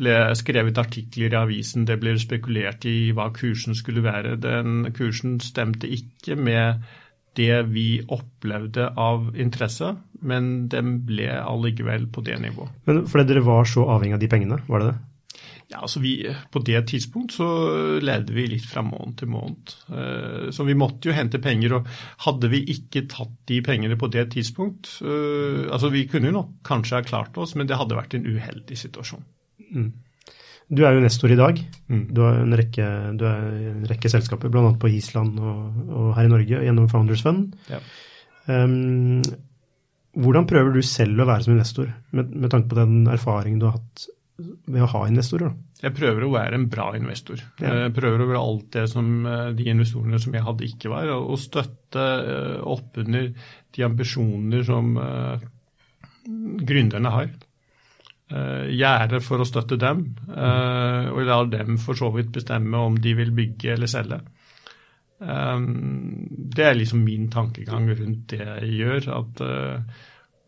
ble 0.00 0.14
skrevet 0.40 0.80
artikler 0.80 1.34
i 1.34 1.36
avisen, 1.36 1.84
det 1.84 1.98
ble 2.00 2.14
spekulert 2.16 2.88
i 2.88 3.10
hva 3.12 3.28
kursen 3.36 3.76
skulle 3.76 4.06
være. 4.06 4.38
Den 4.40 4.88
kursen 4.96 5.36
stemte 5.44 5.90
ikke 5.90 6.38
med 6.40 6.80
det 7.36 7.60
vi 7.74 8.00
opplevde 8.08 8.88
av 8.96 9.36
interesse, 9.36 9.92
men 10.24 10.70
den 10.72 10.96
ble 11.06 11.28
allikevel 11.28 12.08
på 12.08 12.24
det 12.24 12.40
nivået. 12.40 12.72
Men 12.88 13.04
fordi 13.08 13.28
dere 13.28 13.44
var 13.44 13.68
så 13.68 13.84
avhengig 13.84 14.16
av 14.16 14.24
de 14.24 14.32
pengene, 14.32 14.62
var 14.64 14.80
det 14.80 14.90
det? 14.94 14.98
Ja, 15.70 15.84
altså 15.84 16.00
vi, 16.02 16.14
På 16.50 16.58
det 16.66 16.80
tidspunkt 16.90 17.36
så 17.36 17.46
levde 18.02 18.34
vi 18.34 18.48
litt 18.50 18.66
fra 18.66 18.82
måned 18.82 19.16
til 19.20 19.30
måned. 19.30 19.74
Eh, 19.94 20.50
så 20.54 20.66
vi 20.66 20.74
måtte 20.78 21.10
jo 21.10 21.14
hente 21.14 21.38
penger. 21.42 21.76
og 21.78 21.88
Hadde 22.26 22.50
vi 22.50 22.64
ikke 22.74 23.06
tatt 23.10 23.36
de 23.46 23.60
pengene 23.62 23.98
på 24.00 24.10
det 24.10 24.26
tidspunkt 24.34 24.96
eh, 25.04 25.70
altså 25.70 25.92
Vi 25.94 26.06
kunne 26.10 26.32
jo 26.32 26.38
nok 26.40 26.52
kanskje 26.66 26.98
ha 26.98 27.06
klart 27.06 27.38
oss, 27.38 27.54
men 27.54 27.70
det 27.70 27.78
hadde 27.78 27.98
vært 27.98 28.18
en 28.18 28.26
uheldig 28.26 28.78
situasjon. 28.82 29.22
Mm. 29.70 29.90
Du 30.70 30.84
er 30.86 30.94
jo 30.94 31.02
nestor 31.02 31.30
i 31.30 31.38
dag. 31.38 31.58
Mm. 31.90 32.04
Du 32.14 32.22
har 32.22 32.42
en 32.42 32.58
rekke, 32.58 32.90
du 33.18 33.24
er 33.26 33.46
en 33.72 33.86
rekke 33.90 34.10
selskaper, 34.10 34.50
bl.a. 34.50 34.74
på 34.78 34.90
Island 34.90 35.38
og, 35.38 35.80
og, 35.86 36.12
her 36.18 36.26
i 36.26 36.30
Norge 36.30 36.62
gjennom 36.66 36.90
Founders 36.90 37.24
Fund. 37.26 37.56
Ja. 37.70 37.80
Um, 38.50 39.22
hvordan 40.18 40.46
prøver 40.50 40.74
du 40.74 40.82
selv 40.86 41.22
å 41.22 41.26
være 41.28 41.46
som 41.46 41.54
investor, 41.54 41.90
med, 42.14 42.30
med 42.34 42.50
tanke 42.50 42.70
på 42.70 42.78
den 42.78 43.04
erfaringen 43.10 43.62
du 43.62 43.66
har 43.68 43.78
hatt 43.78 44.06
ved 44.66 44.84
å 44.84 44.88
ha 44.92 45.02
investorer? 45.08 45.52
Jeg 45.80 45.94
prøver 45.96 46.26
å 46.26 46.32
være 46.32 46.58
en 46.58 46.66
bra 46.72 46.90
investor. 46.96 47.40
Jeg 47.60 47.92
prøver 47.96 48.22
å 48.22 48.28
være 48.28 48.40
alt 48.40 48.66
det 48.76 48.86
som 48.92 49.10
eh, 49.26 49.50
de 49.56 49.68
investorene 49.72 50.20
som 50.22 50.34
jeg 50.36 50.46
hadde, 50.46 50.68
ikke 50.68 50.92
var. 50.92 51.12
Og 51.16 51.38
støtte 51.40 52.06
eh, 52.20 52.58
opp 52.60 52.98
under 53.00 53.30
de 53.76 53.86
ambisjoner 53.86 54.66
som 54.66 54.96
gründerne 56.66 57.12
har. 57.14 57.30
Gjerde 58.30 59.18
for 59.22 59.42
å 59.42 59.46
støtte 59.46 59.78
dem, 59.80 60.02
og 60.30 61.20
la 61.26 61.38
dem 61.50 61.78
for 61.82 61.98
så 61.98 62.10
vidt 62.14 62.28
bestemme 62.34 62.82
om 62.82 62.98
de 63.02 63.14
vil 63.18 63.30
bygge 63.34 63.72
eller 63.72 63.90
selge. 63.90 64.18
Det 65.20 66.66
er 66.66 66.78
liksom 66.78 67.02
min 67.06 67.26
tankegang 67.32 67.88
rundt 67.90 68.30
det 68.34 68.42
jeg 68.42 68.70
gjør. 68.80 69.08
at 69.18 69.42
Eh, 69.46 69.80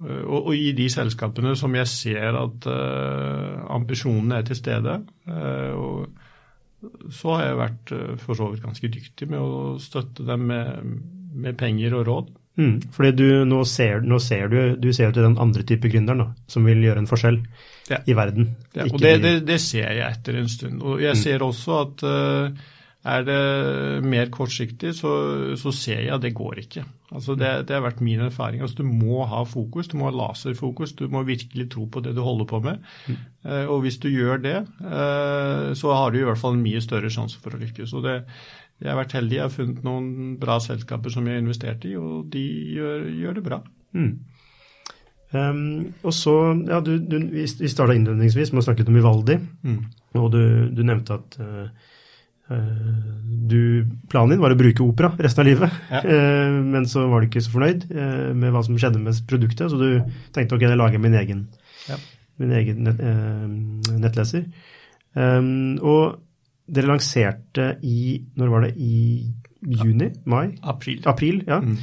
og, 0.03 0.39
og, 0.39 0.53
i 0.57 0.73
de 0.77 0.89
selskapene 0.91 1.55
som 1.59 1.75
jeg 1.79 1.91
ser 1.91 2.37
at 2.39 2.69
uh, 2.71 3.63
ambisjonene 3.77 4.41
er 4.41 4.47
til 4.49 4.59
stede, 4.59 4.99
uh, 5.31 6.05
så 7.15 7.35
har 7.37 7.45
jeg 7.47 7.59
vært 7.61 7.93
uh, 7.95 8.13
for 8.21 8.39
så 8.39 8.51
vidt 8.51 8.65
ganske 8.65 8.91
dyktig 8.93 9.31
med 9.31 9.43
å 9.43 9.77
støtte 9.83 10.27
dem 10.27 10.49
med, 10.51 10.95
med 11.33 11.59
penger 11.61 11.99
og 12.01 12.07
råd. 12.11 12.33
Mm, 12.61 12.75
fordi 12.93 13.13
du, 13.17 13.29
nå 13.49 13.63
ser, 13.65 14.03
nå 14.05 14.19
ser 14.21 14.51
du, 14.53 14.59
du 14.77 14.91
ser 14.93 15.15
til 15.15 15.25
den 15.25 15.39
andre 15.41 15.65
type 15.65 15.89
gründeren 15.89 16.35
som 16.53 16.67
vil 16.69 16.83
gjøre 16.85 17.01
en 17.01 17.09
forskjell 17.09 17.39
ja. 17.89 18.03
i 18.05 18.17
verden. 18.19 18.51
Ja, 18.77 18.91
og 18.91 18.99
det, 19.01 19.15
det, 19.23 19.33
det, 19.49 19.57
ser 19.63 19.89
jeg 19.89 20.05
etter 20.05 20.37
en 20.43 20.51
stund. 20.53 20.83
Og 20.85 21.01
jeg 21.01 21.17
mm. 21.17 21.23
ser 21.23 21.47
også 21.47 21.79
at 21.87 22.05
er 23.03 23.25
det 23.27 24.05
mer 24.07 24.29
kortsiktig, 24.31 24.93
så, 24.95 25.13
så 25.59 25.73
ser 25.75 26.05
jeg 26.05 26.13
at 26.15 26.23
det 26.23 26.37
går 26.39 26.61
ikke. 26.63 26.85
Altså 27.13 27.35
det, 27.35 27.51
det, 27.69 27.75
har 27.75 27.83
vært 27.83 28.01
min 28.05 28.23
erfaring. 28.23 28.63
Altså 28.63 28.79
du 28.79 28.87
må 28.87 29.25
ha 29.29 29.43
fokus, 29.49 29.91
du 29.91 29.97
må 29.99 30.07
ha 30.07 30.15
laserfokus. 30.15 30.95
Du 30.97 31.09
må 31.11 31.25
virkelig 31.27 31.69
tro 31.75 31.89
på 31.91 32.01
det 32.05 32.15
du 32.15 32.23
holder 32.23 32.47
på 32.49 32.63
med. 32.63 32.79
Mm. 33.11 33.19
Uh, 33.45 33.67
og 33.75 33.83
hvis 33.83 33.99
du 33.99 34.09
gjør 34.09 34.39
det, 34.45 34.57
uh, 34.87 35.75
så 35.75 35.95
har 35.99 36.13
du 36.13 36.21
i 36.21 36.27
hvert 36.29 36.39
fall 36.39 36.55
en 36.57 36.65
mye 36.65 36.83
større 36.85 37.11
sjanse 37.11 37.43
for 37.43 37.57
å 37.57 37.61
lykkes. 37.61 37.95
Og 37.99 38.07
det, 38.07 38.21
jeg 38.79 38.93
har 38.93 39.01
vært 39.03 39.19
heldig. 39.19 39.39
Jeg 39.41 39.49
har 39.49 39.57
funnet 39.57 39.85
noen 39.87 40.37
bra 40.41 40.61
selskaper 40.63 41.11
som 41.11 41.27
jeg 41.27 41.41
har 41.41 41.43
investert 41.43 41.87
i, 41.91 41.97
og 41.99 42.31
de 42.31 42.47
gjør, 42.79 43.09
gjør 43.19 43.39
det 43.41 43.49
bra. 43.51 43.65
Mm. 43.99 44.13
Um, 45.33 45.65
og 46.05 46.13
så, 46.15 46.37
ja, 46.69 46.79
du, 46.85 46.99
du, 47.09 47.17
Vi 47.33 47.49
starta 47.49 47.97
innledningsvis 47.97 48.53
med 48.53 48.63
å 48.63 48.69
snakke 48.69 48.85
litt 48.85 48.95
om 48.95 49.03
Vivaldi. 49.03 49.43
Mm. 49.67 49.81
Og 50.23 50.31
du, 50.31 50.45
du 50.71 50.85
nevnte 50.87 51.19
at 51.19 51.43
uh, 51.43 51.67
Eh, 51.67 51.92
du, 53.53 53.87
planen 54.11 54.35
din 54.35 54.43
var 54.43 54.55
å 54.55 54.59
bruke 54.59 54.85
opera 54.85 55.13
resten 55.19 55.45
av 55.45 55.49
livet, 55.51 55.79
ja. 55.91 56.03
Eh, 56.15 56.59
men 56.75 56.87
så 56.91 57.07
var 57.11 57.23
du 57.23 57.29
ikke 57.29 57.43
så 57.45 57.53
fornøyd 57.55 57.87
eh, 57.91 58.29
med 58.39 58.55
hva 58.55 58.63
som 58.67 58.79
skjedde 58.81 59.01
med 59.03 59.23
produktet, 59.29 59.73
så 59.73 59.79
du 59.81 60.03
tenkte 60.35 60.59
ok, 60.59 60.67
jeg 60.67 60.81
lager 60.81 61.03
min 61.03 61.17
egen, 61.19 61.47
ja. 61.89 61.99
min 62.43 62.53
egen 62.59 62.85
nett, 62.89 63.01
nettleser. 64.03 64.47
Og 65.13 66.05
dere 66.73 66.89
lanserte 66.89 67.67
i 67.85 68.23
Når 68.39 68.53
var 68.53 68.63
det? 68.65 68.71
I 68.81 69.27
juni? 69.83 70.09
Mai? 70.25 70.55
April. 70.63 71.03
April 71.11 71.43
ja. 71.47 71.59
Mm. 71.61 71.77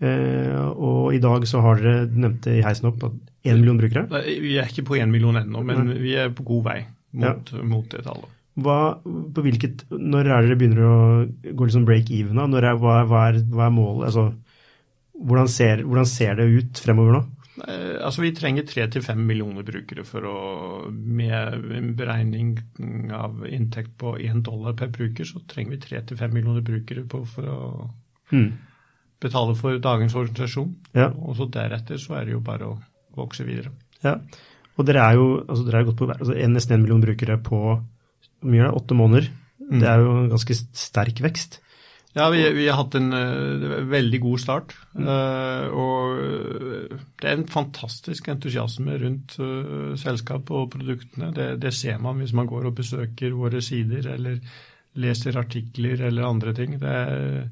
Eh, 0.00 0.60
og 0.80 1.12
i 1.14 1.20
dag 1.20 1.44
så 1.48 1.60
har 1.60 1.80
dere, 1.80 2.06
du 2.08 2.16
nevnte 2.22 2.54
i 2.56 2.62
heisen 2.64 2.88
opp, 2.88 3.04
at 3.04 3.50
én 3.50 3.60
million 3.60 3.78
brukere? 3.80 4.06
Vi 4.24 4.56
er 4.56 4.70
ikke 4.70 4.86
på 4.88 4.96
én 4.96 5.12
million 5.12 5.36
ennå, 5.36 5.62
men 5.66 5.92
vi 6.00 6.14
er 6.16 6.32
på 6.32 6.46
god 6.48 6.64
vei 6.70 6.78
mot, 7.20 7.52
ja. 7.52 7.64
mot 7.68 7.88
det 7.92 8.04
tallet. 8.06 8.36
Hva, 8.58 8.78
på 9.04 9.42
hvilket, 9.44 9.84
når 9.94 10.26
er 10.26 10.46
dere 10.46 10.56
begynner 10.58 10.86
å 10.86 10.94
gå 11.54 11.68
liksom 11.68 11.84
break 11.88 12.10
even? 12.12 12.40
da? 12.40 12.48
Er, 12.58 12.78
hva, 12.80 13.02
hva, 13.08 13.26
er, 13.30 13.42
hva, 13.46 13.68
er, 13.68 13.74
målet? 13.74 14.08
Altså, 14.10 14.24
hvordan, 15.20 15.50
ser, 15.52 15.84
hvordan 15.86 16.08
ser 16.08 16.40
det 16.40 16.48
ut 16.50 16.82
fremover 16.82 17.18
nå? 17.18 17.22
Altså, 17.60 18.24
Vi 18.24 18.32
trenger 18.36 18.66
tre 18.68 18.86
til 18.90 19.04
fem 19.04 19.20
millioner 19.26 19.64
brukere 19.66 20.04
for 20.08 20.26
å, 20.28 20.36
med 20.90 21.70
en 21.76 21.92
beregning 21.98 22.54
av 23.14 23.44
inntekt 23.46 23.94
på 24.00 24.16
1 24.18 24.42
dollar 24.48 24.76
per 24.78 24.92
bruker, 24.94 25.28
så 25.28 25.42
trenger 25.50 25.76
vi 25.76 25.82
tre 25.84 26.02
til 26.08 26.20
fem 26.20 26.32
millioner 26.34 26.64
brukere 26.64 27.04
på, 27.08 27.22
for 27.28 27.50
å 27.52 27.60
mm. 28.32 28.48
betale 29.22 29.56
for 29.58 29.80
dagens 29.82 30.16
organisasjon. 30.16 30.72
Ja. 30.96 31.10
Og 31.12 31.36
så 31.38 31.50
deretter 31.52 32.00
så 32.00 32.18
er 32.18 32.26
det 32.26 32.38
jo 32.38 32.44
bare 32.44 32.72
å 32.72 32.78
vokse 33.18 33.44
videre. 33.46 33.74
Ja, 34.04 34.16
og 34.78 34.86
dere 34.88 35.04
er 35.04 35.18
jo 35.18 35.24
altså 35.42 35.64
dere 35.66 35.82
er 35.82 35.88
godt 35.90 35.98
på 36.00 36.06
altså, 36.08 36.34
nesten 36.48 36.78
1 36.78 36.84
million 36.86 37.02
brukere 37.04 37.36
på 37.44 37.60
mye 38.46 38.64
er 38.64 38.70
det, 38.70 38.76
åtte 38.80 38.96
måneder. 38.98 39.30
Mm. 39.70 39.80
Det 39.80 39.88
er 39.90 40.04
jo 40.04 40.14
en 40.18 40.30
ganske 40.32 40.56
sterk 40.56 41.20
vekst. 41.24 41.60
Ja, 42.12 42.26
vi, 42.30 42.42
vi 42.56 42.66
har 42.66 42.80
hatt 42.80 42.96
en 42.98 43.12
uh, 43.14 43.84
veldig 43.86 44.18
god 44.24 44.40
start. 44.42 44.74
Uh, 44.98 45.70
og 45.70 46.16
det 47.22 47.28
er 47.28 47.36
en 47.36 47.46
fantastisk 47.50 48.26
entusiasme 48.32 48.96
rundt 48.98 49.36
uh, 49.38 49.92
selskapet 50.00 50.50
og 50.58 50.72
produktene. 50.74 51.30
Det, 51.36 51.52
det, 51.62 51.72
ser 51.76 52.00
man 52.02 52.18
hvis 52.18 52.34
man 52.34 52.50
går 52.50 52.66
og 52.66 52.80
besøker 52.80 53.36
våre 53.38 53.62
sider 53.62 54.10
eller 54.16 54.40
leser 54.98 55.38
artikler 55.38 56.02
eller 56.08 56.26
andre 56.26 56.56
ting. 56.56 56.80
Det 56.82 56.96
er, 57.04 57.46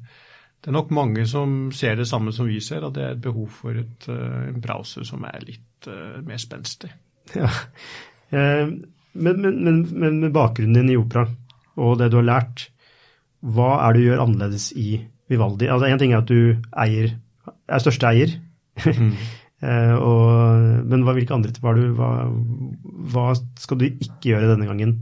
det 0.58 0.72
er 0.72 0.74
nok 0.80 0.90
mange 0.90 1.22
som 1.30 1.70
ser 1.70 1.94
det 2.00 2.08
samme 2.10 2.34
som 2.34 2.50
vi 2.50 2.58
ser, 2.58 2.82
at 2.82 2.98
det 2.98 3.04
er 3.04 3.14
et 3.14 3.22
behov 3.22 3.46
for 3.60 3.78
et, 3.78 4.10
en 4.10 4.58
browser 4.58 5.06
som 5.06 5.22
er 5.28 5.38
litt 5.46 5.86
mer 6.26 6.40
spenstig. 6.42 6.90
Ja. 7.38 7.46
Men, 9.18 9.42
men, 9.42 9.62
men, 9.66 9.84
men 9.92 10.20
med 10.24 10.34
bakgrunnen 10.34 10.80
din 10.80 10.94
i 10.94 10.98
opera 10.98 11.26
og 11.78 11.98
det 12.00 12.10
du 12.10 12.18
har 12.20 12.26
lært, 12.26 12.68
hva 13.46 13.76
er 13.84 13.94
det 13.94 14.02
du 14.02 14.08
gjør 14.08 14.24
annerledes 14.24 14.70
i 14.78 14.88
Vivaldi? 15.30 15.68
Altså 15.70 15.90
Én 15.90 16.00
ting 16.00 16.14
er 16.14 16.24
at 16.24 16.30
du 16.30 16.58
eier, 16.74 17.12
er 17.68 17.84
største 17.84 18.10
eier, 18.10 18.38
mm. 18.84 19.12
Eh, 19.58 19.94
og, 19.98 20.86
men 20.86 21.02
hva, 21.02 21.16
hvilke 21.16 21.34
andre 21.34 21.50
hva, 21.58 21.72
du, 21.74 21.88
hva, 21.98 22.08
hva, 23.10 23.24
skal 23.58 23.80
du 23.80 23.88
ikke 23.88 24.30
gjøre 24.30 24.52
denne 24.52 24.68
gangen? 24.68 24.92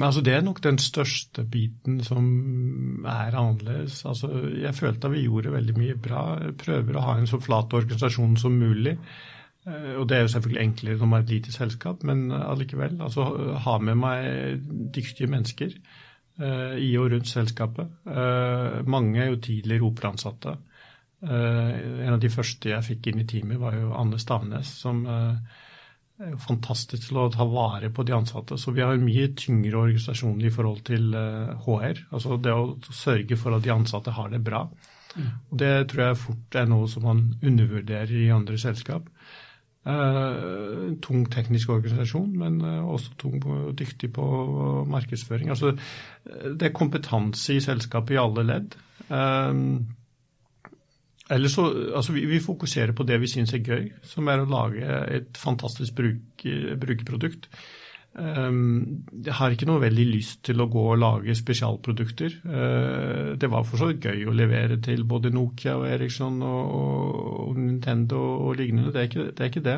Altså 0.00 0.22
Det 0.24 0.32
er 0.34 0.40
nok 0.42 0.62
den 0.64 0.78
største 0.80 1.44
biten 1.44 2.00
som 2.04 3.04
er 3.04 3.36
annerledes. 3.36 4.00
Altså 4.08 4.30
Jeg 4.56 4.72
følte 4.74 5.10
at 5.10 5.12
vi 5.12 5.26
gjorde 5.26 5.52
veldig 5.52 5.76
mye 5.76 5.98
bra. 6.00 6.22
Prøver 6.58 6.96
å 6.96 7.04
ha 7.04 7.18
en 7.20 7.28
så 7.28 7.38
flat 7.42 7.76
organisasjon 7.76 8.38
som 8.40 8.56
mulig. 8.56 8.96
Eh, 9.66 9.92
og 9.98 10.06
det 10.08 10.16
er 10.16 10.26
jo 10.26 10.32
selvfølgelig 10.34 10.62
enklere 10.62 10.98
når 11.00 11.10
man 11.10 11.20
er 11.20 11.26
et 11.26 11.36
lite 11.36 11.54
selskap, 11.54 12.04
men 12.06 12.30
allikevel. 12.32 12.98
Altså 13.02 13.26
ha 13.66 13.78
med 13.82 13.98
meg 14.02 14.66
dyktige 14.94 15.30
mennesker. 15.30 15.74
uh, 16.36 16.74
i 16.76 16.90
og 17.00 17.12
rundt 17.12 17.30
selskapet. 17.30 17.92
Uh, 18.04 18.82
mange 18.88 19.22
er 19.22 19.30
jo 19.30 19.40
tidligere 19.40 19.86
operansatte. 19.88 20.56
Uh, 21.24 22.02
en 22.04 22.12
av 22.12 22.20
de 22.20 22.28
første 22.28 22.68
jeg 22.68 22.84
fikk 22.84 23.08
inn 23.08 23.22
i 23.22 23.28
teamet, 23.28 23.60
var 23.60 23.78
jo 23.78 23.94
Anne 23.96 24.18
Stavnes, 24.20 24.74
som 24.82 25.06
er 25.08 26.30
jo 26.32 26.40
fantastisk 26.40 27.08
til 27.08 27.20
å 27.20 27.30
ta 27.32 27.44
vare 27.48 27.88
på 27.92 28.04
de 28.04 28.14
ansatte. 28.16 28.58
Så 28.60 28.74
vi 28.76 28.84
har 28.84 28.92
en 28.92 29.04
mye 29.04 29.30
tyngre 29.36 29.80
organisasjon 29.80 30.44
i 30.44 30.52
forhold 30.52 30.84
til 30.88 31.16
HR. 31.64 32.04
Altså 32.10 32.36
det 32.40 32.52
å 32.52 32.76
sørge 32.92 33.36
for 33.40 33.56
at 33.56 33.64
de 33.64 33.72
ansatte 33.72 34.14
har 34.16 34.30
det 34.32 34.40
bra. 34.44 34.66
Mm. 35.16 35.32
Og 35.50 35.58
Det 35.60 35.74
tror 35.88 36.04
jeg 36.04 36.20
fort 36.20 36.56
er 36.60 36.68
noe 36.68 36.88
som 36.92 37.04
man 37.08 37.26
undervurderer 37.40 38.16
i 38.16 38.32
andre 38.32 38.60
selskap. 38.60 39.08
Uh, 39.86 40.96
tung 40.98 41.28
teknisk 41.30 41.70
organisasjon, 41.70 42.32
men 42.40 42.56
uh, 42.58 42.88
også 42.90 43.12
tung 43.20 43.36
dyktig 43.78 44.10
på 44.16 44.24
markedsføring. 44.90 45.52
Altså, 45.54 45.76
det 46.26 46.66
er 46.66 46.74
kompetanse 46.74 47.54
i 47.54 47.62
selskapet 47.62 48.16
i 48.16 48.18
alle 48.18 48.42
ledd. 48.48 48.74
Um, 49.06 49.86
så, 51.30 51.68
altså 51.94 52.12
vi, 52.12 52.24
vi, 52.26 52.42
fokuserer 52.42 52.92
på 52.98 53.06
det 53.06 53.20
vi 53.22 53.30
syns 53.30 53.54
er 53.54 53.62
gøy, 53.62 53.88
som 54.06 54.26
er 54.30 54.42
å 54.42 54.50
lage 54.50 54.98
et 55.14 55.38
fantastisk 55.38 55.94
bruk, 55.94 56.46
brukerprodukt. 56.82 57.46
Ehm, 58.16 59.04
jeg 59.24 59.34
har 59.36 59.52
ikke 59.52 59.66
noe 59.68 59.82
veldig 59.82 60.04
lyst 60.08 60.40
til 60.48 60.62
å 60.62 60.68
gå 60.72 60.84
og 60.94 61.00
lage 61.02 61.34
spesialprodukter. 61.36 62.38
Eh, 62.48 63.32
det 63.36 63.50
var 63.52 63.66
for 63.68 63.80
så 63.80 63.90
vidt 63.90 64.06
gøy 64.08 64.24
å 64.30 64.36
levere 64.36 64.78
til 64.84 65.04
både 65.08 65.32
Nokia 65.34 65.76
og 65.76 65.88
Eriksson 65.90 66.38
og, 66.46 67.58
Nintendo 67.60 68.22
og 68.46 68.56
lignende, 68.60 68.92
det 68.94 69.02
er 69.02 69.10
ikke 69.10 69.26
det. 69.26 69.36
Er 69.36 69.52
ikke 69.52 69.66
det. 69.66 69.76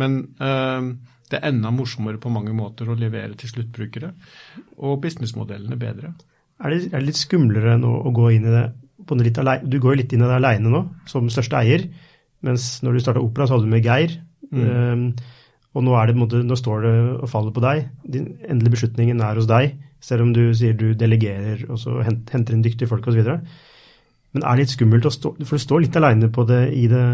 Men 0.00 0.20
ehm, 0.44 0.92
det 1.30 1.38
er 1.38 1.48
enda 1.48 1.72
morsommere 1.72 2.20
på 2.20 2.32
mange 2.32 2.52
måter 2.56 2.90
å 2.90 2.98
levere 2.98 3.36
til 3.38 3.52
sluttbrukere. 3.54 4.12
Og 4.84 5.00
businessmodellene 5.00 5.80
bedre. 5.80 6.14
Er 6.60 6.74
det, 6.74 6.84
er 6.90 6.98
det, 6.98 7.06
litt 7.08 7.20
skumlere 7.20 7.78
nå 7.80 7.90
å 8.04 8.12
gå 8.12 8.30
inn 8.36 8.48
i 8.48 8.54
det 8.54 8.64
på 9.08 9.16
litt 9.16 9.38
alene? 9.40 9.68
Du 9.70 9.78
går 9.80 9.94
jo 9.94 10.00
litt 10.02 10.12
inn 10.12 10.24
i 10.24 10.28
det 10.28 10.36
aleine 10.36 10.72
nå, 10.72 10.82
som 11.08 11.30
største 11.32 11.62
eier. 11.62 11.86
Mens 12.44 12.80
når 12.84 12.96
du 12.96 13.04
starta 13.04 13.22
Opera, 13.24 13.46
så 13.46 13.56
hadde 13.56 13.68
du 13.68 13.72
med 13.72 13.86
Geir. 13.86 14.18
Mm. 14.50 14.64
Um, 14.66 15.04
og 15.70 15.84
nå, 15.86 15.94
det, 16.10 16.42
nå, 16.46 16.56
står 16.58 16.82
det 16.82 16.94
og 17.20 17.28
faller 17.30 17.54
på 17.54 17.62
deg. 17.62 17.84
Den 18.02 18.32
endelige 18.42 18.74
beslutningen 18.74 19.22
er 19.22 19.38
hos 19.38 19.46
deg, 19.50 19.76
selv 20.02 20.26
om 20.26 20.32
du 20.34 20.48
sier 20.56 20.74
du 20.74 20.90
delegerer 20.98 21.62
og 21.70 21.78
så 21.78 22.00
henter 22.02 22.56
inn 22.56 22.64
dyktige 22.64 22.90
folk 22.90 23.06
osv. 23.06 23.22
Men 24.34 24.44
er 24.46 24.56
det 24.56 24.64
litt 24.64 24.74
skummelt 24.74 25.06
å 25.08 25.10
stå 25.10 25.32
For 25.42 25.58
du 25.58 25.62
står 25.62 25.82
litt 25.84 25.96
aleine 25.98 26.28
på 26.30 26.44
det 26.46 26.60
i 26.78 26.84
det 26.90 27.06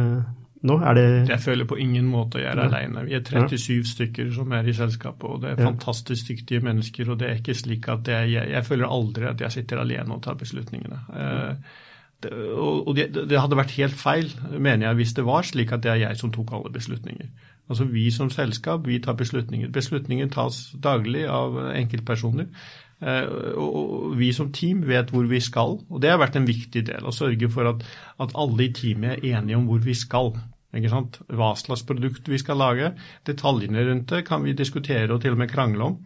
nå? 0.67 0.77
Er 0.85 0.97
det 0.97 1.07
Jeg 1.31 1.41
føler 1.45 1.69
på 1.69 1.79
ingen 1.81 2.09
måte 2.11 2.41
jeg 2.43 2.51
er 2.53 2.61
ja. 2.61 2.69
aleine. 2.69 3.05
Vi 3.07 3.17
er 3.17 3.25
37 3.25 3.73
ja. 3.77 3.83
stykker 3.93 4.31
som 4.35 4.53
er 4.57 4.69
i 4.69 4.75
selskapet, 4.77 5.27
og 5.29 5.43
det 5.43 5.53
er 5.53 5.61
ja. 5.61 5.71
fantastisk 5.71 6.33
dyktige 6.33 6.65
mennesker. 6.65 7.11
Og 7.13 7.21
det 7.21 7.29
er 7.29 7.41
ikke 7.41 7.57
slik 7.57 7.89
at 7.93 8.09
jeg, 8.13 8.33
jeg, 8.35 8.53
jeg 8.55 8.69
føler 8.69 8.93
aldri 8.99 9.29
at 9.31 9.45
jeg 9.45 9.59
sitter 9.59 9.83
alene 9.85 10.17
og 10.17 10.23
tar 10.25 10.39
beslutningene. 10.41 11.03
Eh, 11.13 11.77
og 12.25 12.97
det, 12.97 13.39
hadde 13.39 13.59
vært 13.59 13.75
helt 13.77 13.99
feil, 13.99 14.31
mener 14.57 14.89
jeg, 14.89 14.97
hvis 15.01 15.13
det 15.19 15.27
var 15.27 15.45
slik 15.45 15.75
at 15.75 15.83
det 15.85 15.93
er 15.93 16.01
jeg 16.07 16.21
som 16.21 16.33
tok 16.33 16.55
alle 16.57 16.73
beslutninger. 16.73 17.29
Altså 17.69 17.85
Vi 17.91 18.07
som 18.15 18.31
selskap 18.31 18.87
vi 18.87 18.99
tar 19.03 19.19
beslutninger. 19.19 19.69
Beslutninger 19.75 20.29
tas 20.33 20.73
daglig 20.83 21.27
av 21.29 21.59
enkeltpersoner. 21.75 22.47
Eh, 23.05 23.27
og 23.61 24.15
vi 24.17 24.31
som 24.33 24.53
team 24.55 24.85
vet 24.89 25.11
hvor 25.13 25.27
vi 25.29 25.41
skal, 25.45 25.77
og 25.91 26.01
det 26.01 26.13
har 26.13 26.21
vært 26.23 26.39
en 26.39 26.49
viktig 26.49 26.87
del. 26.89 27.05
Å 27.05 27.15
sørge 27.15 27.51
for 27.53 27.69
at, 27.69 27.83
at 28.23 28.37
alle 28.39 28.69
i 28.69 28.73
teamet 28.73 29.19
er 29.19 29.41
enige 29.41 29.59
om 29.59 29.67
hvor 29.69 29.83
vi 29.85 29.97
skal. 29.99 30.33
Hva 30.77 31.55
slags 31.57 31.85
produkt 31.89 32.29
vi 32.29 32.39
skal 32.41 32.61
lage. 32.61 32.93
Detaljene 33.29 33.85
rundt 33.87 34.13
det 34.13 34.27
kan 34.29 34.45
vi 34.45 34.57
diskutere 34.57 35.13
og 35.13 35.23
til 35.23 35.37
og 35.37 35.41
med 35.41 35.53
krangle 35.53 35.91
om, 35.91 35.99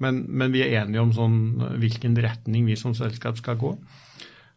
men, 0.00 0.24
men 0.28 0.52
vi 0.52 0.62
er 0.64 0.80
enige 0.82 1.02
om 1.02 1.12
sånn, 1.14 1.36
hvilken 1.80 2.16
retning 2.24 2.64
vi 2.66 2.76
som 2.76 2.96
selskap 2.96 3.38
skal 3.38 3.60
gå. 3.60 3.74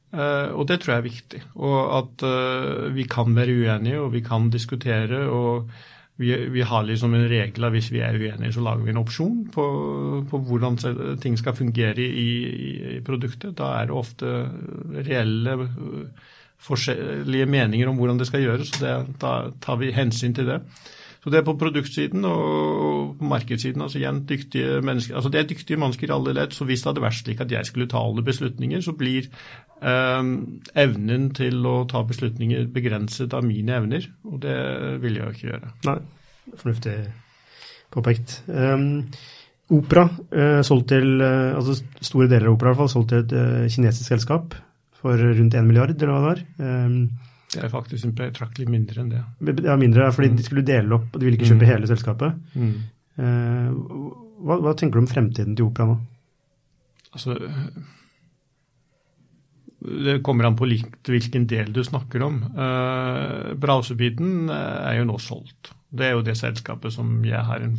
Uh, 0.07 0.55
og 0.55 0.67
det 0.69 0.79
tror 0.81 0.95
jeg 0.95 1.01
er 1.01 1.09
viktig. 1.09 1.43
Og 1.59 1.77
at 1.97 2.25
uh, 2.25 2.87
vi 2.95 3.03
kan 3.09 3.35
være 3.35 3.57
uenige, 3.59 3.99
og 4.01 4.13
vi 4.15 4.23
kan 4.25 4.49
diskutere. 4.53 5.27
og 5.27 5.69
vi, 6.17 6.31
vi, 6.49 6.63
har 6.65 6.81
liksom 6.81 7.13
en 7.13 7.27
regel 7.29 7.67
at 7.67 7.71
hvis 7.75 7.91
vi 7.93 7.99
er 8.01 8.15
uenige, 8.17 8.53
så 8.55 8.63
lager 8.65 8.81
vi 8.87 8.89
en 8.89 8.97
opsjon 9.03 9.35
på, 9.53 9.65
på 10.29 10.39
hvordan 10.47 10.77
ting 11.21 11.37
skal 11.37 11.53
fungere 11.53 12.01
i, 12.01 12.31
i, 12.95 12.99
produktet. 13.05 13.53
Da 13.59 13.75
er 13.77 13.85
det 13.85 13.93
ofte 13.93 14.31
reelle 15.05 15.67
forskjellige 16.57 17.45
meninger 17.45 17.91
om 17.91 17.99
hvordan 18.01 18.17
det 18.17 18.27
skal 18.31 18.47
gjøres, 18.47 18.73
og 18.81 19.13
da 19.21 19.33
tar 19.61 19.77
vi 19.77 19.93
hensyn 19.93 20.33
til 20.33 20.49
det. 20.49 20.57
Så 21.27 21.31
det 21.33 21.41
er 21.41 21.43
på 21.43 21.57
produktsiden 21.59 22.23
og 22.23 23.17
på 23.19 23.27
markedssiden. 23.27 23.81
altså 23.81 23.97
igjen 23.99 24.21
dyktige 24.29 24.81
mennesker, 24.81 25.15
altså 25.15 25.29
Det 25.29 25.39
er 25.39 25.47
dyktige 25.49 25.77
mennesker 25.77 26.07
i 26.07 26.13
alle 26.15 26.33
ledd. 26.33 26.53
Så 26.55 26.63
hvis 26.63 26.79
det 26.79 26.87
hadde 26.87 27.03
vært 27.03 27.17
slik 27.19 27.41
at 27.41 27.51
jeg 27.51 27.65
skulle 27.65 27.87
ta 27.91 27.99
alle 27.99 28.23
beslutninger, 28.23 28.79
så 28.81 28.93
blir 28.95 29.27
eh, 29.81 30.23
evnen 30.85 31.27
til 31.35 31.67
å 31.67 31.83
ta 31.83 32.05
beslutninger 32.07 32.71
begrenset 32.71 33.33
av 33.33 33.43
mine 33.43 33.75
evner. 33.75 34.07
Og 34.23 34.39
det 34.39 34.55
vil 35.03 35.19
jeg 35.19 35.25
jo 35.25 35.35
ikke 35.35 35.51
gjøre. 35.51 35.73
Nei, 35.89 35.97
fornuftig 36.55 36.95
påpekt. 37.91 38.39
Um, 38.47 39.03
opera, 39.67 40.07
uh, 40.31 40.63
solgt 40.63 40.93
til, 40.95 41.19
uh, 41.19 41.59
altså 41.59 41.75
store 41.99 42.31
deler 42.31 42.47
av 42.47 42.55
opera 42.55 42.71
i 42.71 42.71
hvert 42.71 42.85
fall, 42.85 42.93
solgt 42.95 43.11
til 43.11 43.25
et 43.25 43.35
uh, 43.35 43.67
kinesisk 43.67 44.15
selskap 44.15 44.55
for 44.95 45.19
rundt 45.19 45.59
1 45.59 45.67
milliard, 45.67 45.91
eller 45.91 46.07
hva 46.07 46.21
det 46.23 46.29
var. 46.31 46.45
Um, 46.87 47.01
det 47.57 47.65
er 47.65 47.73
faktisk 47.73 48.13
betraktelig 48.17 48.69
mindre 48.69 49.01
enn 49.01 49.11
det. 49.11 49.23
Ja, 49.65 49.75
mindre, 49.79 50.11
fordi 50.13 50.31
mm. 50.31 50.37
de 50.37 50.45
skulle 50.45 50.65
dele 50.67 50.97
opp, 50.97 51.09
og 51.11 51.19
de 51.19 51.27
ville 51.27 51.39
ikke 51.39 51.49
kjøpe 51.51 51.65
mm. 51.65 51.71
hele 51.71 51.89
selskapet. 51.89 52.41
Mm. 52.53 52.73
Eh, 53.17 53.69
hva, 54.45 54.59
hva, 54.61 54.73
tenker 54.77 54.99
du 54.99 55.05
om 55.05 55.09
fremtiden 55.09 55.57
til 55.57 55.67
Opera 55.67 55.89
nå? 55.89 55.95
Altså, 57.17 57.37
det 59.87 60.19
kommer 60.25 60.47
an 60.47 60.57
på 60.59 60.67
likt 60.69 61.09
hvilken 61.09 61.47
del 61.49 61.71
du 61.73 61.81
snakker 61.85 62.25
om. 62.25 62.41
Uh, 62.57 63.53
Brausebiten 63.57 64.51
er 64.53 64.99
jo 64.99 65.07
nå 65.09 65.17
solgt. 65.21 65.71
Det 65.87 66.09
er 66.09 66.15
jo 66.17 66.25
det 66.25 66.35
selskapet 66.37 66.93
som 66.93 67.19
jeg 67.25 67.41
har 67.47 67.63
en 67.63 67.77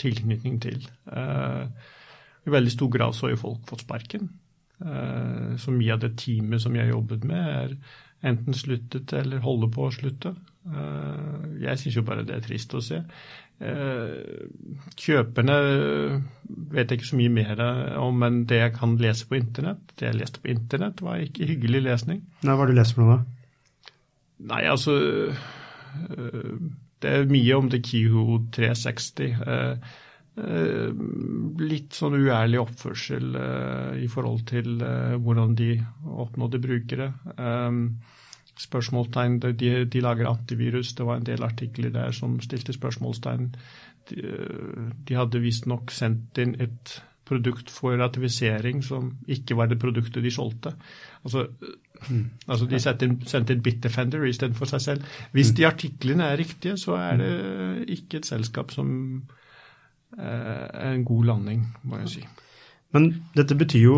tilknytning 0.00 0.60
til. 0.62 0.84
Uh, 1.08 1.66
I 2.46 2.52
veldig 2.54 2.72
stor 2.72 2.92
grad 2.92 3.16
så 3.16 3.26
har 3.26 3.34
jo 3.34 3.42
folk 3.42 3.64
fått 3.68 3.84
sparken. 3.84 4.28
Så 4.76 5.72
mye 5.72 5.94
av 5.94 6.02
det 6.02 6.16
teamet 6.20 6.60
som 6.62 6.74
jeg 6.76 6.90
jobbet 6.90 7.24
med, 7.24 7.46
er 7.46 8.28
enten 8.28 8.56
sluttet 8.56 9.12
eller 9.16 9.44
holder 9.44 9.70
på 9.72 9.86
å 9.86 9.94
slutte. 9.94 10.34
Jeg 11.62 11.78
syns 11.80 11.96
jo 11.96 12.04
bare 12.04 12.24
det 12.26 12.36
er 12.36 12.44
trist 12.44 12.74
å 12.76 12.82
se. 12.84 12.98
Kjøperne 15.00 15.56
vet 16.74 16.90
jeg 16.90 16.98
ikke 16.98 17.08
så 17.08 17.20
mye 17.20 17.32
mer 17.32 17.62
om 18.02 18.26
enn 18.26 18.42
det 18.50 18.58
jeg 18.60 18.74
kan 18.76 18.96
lese 19.00 19.28
på 19.30 19.38
internett. 19.38 19.84
Det 19.96 20.10
jeg 20.10 20.18
leste 20.18 20.42
på 20.42 20.52
internett, 20.52 21.00
var 21.04 21.22
ikke 21.24 21.48
hyggelig 21.48 21.84
lesning. 21.86 22.20
Nei, 22.42 22.52
Hva 22.52 22.64
har 22.64 22.72
du 22.72 22.76
lest 22.76 22.96
for 22.96 23.06
noe, 23.06 23.16
da? 23.16 23.92
Nei, 24.52 24.62
altså 24.68 24.92
Det 27.00 27.08
er 27.12 27.30
mye 27.30 27.56
om 27.56 27.70
The 27.72 27.80
Kiho 27.80 28.42
360. 28.52 29.38
Litt 30.36 31.96
sånn 31.96 32.18
uærlig 32.18 32.58
oppførsel 32.60 33.38
i 34.02 34.08
forhold 34.12 34.42
til 34.50 34.82
hvordan 35.24 35.54
de 35.56 35.70
oppnådde 36.04 36.60
brukere. 36.60 37.08
Spørsmålstegn, 38.56 39.38
de, 39.40 39.70
de 39.88 40.04
lager 40.04 40.28
antivirus. 40.28 40.92
Det 40.96 41.08
var 41.08 41.20
en 41.20 41.28
del 41.28 41.44
artikler 41.44 41.92
der 41.94 42.12
som 42.16 42.36
stilte 42.44 42.76
spørsmålstegn. 42.76 43.50
De, 44.10 44.22
de 45.08 45.18
hadde 45.18 45.40
visstnok 45.40 45.92
sendt 45.92 46.40
inn 46.44 46.54
et 46.60 46.98
produkt 47.26 47.72
for 47.74 47.96
ratifisering 47.98 48.84
som 48.86 49.10
ikke 49.28 49.56
var 49.58 49.70
det 49.70 49.80
produktet 49.82 50.22
de 50.24 50.30
solgte. 50.30 50.72
Altså, 51.24 51.46
mm. 52.08 52.24
altså 52.46 52.68
De 52.70 52.80
sendte 52.82 53.08
inn, 53.08 53.16
sendte 53.26 53.56
inn 53.56 53.64
Bitdefender 53.66 54.24
istedenfor 54.28 54.70
seg 54.70 54.84
selv. 54.84 55.16
Hvis 55.34 55.50
de 55.58 55.66
artiklene 55.66 56.30
er 56.30 56.38
riktige, 56.38 56.76
så 56.78 56.94
er 57.00 57.18
det 57.20 57.32
ikke 57.98 58.20
et 58.20 58.30
selskap 58.30 58.70
som 58.74 58.88
en 60.16 61.02
god 61.04 61.26
landing, 61.28 61.66
må 61.84 61.98
jeg 62.00 62.08
si. 62.08 62.22
Men 62.96 63.10
dette 63.36 63.56
betyr 63.58 63.82
jo 63.82 63.96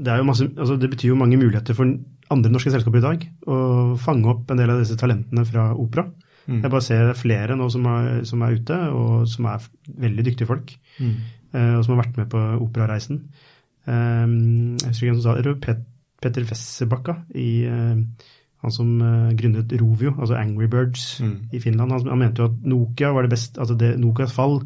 det, 0.00 0.16
jo 0.16 0.26
masse, 0.28 0.48
altså 0.56 0.76
det 0.80 0.90
betyr 0.92 1.12
jo 1.12 1.18
mange 1.20 1.38
muligheter 1.40 1.76
for 1.76 1.88
andre 2.30 2.52
norske 2.52 2.72
selskaper 2.72 3.00
i 3.00 3.04
dag 3.04 3.26
å 3.50 3.58
fange 4.00 4.30
opp 4.32 4.50
en 4.50 4.60
del 4.60 4.72
av 4.72 4.80
disse 4.80 4.96
talentene 5.00 5.44
fra 5.48 5.70
opera. 5.74 6.06
Mm. 6.46 6.62
Jeg 6.62 6.72
bare 6.72 6.86
ser 6.86 7.12
flere 7.18 7.56
nå 7.58 7.68
som 7.72 7.86
er, 7.90 8.10
som 8.28 8.42
er, 8.46 8.56
ute, 8.56 8.78
og 8.96 9.28
som 9.30 9.48
er 9.50 9.68
veldig 10.06 10.26
dyktige 10.30 10.48
folk. 10.48 10.72
Mm. 10.98 11.14
Uh, 11.50 11.76
og 11.78 11.84
som 11.84 11.94
har 11.94 12.04
vært 12.04 12.20
med 12.20 12.28
på 12.32 12.42
operareisen. 12.62 13.24
Um, 13.86 14.76
jeg 14.78 14.92
husker 14.92 15.10
en 15.10 15.18
som 15.18 15.24
sa 15.26 15.38
det, 15.40 15.56
Pet, 15.62 15.82
Petter 16.22 16.46
Wesserbakka, 16.46 17.22
han 18.60 18.74
som 18.74 18.88
grunnet 19.38 19.70
Rovio, 19.80 20.12
altså 20.20 20.36
Angry 20.36 20.66
Birds 20.68 21.14
mm. 21.24 21.36
i 21.56 21.60
Finland. 21.64 21.94
Han, 21.94 22.10
han, 22.12 22.20
mente 22.20 22.42
jo 22.42 22.50
at 22.50 22.66
Nokia 22.68 23.14
var 23.16 23.24
det 23.24 23.32
beste, 23.32 23.56
altså 23.56 23.76
det, 23.80 23.94
Nokias 23.98 24.34
fall 24.36 24.58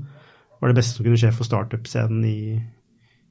var 0.61 0.70
det 0.70 0.78
beste 0.78 0.96
som 0.96 1.07
kunne 1.07 1.18
skje 1.20 1.32
for 1.34 1.48
startup-scenen 1.48 2.24
i, 2.28 2.38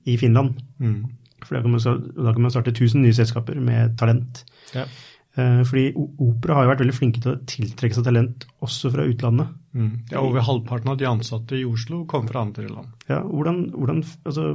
i, 0.05 0.17
Finland. 0.21 0.59
Mm. 0.79 1.01
For 1.43 1.57
da 1.57 1.63
kan, 1.63 1.73
man, 1.75 2.05
da 2.17 2.35
kan 2.35 2.45
man 2.45 2.53
starte 2.53 2.73
1000 2.75 3.03
nye 3.03 3.15
selskaper 3.15 3.59
med 3.59 3.97
talent. 3.99 4.43
Ja. 4.75 4.85
Eh, 5.33 5.61
fordi 5.65 5.87
opera 5.97 6.59
har 6.59 6.67
jo 6.67 6.71
vært 6.73 6.83
veldig 6.83 6.95
flinke 6.95 7.21
til 7.23 7.33
å 7.33 7.39
tiltrekke 7.49 7.97
seg 7.97 8.05
talent 8.05 8.45
også 8.63 8.91
fra 8.93 9.05
utlandet. 9.09 9.53
Mm. 9.73 9.93
Ja, 10.11 10.21
Over 10.21 10.45
halvparten 10.45 10.93
av 10.93 10.99
de 10.99 11.09
ansatte 11.09 11.57
i 11.57 11.65
Oslo 11.65 12.03
kom 12.09 12.27
fra 12.29 12.43
andre 12.45 12.67
land. 12.69 12.91
Ja, 13.09 13.23
hvordan, 13.25 13.63
hvordan, 13.73 14.03
altså, 14.29 14.51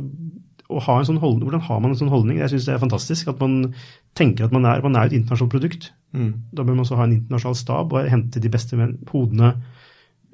ha 0.87 0.99
sånn 1.09 1.21
hold, 1.23 1.43
hvordan 1.43 1.65
har 1.67 1.83
man 1.83 1.95
en 1.95 1.99
sånn 1.99 2.13
holdning? 2.13 2.39
Jeg 2.43 2.53
syns 2.53 2.69
det 2.69 2.77
er 2.77 2.85
fantastisk 2.85 3.33
at 3.33 3.43
man 3.43 3.73
tenker 4.19 4.47
at 4.47 4.55
man 4.55 4.69
er, 4.69 4.85
man 4.85 4.99
er 5.01 5.09
et 5.09 5.17
internasjonalt 5.19 5.55
produkt. 5.57 5.91
Mm. 6.15 6.31
Da 6.53 6.63
bør 6.63 6.77
man 6.77 6.85
også 6.85 6.99
ha 7.01 7.09
en 7.09 7.17
internasjonal 7.19 7.59
stab 7.59 7.95
og 7.95 8.11
hente 8.13 8.43
de 8.43 8.53
beste 8.53 8.79
hodene 9.11 9.55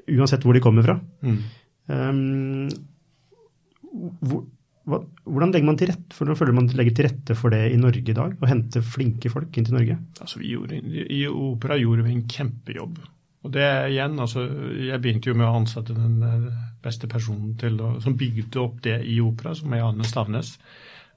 uansett 0.05 0.45
hvor 0.45 0.57
de 0.57 0.63
kommer 0.65 0.85
fra. 0.85 0.99
Mm. 1.25 1.39
Um, 1.87 2.69
hvor, 4.21 4.45
hva, 4.85 5.01
hvordan 5.25 5.53
legger 5.55 5.69
man 5.69 5.79
til 5.81 5.91
rette 5.93 6.17
for, 6.17 6.33
føler 6.37 6.57
man 6.57 6.69
legger 6.77 6.97
til 6.97 7.09
rette 7.09 7.37
for 7.39 7.55
det 7.55 7.63
i 7.73 7.81
Norge 7.81 8.05
i 8.05 8.17
dag? 8.17 8.37
Å 8.37 8.51
hente 8.51 8.85
flinke 8.85 9.33
folk 9.33 9.57
inn 9.57 9.69
til 9.69 9.77
Norge? 9.79 9.99
Altså, 10.21 10.43
gjorde, 10.45 10.81
I 11.05 11.25
Opera 11.31 11.79
gjorde 11.81 12.05
vi 12.07 12.17
en 12.17 12.27
kjempejobb. 12.29 12.99
Og 13.45 13.53
det 13.53 13.69
igjen, 13.93 14.17
altså, 14.21 14.47
Jeg 14.81 15.01
begynte 15.05 15.29
jo 15.29 15.37
med 15.37 15.49
å 15.49 15.59
ansette 15.61 15.97
den 15.97 16.21
eh, 16.25 16.51
beste 16.85 17.09
personen 17.09 17.55
til 17.61 17.77
som 18.05 18.17
bygde 18.17 18.61
opp 18.61 18.83
det 18.85 18.99
i 19.09 19.19
Opera, 19.25 19.55
som 19.57 19.73
er 19.73 19.85
Anne 19.85 20.09
Stavnes. 20.09 20.57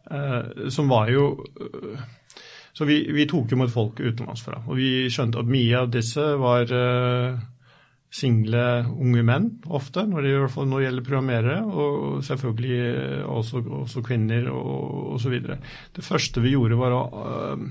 Uh, 0.07 0.69
som 0.71 0.87
var 0.87 1.09
jo 1.11 1.33
uh, 1.35 2.03
Så 2.71 2.85
vi, 2.87 3.01
vi 3.11 3.25
tok 3.27 3.51
imot 3.51 3.73
folk 3.73 3.99
utenlandsfra. 3.99 4.61
Og 4.67 4.79
vi 4.79 4.89
skjønte 5.11 5.41
at 5.41 5.51
mye 5.51 5.81
av 5.81 5.91
disse 5.91 6.23
var 6.39 6.71
eh, 6.71 7.39
single 8.13 8.61
unge 8.87 9.23
menn 9.27 9.49
ofte, 9.67 10.05
når 10.07 10.23
det, 10.23 10.35
når 10.55 10.77
det 10.77 10.85
gjelder 10.85 11.07
programmerere, 11.07 11.57
og 11.67 12.23
selvfølgelig 12.25 12.77
eh, 12.85 13.25
også, 13.27 13.63
også 13.83 14.03
kvinner 14.05 14.47
og 14.53 15.17
osv. 15.17 15.35
Det 15.95 16.05
første 16.05 16.43
vi 16.43 16.55
gjorde, 16.55 16.79
var 16.79 16.95
å 16.95 17.03
uh, 17.11 17.67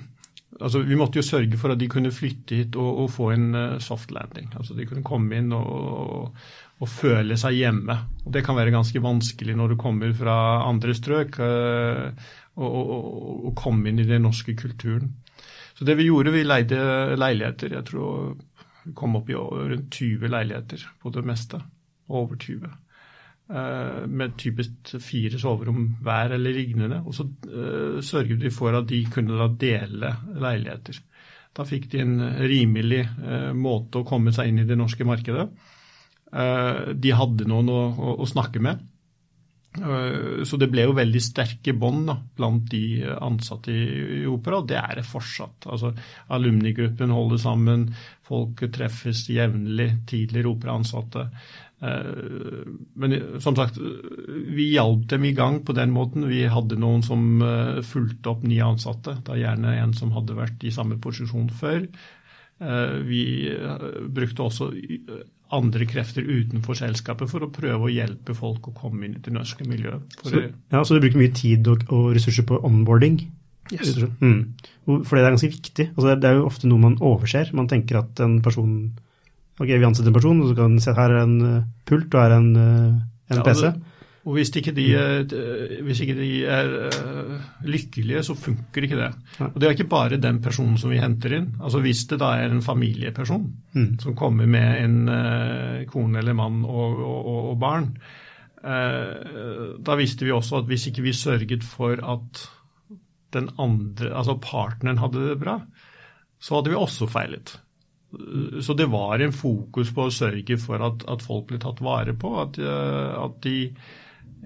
altså 0.57 0.81
Vi 0.89 0.97
måtte 0.97 1.21
jo 1.21 1.27
sørge 1.27 1.59
for 1.61 1.73
at 1.73 1.81
de 1.81 1.89
kunne 1.93 2.13
flytte 2.15 2.57
hit 2.57 2.77
og, 2.81 3.03
og 3.05 3.11
få 3.13 3.31
en 3.33 3.49
uh, 3.57 3.79
soft 3.83 4.13
landing. 4.13 4.53
Altså 4.57 4.77
De 4.77 4.87
kunne 4.89 5.05
komme 5.07 5.41
inn 5.41 5.53
og, 5.57 6.33
og, 6.79 6.89
føle 6.93 7.39
seg 7.41 7.57
hjemme. 7.57 7.97
Og 8.25 8.33
Det 8.37 8.45
kan 8.45 8.59
være 8.59 8.75
ganske 8.77 9.03
vanskelig 9.03 9.57
når 9.57 9.73
du 9.73 9.81
kommer 9.81 10.13
fra 10.17 10.37
andre 10.69 10.97
strøk, 10.97 11.41
å 12.57 13.51
komme 13.53 13.91
inn 13.91 13.99
i 14.01 14.07
den 14.09 14.23
norske 14.25 14.55
kulturen. 14.57 15.11
Så 15.77 15.85
det 15.85 15.99
vi 15.99 16.07
gjorde, 16.09 16.33
vi 16.33 16.45
leide 16.45 16.79
leiligheter. 17.21 17.75
Jeg 17.77 17.85
tror 17.91 18.33
kom 18.95 19.17
opp 19.19 19.31
i 19.31 19.37
rundt 19.37 19.95
20 19.95 20.31
leiligheter 20.31 20.85
på 21.03 21.13
det 21.15 21.25
meste. 21.27 21.61
Over 22.07 22.39
20. 22.39 22.71
Eh, 23.47 24.07
med 24.07 24.33
typisk 24.39 24.97
fire 24.99 25.39
soverom 25.39 25.85
hver 26.03 26.35
eller 26.35 26.55
lignende. 26.55 27.03
Og 27.07 27.15
så 27.15 27.27
uh, 27.27 28.01
sørget 28.03 28.43
vi 28.43 28.51
for 28.51 28.75
at 28.75 28.89
de 28.91 29.05
kunne 29.11 29.39
da 29.39 29.47
dele 29.61 30.13
leiligheter. 30.43 30.99
Da 31.57 31.65
fikk 31.65 31.87
de 31.93 32.03
en 32.03 32.19
rimelig 32.43 33.05
uh, 33.23 33.53
måte 33.55 34.03
å 34.03 34.09
komme 34.09 34.35
seg 34.35 34.51
inn 34.51 34.65
i 34.65 34.69
det 34.69 34.79
norske 34.79 35.07
markedet. 35.07 35.49
De 36.27 37.13
hadde 37.15 37.47
noen 37.49 37.69
å, 37.71 37.81
å 38.19 38.27
snakke 38.29 38.59
med. 38.61 38.81
Eh, 39.77 40.45
så 40.49 40.59
det 40.61 40.71
ble 40.73 40.87
jo 40.87 40.97
veldig 40.97 41.23
sterke 41.23 41.75
bånd 41.77 42.11
blant 42.37 42.71
de 42.73 43.05
ansatte 43.05 43.75
i, 43.75 44.25
opera, 44.31 44.63
og 44.63 44.71
det 44.71 44.81
er 44.81 45.01
det 45.01 45.07
fortsatt. 45.09 45.69
Altså, 45.73 45.93
Alumnigruppen 46.33 47.15
holder 47.15 47.43
sammen, 47.43 47.87
folk 48.27 48.65
treffes 48.75 49.27
jevnlig, 49.31 49.93
tidligere 50.11 50.53
operaansatte. 50.55 51.29
Eh, 51.81 52.67
men 52.95 53.17
som 53.45 53.57
sagt, 53.59 53.79
vi 54.49 54.71
hjalp 54.73 55.09
dem 55.13 55.27
i 55.29 55.35
gang 55.37 55.61
på 55.65 55.77
den 55.77 55.93
måten. 55.95 56.29
Vi 56.31 56.45
hadde 56.51 56.81
noen 56.81 57.05
som 57.07 57.43
eh, 57.45 57.83
fulgte 57.87 58.33
opp 58.33 58.47
nye 58.49 58.65
ansatte, 58.65 59.19
da 59.27 59.39
gjerne 59.39 59.77
en 59.83 59.97
som 59.97 60.15
hadde 60.17 60.39
vært 60.39 60.65
i 60.65 60.75
samme 60.75 61.01
posisjon 61.03 61.51
før. 61.53 61.85
Vi 62.57 63.23
brukte 64.17 64.47
også 64.47 64.71
andre 65.55 65.87
krefter 65.87 66.25
utenfor 66.25 66.79
selskapet 66.79 67.31
for 67.31 67.45
å 67.45 67.51
prøve 67.53 67.87
å 67.87 67.93
hjelpe 67.93 68.35
folk 68.35 68.71
å 68.71 68.75
komme 68.75 69.07
inn 69.07 69.19
i 69.19 69.23
det 69.23 69.35
norske 69.35 69.67
miljøet. 69.69 70.17
Så, 70.25 70.47
ja, 70.73 70.81
så 70.81 70.97
du 70.97 71.03
bruker 71.05 71.21
mye 71.21 71.35
tid 71.37 71.69
og, 71.71 71.85
og 71.93 72.15
ressurser 72.17 72.47
på 72.49 72.59
onboarding? 72.67 73.21
Yes. 73.75 73.97
Mm. 74.23 74.55
For 74.87 75.17
det 75.17 75.25
er 75.25 75.35
ganske 75.35 75.51
viktig. 75.51 75.89
Altså, 75.95 76.15
det 76.15 76.31
er 76.31 76.39
jo 76.39 76.47
ofte 76.49 76.71
noe 76.71 76.83
man 76.83 76.97
overser. 77.03 77.51
Man 77.57 77.69
tenker 77.71 78.01
at 78.03 78.23
en 78.25 78.41
person 78.45 78.79
Ok, 79.57 79.71
vi 79.71 79.87
ansetter 79.89 80.11
en 80.11 80.17
person, 80.19 80.41
og 80.45 80.51
så 80.51 80.55
kan 80.59 80.75
vi 80.77 80.83
se 80.85 80.93
her 80.93 81.13
er 81.15 81.23
en 81.23 81.37
eh, 81.49 81.69
pult 81.89 82.13
og 82.13 82.21
her 82.21 82.35
er 82.35 82.43
en, 82.43 82.49
eh, 82.61 82.97
en 83.33 83.39
ja, 83.39 83.45
PC. 83.47 83.71
Det, 83.71 83.96
og 84.27 84.35
hvis 84.35 84.51
ikke 84.59 84.73
de, 84.75 84.85
hvis 85.87 86.01
ikke 86.03 86.17
de 86.19 86.31
er 86.51 86.73
uh, 86.91 87.45
lykkelige, 87.63 88.25
så 88.27 88.35
funker 88.35 88.83
ikke 88.83 88.99
det. 88.99 89.11
Og 89.47 89.59
det 89.61 89.69
er 89.69 89.75
ikke 89.77 89.91
bare 89.93 90.19
den 90.19 90.41
personen 90.43 90.75
som 90.83 90.91
vi 90.91 90.99
henter 90.99 91.37
inn. 91.37 91.53
Altså 91.61 91.79
Hvis 91.85 92.03
det 92.11 92.19
da 92.19 92.33
er 92.35 92.51
en 92.51 92.65
familieperson 92.65 93.45
mm. 93.77 93.93
som 94.03 94.17
kommer 94.19 94.51
med 94.51 94.83
en 94.83 95.87
kone 95.87 96.19
eller 96.19 96.35
mann 96.35 96.65
og, 96.67 96.99
og, 97.07 97.29
og, 97.53 97.53
barn, 97.63 97.93
da 98.67 99.95
visste 100.01 100.27
vi 100.27 100.35
også 100.35 100.59
at 100.59 100.71
hvis 100.73 100.89
ikke 100.91 101.05
vi 101.05 101.13
sørget 101.15 101.63
for 101.63 102.01
at 102.03 102.41
den 103.37 103.47
andre, 103.63 104.11
altså 104.11 104.35
partneren 104.43 104.99
hadde 104.99 105.29
det 105.29 105.39
bra, 105.39 105.61
så 106.43 106.59
hadde 106.59 106.73
vi 106.73 106.81
også 106.81 107.07
feilet. 107.07 107.53
Så 108.63 108.75
det 108.75 108.89
var 108.91 109.23
en 109.23 109.35
fokus 109.35 109.93
på 109.95 110.09
å 110.09 110.15
sørge 110.15 110.59
for 110.59 110.83
at, 110.83 111.05
at 111.11 111.23
folk 111.23 111.47
ble 111.51 111.61
tatt 111.63 111.83
vare 111.85 112.17
på, 112.17 112.33
at, 112.43 112.59
at 112.59 113.39
de 113.45 113.57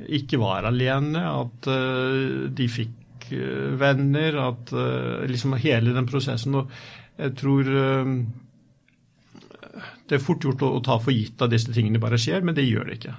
ikke 0.08 0.40
var 0.40 0.68
alene, 0.68 1.22
at 1.28 1.68
uh, 1.70 2.46
de 2.56 2.68
fikk 2.70 3.30
uh, 3.34 3.72
venner, 3.80 4.38
at 4.42 4.72
uh, 4.74 5.26
liksom 5.28 5.56
hele 5.60 5.94
den 5.96 6.08
prosessen. 6.08 6.56
Og 6.60 6.70
jeg 7.20 7.34
tror 7.40 7.68
det 10.10 10.16
er 10.16 10.22
fort 10.24 10.42
gjort 10.42 10.64
å, 10.66 10.80
ta 10.82 10.96
for 10.98 11.14
gitt 11.14 11.40
at 11.44 11.52
disse 11.52 11.70
tingene 11.74 12.00
bare 12.02 12.18
skjer, 12.18 12.42
men 12.42 12.56
det 12.56 12.64
gjør 12.66 12.88
det 12.88 12.96
ikke. 12.96 13.12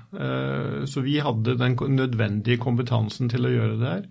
så 0.89 1.03
vi 1.05 1.13
hadde 1.24 1.53
den 1.59 1.78
nødvendige 1.95 2.59
kompetansen 2.59 3.30
til 3.32 3.45
å 3.45 3.51
gjøre 3.53 3.78
det 3.80 3.91
her. 3.91 4.07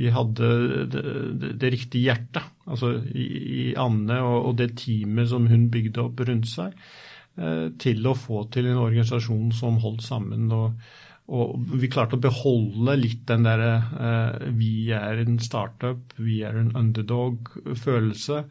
Vi 0.00 0.08
hadde 0.12 0.48
det, 0.90 1.02
det, 1.36 1.52
det 1.60 1.70
riktige 1.76 2.08
hjertet 2.08 2.48
altså 2.66 2.96
i, 3.12 3.26
i 3.60 3.66
Anne 3.78 4.18
og, 4.24 4.38
og, 4.40 4.56
det 4.58 4.72
teamet 4.80 5.30
som 5.30 5.46
hun 5.52 5.68
bygde 5.72 6.02
opp 6.02 6.24
rundt 6.26 6.48
seg, 6.50 6.74
til 7.84 8.08
å 8.08 8.16
få 8.16 8.46
til 8.48 8.70
en 8.72 8.80
organisasjon 8.80 9.52
som 9.54 9.76
holdt 9.84 10.02
sammen. 10.08 10.48
og 10.56 10.80
og 11.26 11.58
vi 11.80 11.88
klarte 11.90 12.14
å 12.14 12.22
beholde 12.22 12.94
litt 13.00 13.24
den 13.26 13.46
derre 13.46 13.72
uh, 13.82 14.48
vi 14.54 14.92
er 14.94 15.24
en 15.24 15.40
startup, 15.42 16.12
vi 16.22 16.38
er 16.46 16.54
en 16.60 16.70
underdog-følelse. 16.78 18.44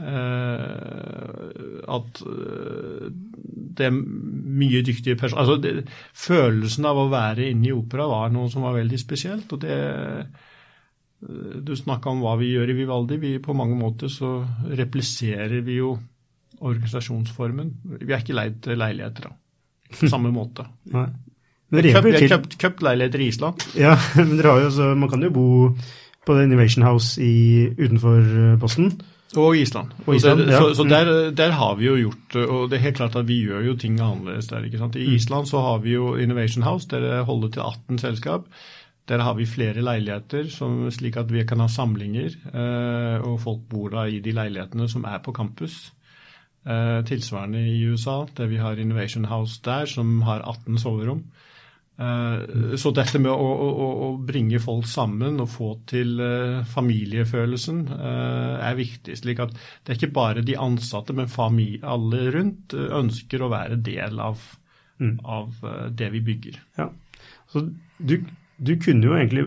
Uh, 0.00 1.48
at 1.90 2.20
uh, 2.22 3.08
det 3.10 3.88
er 3.88 3.96
mye 3.96 4.84
dyktige 4.86 5.18
personer 5.18 5.42
altså 5.42 5.56
det, 5.60 5.72
Følelsen 6.14 6.86
av 6.86 7.00
å 7.02 7.08
være 7.10 7.48
inne 7.50 7.68
i 7.68 7.74
opera 7.74 8.06
var 8.08 8.30
noe 8.32 8.46
som 8.52 8.62
var 8.62 8.78
veldig 8.78 9.00
spesielt. 9.02 9.50
og 9.50 9.64
det 9.64 9.80
Du 11.66 11.74
snakka 11.76 12.14
om 12.14 12.22
hva 12.22 12.36
vi 12.38 12.52
gjør 12.52 12.70
i 12.70 12.78
Vivaldi. 12.78 13.18
Vi, 13.18 13.32
på 13.42 13.56
mange 13.58 13.74
måter 13.76 14.08
så 14.08 14.38
repliserer 14.78 15.66
vi 15.66 15.80
jo 15.80 15.96
organisasjonsformen. 16.60 17.74
Vi 17.98 18.12
er 18.12 18.22
ikke 18.22 18.38
leid 18.38 18.62
til 18.62 18.78
leiligheter 18.78 19.26
da, 19.26 19.34
på 19.98 20.08
samme 20.12 20.30
måte. 20.32 20.68
Nei. 20.94 21.08
Vi 21.70 21.92
har 21.94 22.02
kjøpt, 22.02 22.58
kjøpt 22.58 22.82
leiligheter 22.82 23.22
i 23.22 23.30
Island. 23.30 23.64
Ja, 23.78 23.94
men 24.16 24.36
dere 24.38 24.54
har 24.54 24.64
jo 24.64 24.70
også, 24.72 24.90
man 24.98 25.10
kan 25.12 25.22
jo 25.22 25.30
bo 25.34 25.46
på 26.26 26.34
The 26.34 26.44
Innovation 26.48 26.84
House 26.84 27.22
i, 27.22 27.70
utenfor 27.78 28.58
Posten. 28.60 28.92
Og 29.38 29.56
Island. 29.56 29.92
Og 30.06 30.16
Island 30.16 30.40
ja. 30.50 30.58
så, 30.58 30.72
så 30.74 30.84
der, 30.90 31.30
der, 31.30 31.52
har 31.54 31.76
vi 31.78 31.86
jo 31.86 31.94
gjort 31.96 32.36
Og 32.50 32.70
det 32.70 32.78
er 32.78 32.82
helt 32.88 32.96
klart 32.96 33.16
at 33.16 33.28
vi 33.28 33.36
gjør 33.44 33.62
jo 33.68 33.76
ting 33.78 34.00
annerledes 34.00 34.48
der. 34.50 34.64
ikke 34.66 34.78
sant? 34.78 34.96
I 34.96 35.06
Mm. 35.06 35.14
Island 35.14 35.46
så 35.46 35.60
har 35.60 35.78
vi 35.78 35.92
jo 35.94 36.16
Innovation 36.16 36.62
House, 36.62 36.88
der 36.90 37.22
holder 37.22 37.48
til 37.48 37.60
18 37.60 37.98
selskap. 37.98 38.48
Der 39.08 39.18
har 39.18 39.34
vi 39.34 39.46
flere 39.46 39.82
leiligheter, 39.82 40.48
som, 40.48 40.90
slik 40.90 41.16
at 41.16 41.32
vi 41.32 41.44
kan 41.44 41.60
ha 41.60 41.66
samlinger. 41.68 42.34
Eh, 42.54 43.22
og 43.26 43.40
folk 43.40 43.60
bor 43.70 43.88
da 43.90 44.04
i 44.06 44.20
de 44.20 44.32
leilighetene 44.32 44.88
som 44.88 45.04
er 45.04 45.18
på 45.18 45.32
campus. 45.32 45.92
Eh, 46.66 47.04
tilsvarende 47.04 47.62
i 47.68 47.86
USA, 47.86 48.24
der 48.36 48.46
vi 48.46 48.56
har 48.56 48.78
Innovation 48.78 49.24
House 49.24 49.60
der, 49.64 49.84
som 49.84 50.22
har 50.22 50.42
18 50.42 50.78
soverom. 50.78 51.24
Eh, 52.00 52.76
så 52.80 52.92
dette 52.96 53.20
med 53.20 53.32
å, 53.32 53.48
å, 53.68 53.88
å, 54.06 54.08
bringe 54.24 54.60
folk 54.62 54.86
sammen 54.88 55.40
og 55.42 55.50
få 55.52 55.70
til 55.90 56.14
uh, 56.22 56.62
familiefølelsen 56.70 57.82
uh, 57.90 58.56
er 58.64 58.78
viktig. 58.78 59.18
slik 59.20 59.42
at 59.44 59.52
det 59.52 59.92
er 59.92 59.98
ikke 59.98 60.16
bare 60.16 60.44
de 60.46 60.56
ansatte, 60.56 61.12
men 61.16 61.28
familie, 61.28 61.82
alle 61.84 62.30
rundt 62.32 62.72
ønsker 62.72 63.44
å 63.44 63.52
være 63.52 63.80
del 63.84 64.22
av, 64.22 64.48
Mm. 65.00 65.14
av 65.24 65.62
det 65.96 66.10
vi 66.12 66.18
bygger. 66.20 66.58
Ja, 66.76 66.90
så 67.48 67.62
du, 67.96 68.18
du 68.60 68.72
kunne 68.84 69.06
jo 69.06 69.14
egentlig 69.16 69.46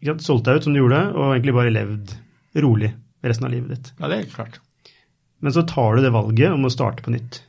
ikke 0.00 0.14
sant, 0.14 0.24
solgt 0.24 0.46
deg 0.46 0.56
ut 0.56 0.64
som 0.64 0.72
du 0.72 0.78
gjorde, 0.80 1.02
og 1.12 1.34
egentlig 1.34 1.54
bare 1.58 1.74
levd 1.74 2.14
rolig 2.64 2.94
resten 3.20 3.44
av 3.44 3.52
livet 3.52 3.74
ditt. 3.74 3.90
Ja, 3.98 4.08
det 4.08 4.16
er 4.16 4.30
klart. 4.32 4.56
Men 5.44 5.52
så 5.52 5.66
tar 5.68 5.98
du 5.98 6.06
det 6.06 6.14
valget 6.14 6.56
om 6.56 6.64
å 6.64 6.72
starte 6.72 7.04
på 7.04 7.12
nytt. 7.12 7.42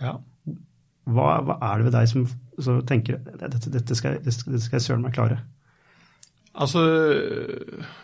Ja. 0.00 0.16
Hva, 1.14 1.40
hva 1.46 1.56
er 1.70 1.80
det 1.80 1.88
ved 1.88 1.96
deg 1.98 2.10
som 2.10 2.26
så 2.60 2.80
tenker 2.86 3.18
dette, 3.40 3.70
dette 3.72 3.96
skal, 3.96 4.18
dette 4.20 4.60
skal 4.60 4.78
jeg 4.78 4.86
søren 4.86 5.02
meg 5.06 5.14
klare? 5.16 5.40
Altså, 6.60 6.80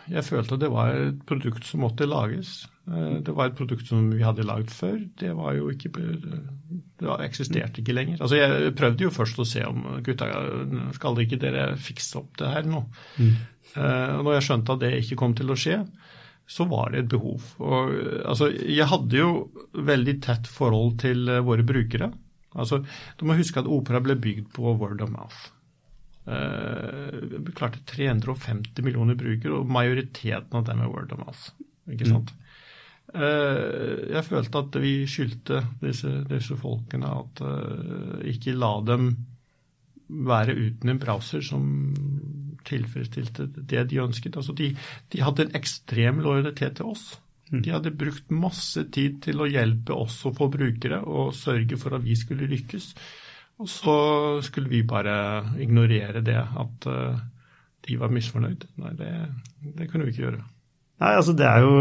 jeg 0.09 0.23
følte 0.23 0.57
det 0.59 0.69
var 0.71 0.95
et 0.95 1.17
produkt 1.27 1.67
som 1.67 1.83
måtte 1.83 2.07
lages. 2.07 2.61
Eh, 2.87 3.19
Det 3.25 3.33
var 3.35 3.49
et 3.49 3.57
produkt 3.57 3.89
som 3.89 4.07
vi 4.13 4.23
hadde 4.23 4.45
lagd 4.47 4.71
før. 4.71 4.97
Det 5.19 5.33
var 5.35 5.57
jo 5.57 5.67
ikke 5.73 5.91
Det 5.91 7.17
eksisterte 7.27 7.81
ikke 7.83 7.93
lenger. 7.93 8.21
Altså, 8.21 8.39
jeg 8.39 8.75
prøvde 8.79 9.03
jo 9.03 9.13
først 9.13 9.39
å 9.43 9.45
se 9.45 9.65
om 9.67 9.83
gutta, 10.01 10.29
skal 10.95 11.19
ikke 11.21 11.39
dere 11.41 11.75
fikse 11.77 12.17
opp 12.17 12.37
det 12.39 12.47
her 12.53 12.63
nå? 12.63 12.85
Mm. 13.19 13.33
Og 13.75 14.23
når 14.25 14.37
jeg 14.37 14.45
skjønte 14.47 14.73
at 14.73 14.79
det 14.81 14.93
ikke 15.03 15.19
kom 15.19 15.35
til 15.37 15.51
å 15.53 15.59
skje, 15.59 15.81
så 16.47 16.65
var 16.71 16.93
det 16.95 17.03
et 17.03 17.11
behov. 17.11 17.43
Og, 17.59 17.91
altså, 18.25 18.47
jeg 18.49 18.87
hadde 18.87 19.19
jo 19.19 19.51
veldig 19.75 20.15
tett 20.23 20.47
forhold 20.47 20.97
til 21.03 21.27
våre 21.45 21.67
brukere. 21.67 22.09
Altså, 22.57 22.81
du 23.17 23.27
må 23.27 23.37
huske 23.37 23.61
at 23.61 23.69
opera 23.69 24.01
ble 24.03 24.17
bygd 24.19 24.49
på 24.55 24.73
word 24.79 25.03
of 25.05 25.13
mouth. 25.13 25.51
Uh, 26.27 27.21
vi 27.37 27.53
klarte 27.55 27.83
350 27.87 28.83
millioner 28.83 29.15
brukere, 29.15 29.61
og 29.61 29.71
majoriteten 29.71 30.59
av 30.59 30.65
dem 30.67 30.83
er 30.83 30.91
word 30.91 31.13
of 31.15 31.23
mouth. 31.23 31.47
Ikke 31.87 32.09
sant? 32.09 32.33
Mm. 32.33 32.43
Uh, 33.15 34.03
jeg 34.11 34.25
følte 34.27 34.63
at 34.65 34.77
vi 34.83 34.93
skyldte 35.07 35.61
disse, 35.79 36.11
disse 36.27 36.57
folkene 36.59 37.13
at 37.21 37.43
uh, 37.45 38.17
ikke 38.27 38.57
la 38.57 38.73
dem 38.87 39.13
være 40.07 40.55
uten 40.55 40.91
en 40.91 40.99
browser 40.99 41.43
som 41.43 41.63
tilfredsstilte 42.67 43.47
det 43.55 43.85
de 43.91 44.01
ønsket. 44.03 44.35
Altså 44.35 44.55
de, 44.55 44.73
de 45.13 45.23
hadde 45.23 45.47
en 45.47 45.55
ekstrem 45.55 46.19
lojalitet 46.23 46.79
til 46.79 46.91
oss. 46.91 47.07
De 47.47 47.71
hadde 47.71 47.95
brukt 47.95 48.33
masse 48.33 48.81
tid 48.91 49.21
til 49.23 49.39
å 49.39 49.47
hjelpe 49.47 49.95
oss 49.95 50.19
å 50.27 50.33
få 50.35 50.49
brukere 50.51 50.99
og 51.07 51.35
sørge 51.35 51.79
for 51.79 51.95
at 51.95 52.03
vi 52.03 52.17
skulle 52.19 52.49
lykkes. 52.51 52.89
Og 53.63 53.69
så 53.71 53.95
skulle 54.45 54.69
vi 54.69 54.83
bare 54.85 55.15
ignorere 55.63 56.21
det, 56.25 56.37
at 56.37 56.89
uh, 56.91 57.15
de 57.87 57.95
var 57.97 58.11
misfornøyd. 58.13 58.67
Nei, 58.83 58.91
det, 58.99 59.13
det, 59.77 59.87
kunne 59.87 60.05
vi 60.05 60.13
ikke 60.13 60.25
gjøre. 60.27 60.43
Nei, 61.01 61.13
altså 61.13 61.33
det 61.37 61.45
er 61.45 61.61
jo 61.61 61.73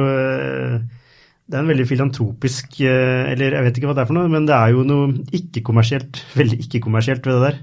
Det 1.47 1.57
er 1.57 1.63
en 1.63 1.71
veldig 1.71 1.87
filantropisk 1.89 2.75
Eller 2.85 3.55
jeg 3.55 3.65
vet 3.65 3.79
ikke 3.79 3.89
hva 3.89 3.95
det 3.97 4.03
er 4.03 4.09
for 4.11 4.19
noe, 4.19 4.29
men 4.29 4.45
det 4.45 4.53
er 4.53 4.75
jo 4.75 4.83
noe 4.85 5.09
ikke-kommersielt, 5.39 6.21
veldig 6.41 6.61
ikke-kommersielt 6.67 7.27
ved 7.27 7.41
det 7.41 7.51
der. 7.51 7.59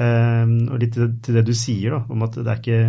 Og 0.00 0.76
litt 0.80 0.96
til, 0.96 1.14
til 1.20 1.38
det 1.38 1.44
du 1.46 1.54
sier, 1.56 1.94
da, 1.94 2.02
om 2.10 2.26
at 2.26 2.38
det 2.38 2.48
er 2.48 2.62
ikke, 2.62 2.82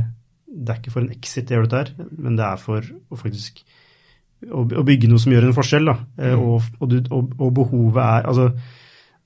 det 0.51 0.73
er 0.73 0.81
ikke 0.81 0.93
for 0.93 1.03
en 1.03 1.13
exit 1.13 1.51
jeg 1.51 1.59
gjør 1.59 1.67
dette 1.67 1.81
her, 1.81 2.11
men 2.25 2.37
det 2.39 2.45
er 2.47 2.61
for 2.61 2.85
å 2.85 3.19
faktisk 3.19 3.63
å, 4.49 4.83
bygge 4.87 5.09
noe 5.11 5.21
som 5.21 5.33
gjør 5.33 5.49
en 5.49 5.57
forskjell. 5.57 5.89
Da. 5.89 5.97
Mm. 6.17 6.45
Og, 6.45 6.69
og, 6.79 6.85
du, 6.91 7.01
og, 7.09 7.33
og, 7.37 7.49
behovet 7.57 8.03
er 8.03 8.31
altså 8.31 8.51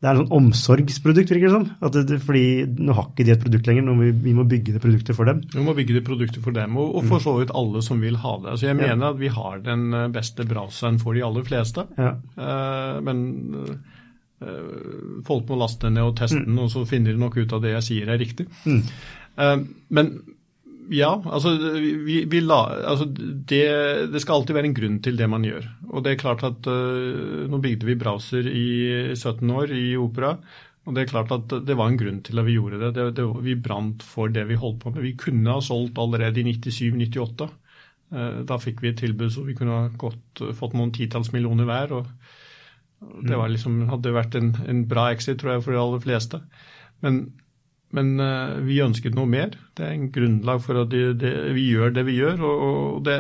det 0.04 0.10
er 0.10 0.18
en 0.20 0.20
sånn 0.20 0.36
omsorgsprodukt, 0.38 1.32
virker 1.32 1.48
det 1.48 1.54
som. 1.56 1.64
At 1.88 1.96
det, 2.06 2.18
fordi 2.22 2.48
nå 2.68 2.94
har 2.94 3.08
ikke 3.08 3.26
de 3.26 3.32
et 3.34 3.42
produkt 3.42 3.70
lenger, 3.70 3.88
vi, 4.04 4.10
vi 4.28 4.34
må 4.38 4.44
bygge 4.46 4.76
det 4.76 4.82
produktet 4.84 5.18
for 5.18 5.26
dem. 5.26 5.40
Vi 5.54 5.64
må 5.66 5.74
bygge 5.78 5.96
det 5.96 6.04
produktet 6.06 6.44
for 6.46 6.54
dem, 6.54 6.76
og, 6.78 6.92
og 7.00 7.08
for 7.10 7.24
så 7.24 7.34
vidt 7.40 7.54
alle 7.58 7.82
som 7.86 8.04
vil 8.04 8.20
ha 8.22 8.34
det. 8.44 8.52
Altså 8.52 8.68
jeg 8.68 8.76
ja. 8.76 8.82
mener 8.84 9.16
at 9.16 9.22
vi 9.22 9.32
har 9.34 9.64
den 9.66 9.88
beste 10.14 10.46
browseren 10.46 11.00
for 11.02 11.18
de 11.18 11.24
aller 11.26 11.48
fleste. 11.48 11.88
Ja. 11.98 12.12
Uh, 12.38 13.00
men 13.08 13.24
uh, 14.44 15.24
folk 15.26 15.50
må 15.50 15.58
laste 15.64 15.88
den 15.88 15.98
ned 15.98 16.12
og 16.12 16.20
teste 16.20 16.44
mm. 16.44 16.48
den, 16.52 16.62
og 16.68 16.70
så 16.76 16.86
finner 16.92 17.16
de 17.16 17.24
nok 17.24 17.40
ut 17.40 17.56
av 17.56 17.64
det 17.64 17.74
jeg 17.78 17.88
sier 17.90 18.12
er 18.14 18.22
riktig. 18.22 18.50
Mm. 18.68 18.84
Uh, 19.40 19.58
men 19.96 20.14
ja, 20.94 21.10
altså, 21.26 21.56
vi, 22.06 22.20
vi 22.30 22.42
la, 22.44 22.60
altså 22.92 23.08
det, 23.10 23.64
det, 24.12 24.22
skal 24.22 24.40
alltid 24.40 24.56
være 24.58 24.70
en 24.70 24.78
grunn 24.78 25.00
til 25.04 25.18
det 25.18 25.28
man 25.32 25.46
gjør. 25.46 25.66
Og 25.90 26.04
det 26.06 26.14
er 26.14 26.22
klart 26.22 26.44
at 26.46 26.70
uh, 26.70 27.46
Nå 27.50 27.60
bygde 27.64 27.88
vi 27.88 27.98
browser 28.00 28.48
i 28.50 28.68
17 29.16 29.42
år 29.56 29.74
i 29.74 29.96
Opera. 29.98 30.36
Og 30.86 30.94
det 30.94 31.06
er 31.06 31.10
klart 31.10 31.32
at 31.34 31.54
det 31.66 31.78
var 31.78 31.90
en 31.90 31.98
grunn 31.98 32.20
til 32.26 32.38
at 32.38 32.46
vi 32.46 32.58
gjorde 32.60 32.80
det. 32.84 32.92
det, 32.98 33.08
det 33.18 33.26
vi 33.46 33.56
brant 33.58 34.06
for 34.06 34.30
det 34.30 34.46
vi 34.50 34.60
holdt 34.62 34.84
på 34.84 34.94
med. 34.94 35.06
Vi 35.06 35.16
kunne 35.18 35.56
ha 35.58 35.64
solgt 35.66 35.98
allerede 36.02 36.44
i 36.44 36.54
97-98. 36.54 37.50
Uh, 38.14 38.42
da 38.46 38.60
fikk 38.62 38.84
vi 38.84 38.92
et 38.94 39.02
tilbud 39.02 39.34
så 39.34 39.46
vi 39.48 39.58
kunne 39.58 39.80
ha 39.80 39.88
gått, 40.02 40.44
fått 40.60 40.78
noen 40.78 40.94
titalls 40.94 41.32
millioner 41.34 41.66
hver. 41.70 41.98
og 41.98 43.26
Det 43.26 43.42
var 43.42 43.50
liksom, 43.50 43.88
hadde 43.90 44.14
vært 44.14 44.38
en, 44.38 44.54
en 44.70 44.86
bra 44.90 45.10
exit, 45.16 45.42
tror 45.42 45.56
jeg, 45.56 45.66
for 45.66 45.74
de 45.74 45.82
aller 45.82 46.06
fleste. 46.06 46.44
Men 47.02 47.26
men 47.96 48.16
uh, 48.20 48.58
vi 48.66 48.82
ønsket 48.84 49.16
noe 49.18 49.30
mer. 49.30 49.54
Det 49.76 49.86
er 49.86 49.94
en 49.96 50.10
grunnlag 50.14 50.64
for 50.64 50.82
at 50.84 50.96
vi 50.96 51.68
gjør 51.70 51.94
det 51.96 52.06
vi 52.08 52.18
gjør. 52.20 52.42
Og, 52.48 52.98
det, 53.06 53.20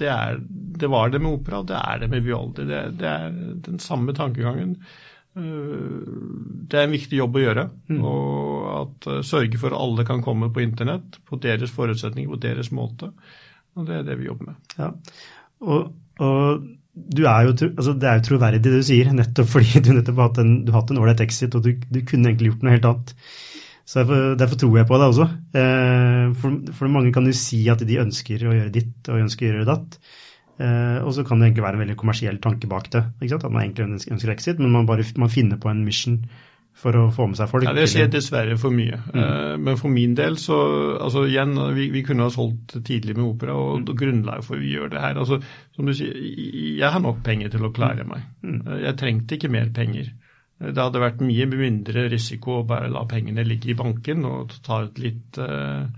det, 0.00 0.10
er, 0.12 0.42
det, 0.42 0.90
var 0.92 1.12
det 1.12 1.22
med 1.22 1.38
opera, 1.38 1.62
og 1.62 1.70
det 1.70 1.78
er 1.78 2.02
det 2.02 2.10
med 2.12 2.26
Vivaldi. 2.26 2.66
Det, 2.68 2.82
det 3.00 3.08
er 3.08 3.32
den 3.68 3.80
samme 3.82 4.14
tankegangen. 4.16 4.76
Uh, 5.32 6.02
det 6.68 6.80
er 6.80 6.88
en 6.88 6.96
viktig 6.96 7.22
jobb 7.22 7.40
å 7.40 7.46
gjøre. 7.46 7.66
Mm. 7.92 8.02
Og 8.02 8.68
at 8.74 9.08
uh, 9.08 9.22
sørge 9.26 9.60
for 9.62 9.72
at 9.72 9.86
alle 9.86 10.06
kan 10.08 10.24
komme 10.24 10.52
på 10.52 10.64
internett 10.64 11.18
på 11.28 11.40
deres 11.42 11.72
forutsetninger, 11.72 12.30
på 12.32 12.42
deres 12.44 12.72
måte. 12.74 13.12
Og 13.78 13.88
det 13.88 14.00
er 14.00 14.06
det 14.10 14.20
vi 14.20 14.28
jobber 14.28 14.52
med. 14.52 14.76
Ja, 14.76 14.92
og, 15.62 15.92
og 16.20 16.64
du 16.92 17.22
er 17.24 17.46
jo, 17.46 17.54
altså 17.70 17.94
det 17.96 18.08
er 18.08 18.18
jo 18.18 18.26
troverdig 18.26 18.60
det 18.64 18.74
du 18.74 18.82
sier, 18.84 19.08
nettopp 19.16 19.48
fordi 19.48 19.80
du 19.80 19.94
nettopp 19.96 20.18
har 20.20 20.28
hatt 20.28 20.42
en, 20.42 20.52
du 20.66 20.72
har 20.72 20.82
hatt 20.82 20.92
en 20.92 21.00
ålreit 21.00 21.22
exit, 21.24 21.54
og 21.56 21.64
du, 21.64 21.72
du 21.88 22.02
kunne 22.04 22.28
egentlig 22.28 22.52
gjort 22.52 22.66
noe 22.66 22.74
helt 22.74 22.88
annet. 22.90 23.14
Så 23.84 24.00
derfor, 24.00 24.34
derfor, 24.38 24.58
tror 24.60 24.76
jeg 24.78 24.88
på 24.88 24.98
det 25.00 25.08
også. 25.10 25.28
Eh, 25.58 26.26
for, 26.38 26.60
for, 26.78 26.92
mange 26.92 27.12
kan 27.14 27.26
jo 27.26 27.34
si 27.36 27.64
at 27.72 27.82
de 27.86 27.98
ønsker 28.02 28.44
å 28.46 28.54
gjøre 28.54 28.74
ditt 28.74 29.10
og 29.10 29.24
ønsker 29.24 29.48
å 29.48 29.50
gjøre 29.50 29.70
datt. 29.72 29.98
Eh, 30.62 30.98
og 31.02 31.10
så 31.16 31.24
kan 31.26 31.40
det 31.40 31.50
egentlig 31.50 31.66
være 31.66 31.80
en 31.80 31.84
veldig 31.86 31.98
kommersiell 31.98 32.38
tanke 32.42 32.70
bak 32.70 32.88
det. 32.94 33.04
At 33.26 33.50
man 33.50 33.64
egentlig 33.64 33.88
ønsker 34.14 34.32
exit, 34.34 34.62
men 34.62 34.74
man 34.74 34.88
bare 34.88 35.06
man 35.18 35.32
finner 35.32 35.60
på 35.60 35.72
en 35.72 35.84
mission 35.86 36.22
for 36.82 36.96
å 36.96 37.02
få 37.12 37.26
med 37.28 37.38
seg 37.38 37.50
folk. 37.50 37.66
Ja, 37.66 37.74
Det 37.76 37.88
skjer 37.90 38.08
dessverre 38.10 38.56
for 38.60 38.74
mye. 38.74 38.98
Mm. 39.12 39.20
Eh, 39.22 39.56
men 39.66 39.78
for 39.80 39.92
min 39.92 40.14
del 40.18 40.38
så 40.40 40.56
altså 41.02 41.26
igjen, 41.28 41.54
vi, 41.76 41.90
vi 41.92 42.04
kunne 42.06 42.26
ha 42.26 42.32
solgt 42.32 42.78
tidlig 42.86 43.16
med 43.18 43.26
opera, 43.26 43.56
og 43.58 43.82
mm. 43.82 43.92
grunnlaget 43.98 44.48
for 44.48 44.62
vi 44.62 44.72
gjør 44.76 44.94
det 44.94 45.02
her. 45.04 45.20
altså 45.20 45.40
som 45.76 45.88
du 45.88 45.94
sier, 45.96 46.16
Jeg 46.16 46.90
har 46.94 47.02
nok 47.02 47.22
penger 47.24 47.52
til 47.52 47.68
å 47.68 47.72
klare 47.74 48.06
meg. 48.08 48.24
Mm. 48.42 48.62
Jeg 48.86 48.98
trengte 49.00 49.38
ikke 49.38 49.52
mer 49.52 49.72
penger. 49.74 50.12
Det 50.62 50.78
hadde 50.78 51.02
vært 51.02 51.22
mye 51.24 51.46
mindre 51.50 52.06
risiko 52.12 52.60
å 52.60 52.66
bare 52.68 52.90
la 52.92 53.02
pengene 53.10 53.44
ligge 53.46 53.72
i 53.72 53.78
banken 53.78 54.26
og 54.28 54.52
ta 54.62 54.84
ut 54.86 55.00
litt 55.02 55.38
uh, 55.42 55.88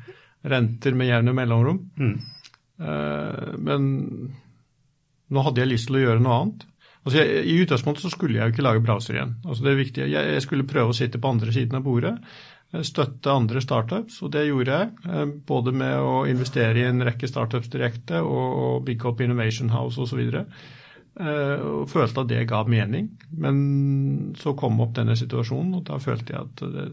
renter 0.48 0.96
med 0.96 1.10
jevne 1.10 1.34
mellomrom. 1.36 1.82
Mm. 2.00 2.14
Uh, 2.80 3.50
men 3.60 3.90
nå 5.34 5.44
hadde 5.44 5.62
jeg 5.62 5.72
lyst 5.72 5.90
til 5.90 6.00
å 6.00 6.04
gjøre 6.06 6.24
noe 6.24 6.38
annet. 6.38 6.64
Altså 7.04 7.20
jeg, 7.20 7.44
I 7.44 7.58
utgangspunktet 7.64 8.06
så 8.06 8.12
skulle 8.12 8.38
jeg 8.38 8.48
jo 8.48 8.54
ikke 8.54 8.64
lage 8.64 8.82
browser 8.84 9.18
igjen. 9.18 9.36
Altså 9.44 9.66
det 9.66 9.72
er 9.72 9.80
viktig. 9.82 10.04
Jeg, 10.08 10.32
jeg, 10.36 10.44
skulle 10.46 10.68
prøve 10.68 10.94
å 10.94 10.96
sitte 10.96 11.20
på 11.20 11.32
andre 11.34 11.52
siden 11.52 11.78
av 11.78 11.84
bordet. 11.84 12.14
støtte 12.82 13.30
andre 13.30 13.60
startups, 13.60 14.22
og 14.24 14.32
det 14.32 14.46
gjorde 14.48 14.78
jeg. 14.78 15.26
Både 15.46 15.74
med 15.76 15.98
å 16.00 16.24
investere 16.30 16.80
i 16.80 16.86
en 16.88 17.04
rekke 17.04 17.28
startups 17.28 17.68
direkte 17.72 18.22
og 18.24 18.80
bygge 18.88 19.10
opp 19.10 19.20
Innovation 19.20 19.70
House 19.74 20.00
osv. 20.00 20.24
Eh, 20.24 20.48
og 21.14 21.84
følte 21.90 22.24
at 22.24 22.30
det 22.30 22.40
ga 22.50 22.64
mening. 22.66 23.06
Men 23.38 23.58
så 24.38 24.54
kom 24.58 24.80
opp 24.82 24.96
denne 24.96 25.14
situasjonen, 25.18 25.76
og 25.78 25.84
da 25.86 25.98
følte 26.02 26.34
jeg 26.34 26.42
at 26.42 26.64
det, 26.74 26.86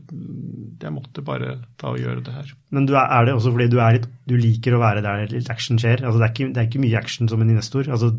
jeg 0.82 0.94
måtte 0.94 1.24
bare 1.26 1.56
ta 1.82 1.96
og 1.96 2.02
gjøre 2.02 2.22
det 2.28 2.36
her. 2.36 2.52
Men 2.70 2.86
er, 2.92 3.02
er 3.02 3.26
det 3.26 3.34
også 3.38 3.54
fordi 3.56 3.72
du, 3.72 3.80
litt, 3.82 4.06
du, 4.30 4.36
liker 4.38 4.78
å 4.78 4.84
være 4.84 5.02
der 5.06 5.26
litt 5.34 5.50
action 5.54 5.82
skjer? 5.82 6.06
Altså 6.06 6.22
det, 6.22 6.28
er 6.28 6.36
ikke, 6.36 6.52
det, 6.52 6.62
er 6.62 6.70
ikke, 6.70 6.84
mye 6.86 7.02
action 7.02 7.32
som 7.32 7.42
en 7.42 7.50
investor? 7.50 7.90
Altså, 7.90 8.14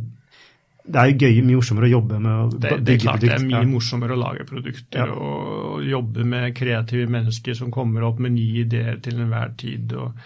det 0.82 0.98
er 0.98 1.12
jo 1.12 1.18
gøy, 1.22 1.40
mye 1.46 1.60
morsommere 1.60 1.86
å 1.86 1.94
jobbe 1.94 2.18
med 2.18 2.34
å 2.34 2.46
det, 2.50 2.58
produkter. 2.58 2.82
det 2.82 2.94
er 2.96 3.02
klart. 3.04 3.22
Det 3.22 3.34
er 3.36 3.46
mye 3.46 3.70
morsommere 3.70 4.16
å 4.16 4.22
lage 4.24 4.46
produkter 4.48 5.06
ja. 5.06 5.18
og 5.30 5.86
jobbe 5.86 6.26
med 6.34 6.54
kreative 6.58 7.10
mennesker 7.14 7.58
som 7.62 7.70
kommer 7.74 8.08
opp 8.08 8.18
med 8.22 8.34
nye 8.34 8.64
ideer 8.66 8.98
til 9.04 9.22
enhver 9.22 9.54
tid. 9.62 9.94
og 9.94 10.18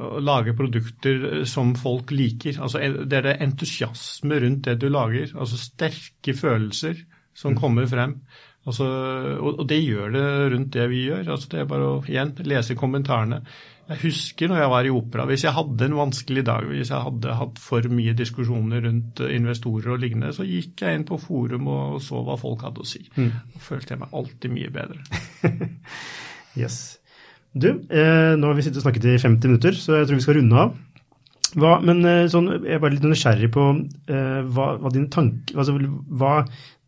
å 0.00 0.20
lage 0.24 0.54
produkter 0.56 1.42
som 1.48 1.74
folk 1.78 2.12
liker. 2.14 2.60
Altså, 2.62 2.80
det 2.80 3.18
er 3.20 3.26
det 3.28 3.40
entusiasme 3.44 4.40
rundt 4.44 4.64
det 4.68 4.78
du 4.80 4.88
lager. 4.92 5.32
Altså 5.36 5.58
sterke 5.60 6.34
følelser 6.36 7.02
som 7.36 7.54
mm. 7.54 7.60
kommer 7.60 7.90
frem. 7.90 8.16
Altså, 8.68 8.86
og, 9.40 9.60
og, 9.62 9.66
det 9.68 9.80
gjør 9.80 10.10
det 10.14 10.24
rundt 10.54 10.72
det 10.74 10.86
vi 10.92 11.04
gjør. 11.08 11.28
Altså, 11.34 11.50
det 11.52 11.60
er 11.62 11.68
bare 11.68 11.92
å 11.94 12.00
igjen 12.08 12.34
lese 12.48 12.76
kommentarene. 12.78 13.40
Jeg 13.90 14.04
husker 14.04 14.50
når 14.50 14.60
jeg 14.60 14.70
var 14.70 14.86
i 14.86 14.92
opera, 14.94 15.24
hvis 15.26 15.44
jeg 15.48 15.56
hadde 15.56 15.86
en 15.88 15.96
vanskelig 15.98 16.44
dag, 16.46 16.68
hvis 16.70 16.92
jeg 16.92 17.06
hadde 17.08 17.38
hatt 17.40 17.56
for 17.58 17.88
mye 17.90 18.14
diskusjoner 18.14 18.84
rundt 18.86 19.22
investorer 19.26 19.96
og 19.96 20.04
lignende, 20.04 20.30
så 20.36 20.46
gikk 20.46 20.84
jeg 20.84 21.00
inn 21.00 21.06
på 21.08 21.18
forum 21.18 21.66
og 21.72 21.96
så 22.04 22.22
hva 22.22 22.36
folk 22.38 22.62
hadde 22.68 22.84
å 22.84 22.86
si. 22.86 23.02
Mm. 23.16 23.32
Og 23.56 23.64
følte 23.64 23.96
jeg 23.96 24.02
meg 24.04 24.14
alltid 24.20 24.54
mye 24.54 24.70
bedre. 24.76 25.02
yes. 26.62 26.99
Du, 27.50 27.68
eh, 27.90 28.36
nå 28.38 28.46
har 28.46 28.54
vi 28.54 28.62
sittet 28.62 28.78
og 28.78 28.86
snakket 28.86 29.08
i 29.10 29.18
50 29.18 29.50
minutter, 29.50 29.74
så 29.74 29.98
jeg 29.98 30.08
tror 30.08 30.20
vi 30.20 30.24
skal 30.24 30.38
runde 30.38 30.64
av. 30.64 30.74
Hva, 31.58 31.78
men 31.82 32.04
eh, 32.06 32.28
sånn, 32.30 32.46
jeg 32.60 32.76
er 32.76 32.82
bare 32.82 32.94
litt 32.94 33.06
nysgjerrig 33.06 33.48
på 33.50 33.64
eh, 33.74 34.42
hva, 34.54 34.66
hva 34.78 34.92
dine 34.94 35.10
tanker 35.10 35.56
altså, 35.58 35.74
hva, 36.14 36.44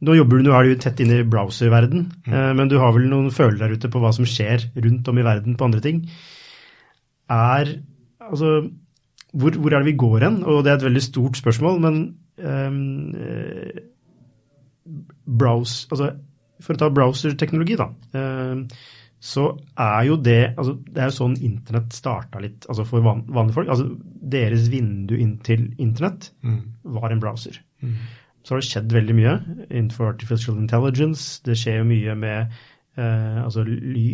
Nå 0.07 0.15
jobber 0.15 0.39
du, 0.39 0.45
nå 0.47 0.53
er 0.55 0.69
du 0.69 0.83
tett 0.83 1.01
inne 1.03 1.21
i 1.21 1.27
browserverden, 1.27 2.05
mm. 2.27 2.33
eh, 2.35 2.53
men 2.59 2.71
du 2.71 2.77
har 2.83 2.95
vel 2.95 3.09
noen 3.11 3.31
følelser 3.35 3.65
der 3.65 3.79
ute 3.79 3.91
på 3.91 4.03
hva 4.03 4.11
som 4.15 4.27
skjer 4.27 4.69
rundt 4.83 5.11
om 5.11 5.19
i 5.19 5.27
verden 5.27 5.59
på 5.59 5.67
andre 5.69 5.83
ting. 5.83 6.01
Er 7.31 7.77
Altså, 8.23 8.71
hvor, 9.35 9.57
hvor 9.59 9.73
er 9.73 9.83
det 9.83 9.91
vi 9.91 9.99
går 9.99 10.27
hen? 10.27 10.43
Og 10.47 10.63
det 10.65 10.71
er 10.73 10.77
et 10.79 10.87
veldig 10.87 11.03
stort 11.03 11.39
spørsmål, 11.41 11.81
men 11.83 11.97
eh, 12.39 13.81
browse, 15.27 15.89
altså, 15.91 16.13
For 16.63 16.77
å 16.77 16.79
ta 16.79 16.91
browserteknologi, 16.95 17.75
da. 17.81 17.89
Eh, 18.15 18.85
så 19.23 19.45
er 19.79 20.09
jo 20.09 20.16
det 20.18 20.41
altså 20.57 20.73
Det 20.83 20.99
er 20.99 21.07
jo 21.07 21.14
sånn 21.14 21.37
internett 21.47 21.95
starta 21.95 22.41
litt 22.43 22.66
altså 22.66 22.87
for 22.89 23.05
van, 23.05 23.23
vanlige 23.31 23.61
folk. 23.61 23.70
altså 23.70 23.87
Deres 24.35 24.66
vindu 24.73 25.14
inn 25.14 25.37
til 25.47 25.68
internett 25.79 26.33
mm. 26.43 26.59
var 26.97 27.14
en 27.14 27.23
browser. 27.23 27.61
Mm. 27.85 27.95
Så 28.43 28.55
har 28.55 28.61
det 28.61 28.66
skjedd 28.66 28.97
veldig 28.97 29.14
mye 29.14 29.37
innenfor 29.68 30.11
artificial 30.11 30.59
intelligence. 30.59 31.39
Det 31.47 31.55
skjer 31.59 31.79
jo 31.79 31.89
mye 31.93 32.18
med 32.18 32.57
eh, 32.99 33.39
altså 33.45 33.62
ly, 33.68 34.07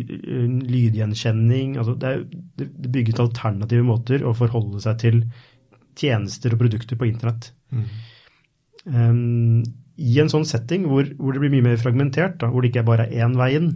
lydgjenkjenning. 0.69 1.79
altså 1.81 1.97
Det 1.97 2.13
er 2.13 2.25
det 2.61 2.93
bygget 2.93 3.25
alternative 3.25 3.89
måter 3.89 4.29
å 4.29 4.37
forholde 4.37 4.85
seg 4.85 5.01
til 5.07 5.23
tjenester 5.99 6.53
og 6.53 6.61
produkter 6.61 7.01
på 7.01 7.09
internett. 7.09 7.55
Mm. 7.73 7.87
Um, 8.89 9.63
I 9.97 10.21
en 10.21 10.31
sånn 10.33 10.47
setting 10.49 10.85
hvor, 10.89 11.09
hvor, 11.17 11.33
det 11.33 11.43
blir 11.43 11.57
mye 11.57 11.71
mer 11.73 11.81
fragmentert, 11.81 12.37
da, 12.43 12.53
hvor 12.53 12.61
det 12.61 12.75
ikke 12.75 12.87
bare 12.93 13.09
er 13.09 13.25
én 13.25 13.41
vei 13.41 13.55
inn, 13.57 13.73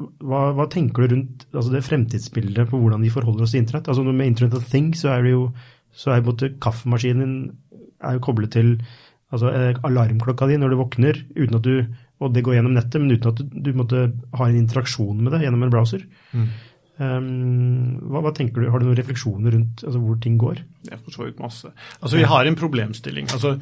hva, 0.00 0.40
hva, 0.56 0.66
tenker 0.72 1.04
du 1.04 1.14
rundt 1.14 1.44
altså 1.52 1.74
det 1.74 1.84
fremtidsbildet 1.86 2.70
på 2.70 2.80
hvordan 2.80 3.04
vi 3.04 3.12
forholder 3.12 3.44
oss 3.44 3.54
til 3.54 3.62
internett? 3.64 3.90
Altså 3.90 4.04
Med 4.06 4.32
Internet 4.32 4.56
of 4.58 4.70
Things 4.70 5.04
så 5.04 5.14
er 5.14 5.26
det 5.26 5.34
jo 5.34 5.50
så 5.90 6.14
er 6.14 6.24
både 6.24 6.52
kaffemaskinen 6.62 7.34
er 8.00 8.16
jo 8.16 8.24
koblet 8.24 8.54
til 8.54 8.76
altså 9.34 9.50
eh, 9.52 9.78
alarmklokka 9.86 10.48
di 10.48 10.56
når 10.58 10.72
du 10.72 10.80
våkner, 10.80 11.20
uten 11.36 11.58
at 11.58 11.66
du, 11.66 11.84
og 12.20 12.34
det 12.34 12.44
går 12.46 12.56
gjennom 12.58 12.74
nettet, 12.76 12.98
men 13.02 13.14
uten 13.14 13.30
at 13.30 13.40
du, 13.40 13.60
du 13.68 13.70
måtte 13.76 14.08
ha 14.38 14.48
en 14.48 14.58
interaksjon 14.58 15.20
med 15.20 15.34
det 15.34 15.44
gjennom 15.44 15.66
en 15.66 15.72
browser. 15.72 16.04
Mm. 16.32 16.50
Um, 17.00 18.00
hva, 18.10 18.20
hva, 18.26 18.32
tenker 18.36 18.60
du, 18.60 18.66
Har 18.68 18.82
du 18.82 18.84
noen 18.84 18.98
refleksjoner 18.98 19.54
rundt 19.54 19.80
altså, 19.86 20.02
hvor 20.04 20.18
ting 20.20 20.34
går? 20.40 20.58
Det 20.84 20.92
er 20.92 21.00
for 21.00 21.14
så 21.14 21.24
vidt 21.24 21.38
masse. 21.40 21.70
Altså, 21.96 22.18
Vi 22.18 22.26
har 22.28 22.44
en 22.44 22.58
problemstilling. 22.60 23.30
Altså, 23.32 23.54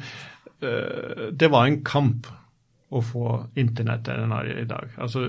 øh, 0.59 1.29
det 1.31 1.47
var 1.53 1.69
en 1.69 1.79
kamp 1.87 2.27
å 2.89 3.01
få 3.05 3.25
internett 3.61 4.07
der 4.07 4.23
den 4.23 4.31
er 4.33 4.47
i 4.49 4.65
dag. 4.69 4.93
Altså, 4.97 5.21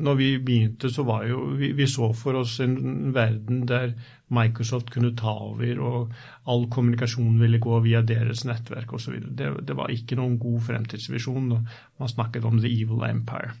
når 0.00 0.14
vi 0.16 0.28
begynte, 0.40 0.88
så 0.92 1.04
var 1.04 1.26
jo 1.28 1.42
vi, 1.58 1.74
vi, 1.76 1.86
så 1.90 2.08
for 2.16 2.40
oss 2.40 2.56
en 2.64 3.12
verden 3.12 3.66
der 3.68 3.92
Microsoft 4.34 4.88
kunne 4.94 5.12
ta 5.18 5.34
over, 5.50 5.82
og 5.84 6.14
all 6.48 6.64
kommunikasjon 6.72 7.36
ville 7.42 7.60
gå 7.60 7.82
via 7.84 8.00
deres 8.02 8.46
nettverk 8.48 8.96
osv. 8.96 9.20
Det, 9.36 9.52
det 9.68 9.76
var 9.76 9.92
ikke 9.92 10.16
noen 10.16 10.38
god 10.40 10.64
fremtidsvisjon. 10.70 11.52
Man 11.52 12.14
snakket 12.14 12.48
om 12.48 12.56
the 12.62 12.72
evil 12.72 13.04
empire. 13.04 13.52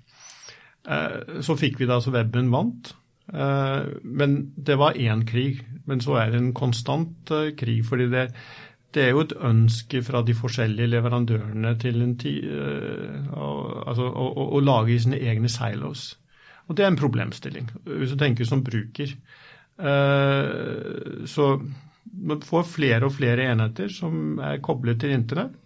Eh, 0.88 1.40
så 1.44 1.56
fikk 1.60 1.80
vi 1.80 1.88
da 1.90 2.00
så 2.00 2.12
weben 2.16 2.52
vant. 2.52 2.94
Eh, 3.32 3.82
men 4.04 4.38
det 4.56 4.76
var 4.80 4.96
én 5.00 5.24
krig. 5.28 5.62
Men 5.84 6.00
så 6.00 6.18
er 6.20 6.32
det 6.32 6.40
en 6.40 6.54
konstant 6.56 7.30
eh, 7.30 7.52
krig. 7.56 7.84
fordi 7.84 8.08
det 8.10 8.30
det 8.94 9.02
er 9.02 9.14
jo 9.14 9.22
et 9.24 9.34
ønske 9.42 10.02
fra 10.06 10.22
de 10.26 10.34
forskjellige 10.38 10.90
leverandørene 10.92 11.72
til 11.82 12.02
en 12.04 12.12
ti, 12.20 12.36
uh, 12.46 13.32
altså, 13.88 14.06
å, 14.06 14.28
å, 14.30 14.46
å, 14.58 14.60
lage 14.62 14.98
sine 15.02 15.18
egne 15.18 15.50
silos. 15.50 16.12
Og 16.68 16.78
det 16.78 16.84
er 16.84 16.92
en 16.92 17.00
problemstilling, 17.00 17.66
hvis 17.88 18.14
du 18.14 18.20
tenker 18.20 18.48
som 18.48 18.62
bruker. 18.64 19.16
Uh, 19.78 21.24
så 21.26 21.56
man 22.14 22.44
får 22.46 22.68
flere 22.70 23.08
og 23.08 23.16
flere 23.16 23.48
enheter 23.50 23.90
som 23.92 24.38
er 24.38 24.62
koblet 24.64 25.02
til 25.02 25.16
internett, 25.16 25.56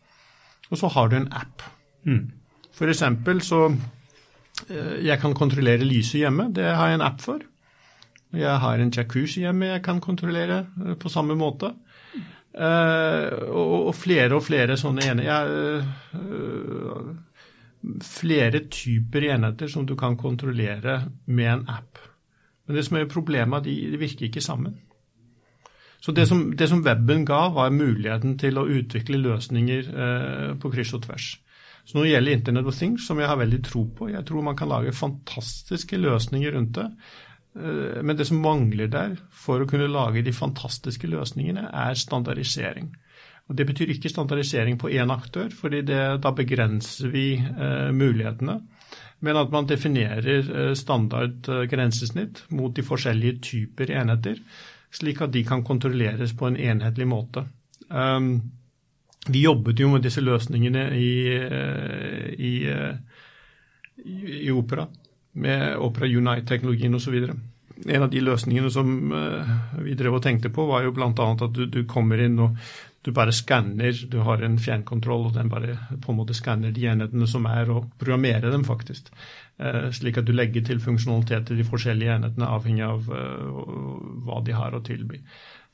og 0.68 0.80
så 0.80 0.90
har 0.96 1.10
du 1.10 1.18
en 1.18 1.30
app. 1.36 1.64
Mm. 2.08 2.30
For 2.76 2.88
eksempel 2.88 3.40
så 3.42 3.66
uh, 3.68 4.96
Jeg 5.04 5.20
kan 5.20 5.36
kontrollere 5.36 5.84
lyset 5.84 6.22
hjemme, 6.22 6.48
det 6.56 6.64
har 6.64 6.88
jeg 6.88 7.00
en 7.00 7.08
app 7.10 7.20
for. 7.24 7.44
Jeg 8.32 8.60
har 8.60 8.80
en 8.80 8.92
jacuzzi 8.92 9.42
hjemme 9.44 9.70
jeg 9.70 9.84
kan 9.84 10.00
kontrollere 10.04 10.64
på 11.00 11.12
samme 11.12 11.36
måte. 11.38 11.72
Uh, 12.58 13.54
og, 13.54 13.92
flere 13.94 14.34
og 14.34 14.42
flere 14.42 14.74
sånne 14.78 15.04
enheter. 15.06 15.84
Uh, 16.18 17.12
flere 18.02 18.64
typer 18.66 19.28
enheter 19.30 19.70
som 19.70 19.86
du 19.86 19.94
kan 19.96 20.16
kontrollere 20.18 21.00
med 21.26 21.52
en 21.52 21.64
app. 21.70 22.00
Men 22.66 22.76
det 22.76 22.84
som 22.88 22.98
er 22.98 23.10
problemet, 23.10 23.64
de, 23.64 23.76
de 23.92 24.00
virker 24.00 24.26
ikke 24.26 24.42
sammen. 24.42 24.74
Så 26.02 26.12
det 26.14 26.26
som, 26.30 26.42
det 26.58 26.68
som, 26.70 26.82
weben 26.86 27.24
ga, 27.26 27.48
var 27.54 27.70
muligheten 27.74 28.36
til 28.38 28.58
å 28.58 28.66
utvikle 28.70 29.18
løsninger 29.22 29.88
på 30.62 30.70
kryss 30.70 30.92
og 30.94 31.06
tvers. 31.06 31.30
Så 31.88 31.96
når 31.96 32.04
det 32.04 32.10
gjelder 32.12 32.36
Internet 32.36 32.66
of 32.68 32.76
Things, 32.76 33.06
som 33.06 33.18
jeg 33.18 33.30
har 33.30 33.38
veldig 33.40 33.62
tro 33.64 33.86
på, 33.96 34.10
jeg 34.12 34.26
tror 34.28 34.44
man 34.44 34.56
kan 34.58 34.68
lage 34.68 34.92
fantastiske 34.92 35.96
løsninger 35.96 36.52
rundt 36.52 36.74
det. 36.76 36.84
Eh, 37.58 38.02
men 38.02 38.16
det 38.16 38.26
som 38.28 38.40
mangler 38.42 38.90
der 38.92 39.16
for 39.34 39.62
å 39.62 39.68
kunne 39.68 39.90
lage 39.90 40.22
de 40.22 40.34
fantastiske 40.34 41.10
løsningene, 41.10 41.68
er 41.72 41.98
standardisering. 41.98 42.92
Og 43.48 43.56
Det 43.56 43.66
betyr 43.66 43.94
ikke 43.94 44.10
standardisering 44.12 44.76
på 44.78 44.90
én 44.92 45.10
aktør, 45.10 45.48
fordi 45.48 45.82
da 45.88 46.32
begrenser 46.36 47.08
vi 47.08 47.38
eh, 47.38 47.90
mulighetene. 47.92 48.60
Men 49.20 49.36
at 49.40 49.50
man 49.50 49.66
definerer 49.66 50.50
eh, 50.68 50.74
standard 50.74 51.48
grensesnitt 51.70 52.44
mot 52.50 52.74
de 52.74 52.84
forskjellige 52.84 53.40
typer 53.40 53.90
enheter, 53.90 54.38
slik 54.92 55.22
at 55.24 55.32
de 55.32 55.44
kan 55.44 55.64
kontrolleres 55.64 56.36
på 56.36 56.46
en 56.48 56.56
enhetlig 56.56 57.06
måte. 57.08 57.42
Vi 59.28 59.42
jobbet 59.42 59.80
jo 59.80 59.90
med 59.92 60.04
disse 60.04 60.22
løsningene 60.24 60.86
i, 60.96 61.10
i, 62.48 62.52
i 64.06 64.50
Opera 64.52 64.86
med 65.38 65.78
Opera 65.78 66.06
Unite-teknologien 66.06 66.94
osv. 66.94 67.16
En 67.86 68.02
av 68.02 68.10
de 68.10 68.20
løsningene 68.20 68.70
som 68.74 69.12
eh, 69.14 69.50
vi 69.84 69.96
drev 69.98 70.18
og 70.18 70.22
tenkte 70.24 70.50
på, 70.54 70.66
var 70.66 70.84
jo 70.86 70.94
bl.a. 70.96 71.10
at 71.14 71.54
du, 71.54 71.64
du, 71.70 71.84
kommer 71.88 72.20
inn 72.22 72.38
og 72.42 72.56
du 73.06 73.12
bare 73.14 73.32
skanner. 73.32 73.94
Du 74.10 74.18
har 74.26 74.42
en 74.42 74.58
fjernkontroll, 74.60 75.28
og 75.28 75.36
den 75.36 75.52
bare 75.52 75.76
på 76.02 76.12
en 76.12 76.18
måte 76.18 76.36
skanner 76.36 76.74
de 76.74 76.88
enhetene 76.90 77.28
som 77.30 77.46
er, 77.50 77.70
og 77.70 77.86
programmerer 78.00 78.50
dem, 78.50 78.66
faktisk. 78.66 79.12
Eh, 79.62 79.88
slik 79.94 80.18
at 80.18 80.26
du 80.26 80.34
legger 80.34 80.66
til 80.66 80.82
funksjonalitet 80.82 81.48
til 81.48 81.62
de 81.62 81.68
forskjellige 81.68 82.18
enhetene, 82.18 82.50
avhengig 82.50 82.84
av 82.86 83.06
uh, 83.06 83.94
hva 84.26 84.42
de 84.46 84.58
har 84.58 84.74
å 84.74 84.82
tilby. 84.86 85.22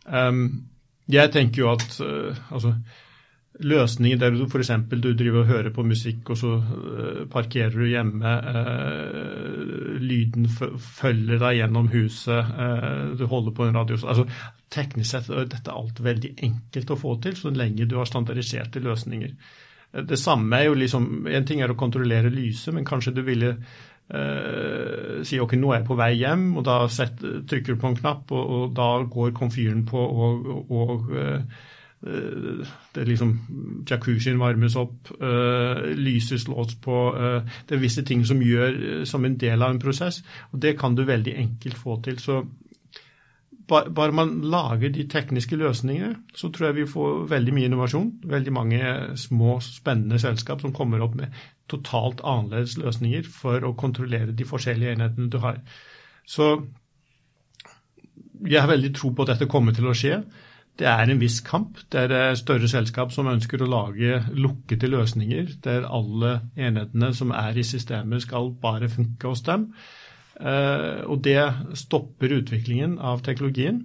Um, 0.05 0.47
jeg 1.11 1.33
tenker 1.33 1.65
jo 1.65 1.73
at 1.73 1.85
altså, 2.53 2.77
løsninger 3.63 4.19
der 4.19 4.35
du 4.35 4.45
f.eks. 4.49 4.71
du 4.91 5.13
driver 5.15 5.45
og 5.45 5.47
hører 5.47 5.71
på 5.75 5.85
musikk, 5.87 6.31
og 6.31 6.39
så 6.39 6.57
uh, 6.59 7.21
parkerer 7.31 7.71
du 7.71 7.87
hjemme. 7.87 8.33
Uh, 8.43 9.95
lyden 10.03 10.49
følger 10.51 11.39
deg 11.39 11.61
gjennom 11.61 11.89
huset. 11.93 12.51
Uh, 12.59 13.15
du 13.19 13.27
holder 13.31 13.55
på 13.55 13.69
en 13.69 13.79
radio. 13.79 13.99
Altså, 14.03 14.27
teknisk 14.75 15.11
sett 15.11 15.31
er 15.31 15.47
dette 15.51 15.75
alt 15.75 16.03
veldig 16.03 16.33
enkelt 16.49 16.91
å 16.91 16.99
få 16.99 17.19
til, 17.23 17.37
så 17.39 17.53
lenge 17.55 17.87
du 17.87 17.97
har 18.01 18.11
standardiserte 18.11 18.83
løsninger. 18.83 19.37
Det 19.95 20.19
samme 20.19 20.59
er 20.59 20.65
jo 20.67 20.75
liksom 20.75 21.29
En 21.31 21.45
ting 21.47 21.61
er 21.63 21.71
å 21.71 21.79
kontrollere 21.79 22.33
lyset, 22.33 22.73
men 22.75 22.87
kanskje 22.87 23.13
du 23.15 23.21
ville 23.23 23.53
uh, 23.55 25.23
si 25.23 25.39
ok, 25.39 25.55
nå 25.61 25.71
er 25.71 25.79
jeg 25.79 25.87
på 25.93 25.99
vei 26.01 26.11
hjem, 26.19 26.49
og 26.59 26.67
da 26.67 26.81
set, 26.91 27.23
trykker 27.23 27.77
du 27.77 27.81
på 27.81 27.93
en 27.93 28.01
knapp, 28.03 28.35
og, 28.35 28.51
og 28.59 28.75
da 28.75 28.91
går 29.15 29.31
komfyren 29.39 29.87
på, 29.87 30.03
og, 30.03 30.51
og 30.75 31.15
uh, 31.15 31.71
det 32.05 33.01
er 33.01 33.09
liksom 33.09 33.31
Jacuzzien 33.89 34.41
varmes 34.41 34.77
opp, 34.77 35.09
uh, 35.23 35.81
lyset 35.97 36.43
slås 36.43 36.75
på. 36.85 36.99
Uh, 37.17 37.57
det 37.65 37.77
er 37.77 37.81
visse 37.81 38.05
ting 38.05 38.27
som 38.29 38.43
gjør 38.45 39.07
som 39.09 39.25
en 39.25 39.39
del 39.41 39.65
av 39.65 39.73
en 39.73 39.81
prosess, 39.81 40.21
og 40.53 40.61
det 40.61 40.77
kan 40.81 40.97
du 40.97 41.07
veldig 41.09 41.37
enkelt 41.41 41.81
få 41.81 41.97
til. 42.05 42.21
Så 42.21 42.43
bare 43.69 44.13
man 44.13 44.41
lager 44.43 44.93
de 44.93 45.07
tekniske 45.09 45.57
løsningene, 45.57 46.17
så 46.37 46.51
tror 46.53 46.67
jeg 46.67 46.77
vi 46.77 46.87
får 46.93 47.27
veldig 47.31 47.55
mye 47.55 47.71
innovasjon. 47.71 48.11
Veldig 48.29 48.53
mange 48.53 48.81
små, 49.17 49.59
spennende 49.65 50.19
selskap 50.21 50.61
som 50.61 50.73
kommer 50.73 51.01
opp 51.01 51.15
med 51.17 51.33
totalt 51.69 52.21
annerledes 52.21 52.77
løsninger 52.77 53.25
for 53.33 53.65
å 53.65 53.73
kontrollere 53.73 54.37
de 54.37 54.45
forskjellige 54.45 54.99
enhetene 54.99 55.31
du 55.33 55.39
har. 55.41 55.63
Så 56.29 56.51
jeg 58.45 58.61
har 58.61 58.69
veldig 58.69 58.93
tro 58.97 59.15
på 59.15 59.25
at 59.25 59.35
dette 59.35 59.49
kommer 59.49 59.73
til 59.73 59.89
å 59.89 59.97
skje. 59.97 60.21
Det 60.75 60.87
er 60.91 61.07
en 61.07 61.21
viss 61.21 61.39
kamp. 61.47 61.79
Det 61.93 62.09
er 62.11 62.39
større 62.39 62.69
selskap 62.71 63.13
som 63.15 63.31
ønsker 63.31 63.63
å 63.63 63.71
lage 63.71 64.25
lukkede 64.35 64.91
løsninger 64.91 65.53
der 65.63 65.87
alle 65.87 66.41
enhetene 66.59 67.13
som 67.15 67.31
er 67.31 67.55
i 67.55 67.67
systemet 67.67 68.25
skal 68.27 68.51
bare 68.63 68.91
funke 68.91 69.31
hos 69.31 69.45
dem. 69.47 69.69
Eh, 70.41 71.05
og 71.07 71.23
det 71.23 71.39
stopper 71.79 72.41
utviklingen 72.41 72.99
av 72.99 73.23
teknologien. 73.23 73.85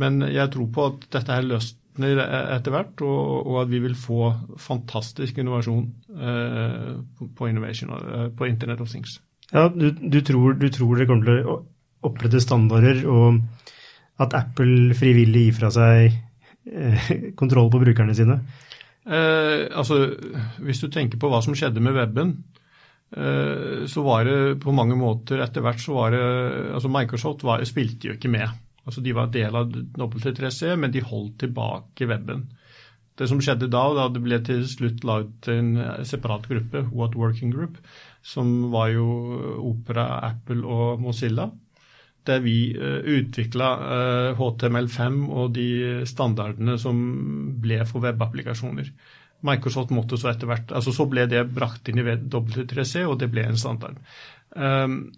Men 0.00 0.24
jeg 0.26 0.50
tror 0.54 0.68
på 0.74 0.88
at 0.90 1.06
dette 1.14 1.36
her 1.36 1.46
løsner 1.46 2.22
etter 2.56 2.72
hvert, 2.72 3.02
og, 3.04 3.58
at 3.60 3.70
vi 3.70 3.82
vil 3.84 3.94
få 3.94 4.32
fantastisk 4.58 5.38
innovasjon 5.38 5.84
eh, 6.16 6.94
på, 7.20 7.50
eh, 7.52 8.28
på 8.34 8.48
Internet 8.48 8.80
of 8.80 8.90
Things. 8.90 9.20
Ja, 9.52 9.68
du, 9.68 9.90
du, 9.92 10.20
tror, 10.24 10.56
du 10.56 10.70
tror 10.72 10.96
dere 10.96 11.10
kommer 11.10 11.28
til 11.28 11.52
å 11.52 11.58
opprette 12.08 12.40
standarder, 12.42 13.04
og 13.06 13.42
at 14.20 14.34
Apple 14.36 14.92
frivillig 14.98 15.46
gir 15.46 15.56
fra 15.56 15.70
seg 15.72 16.12
eh, 16.68 17.12
kontroll 17.38 17.70
på 17.72 17.80
brukerne 17.82 18.14
sine? 18.16 18.40
Eh, 19.06 19.68
altså, 19.72 20.04
Hvis 20.62 20.82
du 20.84 20.90
tenker 20.92 21.18
på 21.18 21.30
hva 21.32 21.40
som 21.44 21.56
skjedde 21.58 21.82
med 21.82 21.96
weben, 21.96 22.36
Eh, 23.16 23.86
så 23.86 24.02
var 24.02 24.24
det 24.24 24.60
på 24.64 24.72
mange 24.72 24.96
måter 24.96 25.42
etter 25.44 25.60
hvert 25.64 25.80
så 25.82 25.96
var 25.98 26.14
det 26.14 26.22
altså 26.72 26.88
Microsoft 26.88 27.44
var, 27.44 27.64
spilte 27.68 28.08
jo 28.08 28.16
ikke 28.16 28.32
med. 28.32 28.48
Altså 28.86 29.04
De 29.04 29.12
var 29.14 29.32
del 29.34 29.56
av 29.56 29.68
W3C, 30.00 30.74
men 30.80 30.92
de 30.94 31.04
holdt 31.04 31.42
tilbake 31.44 32.08
weben. 32.08 32.46
Det 33.18 33.28
som 33.28 33.42
skjedde 33.44 33.68
da, 33.70 33.82
da 33.94 34.08
det 34.08 34.22
ble 34.24 34.38
til 34.42 34.64
slutt 34.66 35.04
laget 35.04 35.50
en 35.52 35.74
separat 36.08 36.48
gruppe, 36.48 36.86
What 36.90 37.14
Working 37.14 37.52
Group, 37.52 37.76
som 38.24 38.72
var 38.72 38.88
jo 38.94 39.04
Opera, 39.60 40.06
Apple 40.32 40.64
og 40.64 41.02
Mozilla, 41.02 41.50
der 42.28 42.42
vi 42.44 42.56
eh, 42.76 43.00
utvikla 43.18 43.70
eh, 43.96 44.38
HTML5 44.38 45.18
og 45.30 45.56
de 45.56 45.66
standardene 46.08 46.78
som 46.80 47.00
ble 47.62 47.82
for 47.88 48.04
webapplikasjoner. 48.04 48.92
Microsoft 49.42 49.90
måtte 49.94 50.18
så 50.20 50.30
etter 50.30 50.46
hvert 50.46 50.70
altså 50.70 50.92
Så 50.94 51.08
ble 51.10 51.26
det 51.30 51.42
brakt 51.54 51.88
inn 51.90 51.98
i 51.98 52.06
W3C, 52.06 53.02
og 53.08 53.18
det 53.18 53.30
ble 53.32 53.46
en 53.48 53.58
standard. 53.58 53.98
Um, 54.54 55.12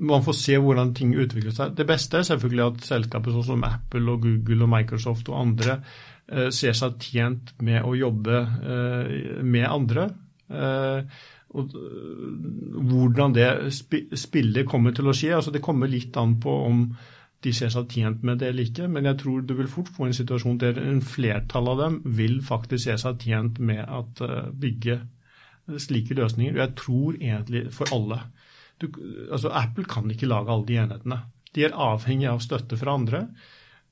man 0.00 0.24
får 0.24 0.36
se 0.38 0.56
hvordan 0.58 0.94
ting 0.96 1.12
utvikler 1.14 1.54
seg. 1.54 1.74
Det 1.76 1.86
beste 1.86 2.18
er 2.18 2.26
selvfølgelig 2.26 2.64
at 2.66 2.86
selskaper 2.88 3.34
sånn 3.34 3.48
som 3.50 3.66
Apple 3.68 4.06
og 4.10 4.24
Google 4.24 4.64
og 4.66 4.72
Microsoft 4.72 5.28
og 5.30 5.38
andre 5.42 5.76
uh, 5.82 6.48
ser 6.54 6.74
seg 6.78 6.98
tjent 7.04 7.54
med 7.62 7.84
å 7.86 7.94
jobbe 7.98 8.40
uh, 8.40 9.42
med 9.44 9.68
andre. 9.68 10.08
Uh, 10.50 11.04
og 11.50 11.72
hvordan 12.90 13.34
det 13.34 13.48
spillet 13.74 14.68
kommer 14.68 14.94
til 14.94 15.10
å 15.10 15.14
skje. 15.16 15.32
altså 15.34 15.50
Det 15.50 15.62
kommer 15.64 15.90
litt 15.90 16.16
an 16.20 16.36
på 16.42 16.52
om 16.68 16.84
de 17.42 17.52
ser 17.56 17.72
seg 17.72 17.88
tjent 17.88 18.24
med 18.26 18.42
det 18.42 18.50
eller 18.50 18.68
ikke, 18.68 18.86
men 18.92 19.08
jeg 19.08 19.18
tror 19.22 19.40
du 19.42 19.54
vil 19.56 19.70
fort 19.70 19.88
få 19.94 20.06
en 20.06 20.16
situasjon 20.16 20.58
der 20.60 20.78
en 20.82 21.00
flertall 21.00 21.70
av 21.72 21.80
dem 21.80 21.96
vil 22.18 22.38
faktisk 22.44 22.84
se 22.84 22.98
seg 23.00 23.24
tjent 23.24 23.58
med 23.64 23.80
å 23.88 24.02
uh, 24.20 24.50
bygge 24.52 24.98
slike 25.80 26.16
løsninger. 26.18 26.56
Og 26.56 26.62
jeg 26.64 26.76
tror 26.76 27.16
egentlig 27.16 27.64
for 27.72 27.94
alle. 27.96 28.20
Du, 28.80 28.90
altså 29.30 29.52
Apple 29.56 29.86
kan 29.88 30.10
ikke 30.12 30.28
lage 30.28 30.52
alle 30.52 30.68
de 30.68 30.76
enhetene. 30.82 31.20
De 31.56 31.64
er 31.66 31.76
avhengig 31.76 32.28
av 32.30 32.42
støtte 32.44 32.78
fra 32.80 32.94
andre. 32.98 33.24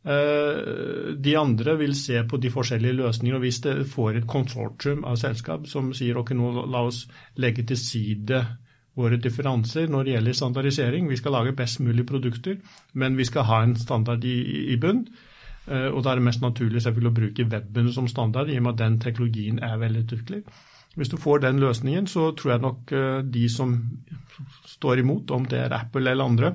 Uh, 0.08 1.12
de 1.20 1.34
andre 1.36 1.74
vil 1.76 1.92
se 1.96 2.22
på 2.24 2.38
de 2.40 2.48
forskjellige 2.48 2.96
løsningene, 2.96 3.36
og 3.36 3.44
hvis 3.44 3.60
det 3.66 3.74
får 3.90 4.16
et 4.16 4.28
konsortium 4.30 5.02
av 5.04 5.18
selskap 5.20 5.66
som 5.68 5.90
sier 5.92 6.16
ok, 6.16 6.32
nå 6.38 6.64
la 6.64 6.86
oss 6.88 7.02
legge 7.36 7.66
til 7.68 7.76
side 7.76 8.40
våre 8.98 9.18
differanser 9.20 9.90
når 9.92 10.06
det 10.06 10.14
gjelder 10.14 10.38
standardisering. 10.38 11.10
Vi 11.12 11.18
skal 11.20 11.36
lage 11.36 11.52
best 11.58 11.82
mulig 11.84 12.06
produkter, 12.08 12.56
men 12.94 13.20
vi 13.20 13.28
skal 13.28 13.46
ha 13.50 13.60
en 13.66 13.76
standard 13.76 14.24
i, 14.24 14.38
i 14.72 14.80
bunn. 14.80 15.04
Uh, 15.68 15.92
og 15.92 16.00
da 16.00 16.14
er 16.14 16.22
det 16.22 16.28
mest 16.30 16.44
naturlig 16.46 16.86
selvfølgelig 16.86 17.12
å 17.12 17.18
bruke 17.20 17.48
weben 17.52 17.92
som 17.92 18.08
standard, 18.08 18.48
i 18.48 18.56
og 18.56 18.64
med 18.64 18.78
at 18.78 18.82
den 18.86 18.98
teknologien 19.04 19.60
er 19.60 19.76
veldig 19.76 20.06
utviklet. 20.06 20.58
Hvis 20.96 21.12
du 21.12 21.20
får 21.20 21.44
den 21.44 21.60
løsningen, 21.60 22.08
så 22.08 22.30
tror 22.32 22.54
jeg 22.54 22.64
nok 22.64 22.96
uh, 22.96 23.20
de 23.28 23.44
som 23.52 23.76
står 24.72 25.04
imot, 25.04 25.36
om 25.36 25.44
det 25.44 25.66
er 25.66 25.76
Apple 25.82 26.08
eller 26.08 26.32
andre, 26.32 26.54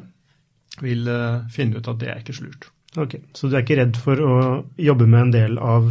vil 0.81 1.05
finne 1.53 1.77
ut 1.77 1.87
at 1.87 1.99
det 2.01 2.07
er 2.09 2.23
ikke 2.23 2.33
så 2.33 2.47
lurt. 2.47 2.72
Ok, 2.97 3.15
Så 3.33 3.49
du 3.49 3.55
er 3.55 3.63
ikke 3.63 3.79
redd 3.79 3.97
for 3.97 4.19
å 4.21 4.33
jobbe 4.77 5.07
med 5.09 5.21
en 5.25 5.31
del 5.33 5.55
av 5.57 5.87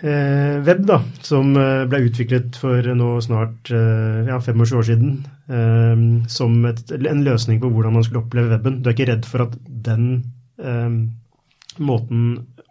eh, 0.00 0.56
web, 0.64 0.80
da, 0.88 0.96
som 1.26 1.52
eh, 1.60 1.84
ble 1.90 2.06
utviklet 2.06 2.56
for 2.56 2.88
nå 2.96 3.10
snart 3.24 3.68
eh, 3.74 4.30
ja, 4.30 4.38
25 4.40 4.64
år 4.78 4.88
siden, 4.88 5.18
eh, 5.52 6.06
som 6.32 6.56
et, 6.70 6.80
en 6.96 7.24
løsning 7.26 7.60
på 7.60 7.68
hvordan 7.74 7.98
man 7.98 8.06
skulle 8.06 8.24
oppleve 8.24 8.54
weben. 8.54 8.80
Du 8.80 8.88
er 8.88 8.96
ikke 8.96 9.10
redd 9.12 9.28
for 9.28 9.44
at 9.44 9.58
den 9.90 10.08
eh, 10.56 10.88
måten 11.84 12.24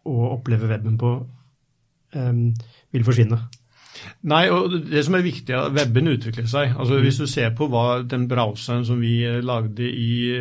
å 0.09 0.33
oppleve 0.33 0.71
weben 0.73 0.97
på 1.01 1.13
eh, 2.17 2.33
vil 2.97 3.05
forsvinne? 3.05 3.43
Nei, 4.29 4.43
og 4.53 4.75
det 4.91 5.03
som 5.05 5.17
er 5.17 5.25
viktig, 5.25 5.53
er 5.55 5.67
at 5.67 5.75
weben 5.75 6.11
utvikler 6.11 6.47
seg. 6.49 6.73
Altså. 6.77 6.99
Hvis 7.03 7.19
du 7.21 7.27
ser 7.29 7.51
på 7.57 7.67
hva 7.71 8.01
den 8.03 8.27
browseren 8.31 8.85
som 8.87 9.01
vi 9.01 9.21
lagde 9.43 9.85
i 9.89 10.31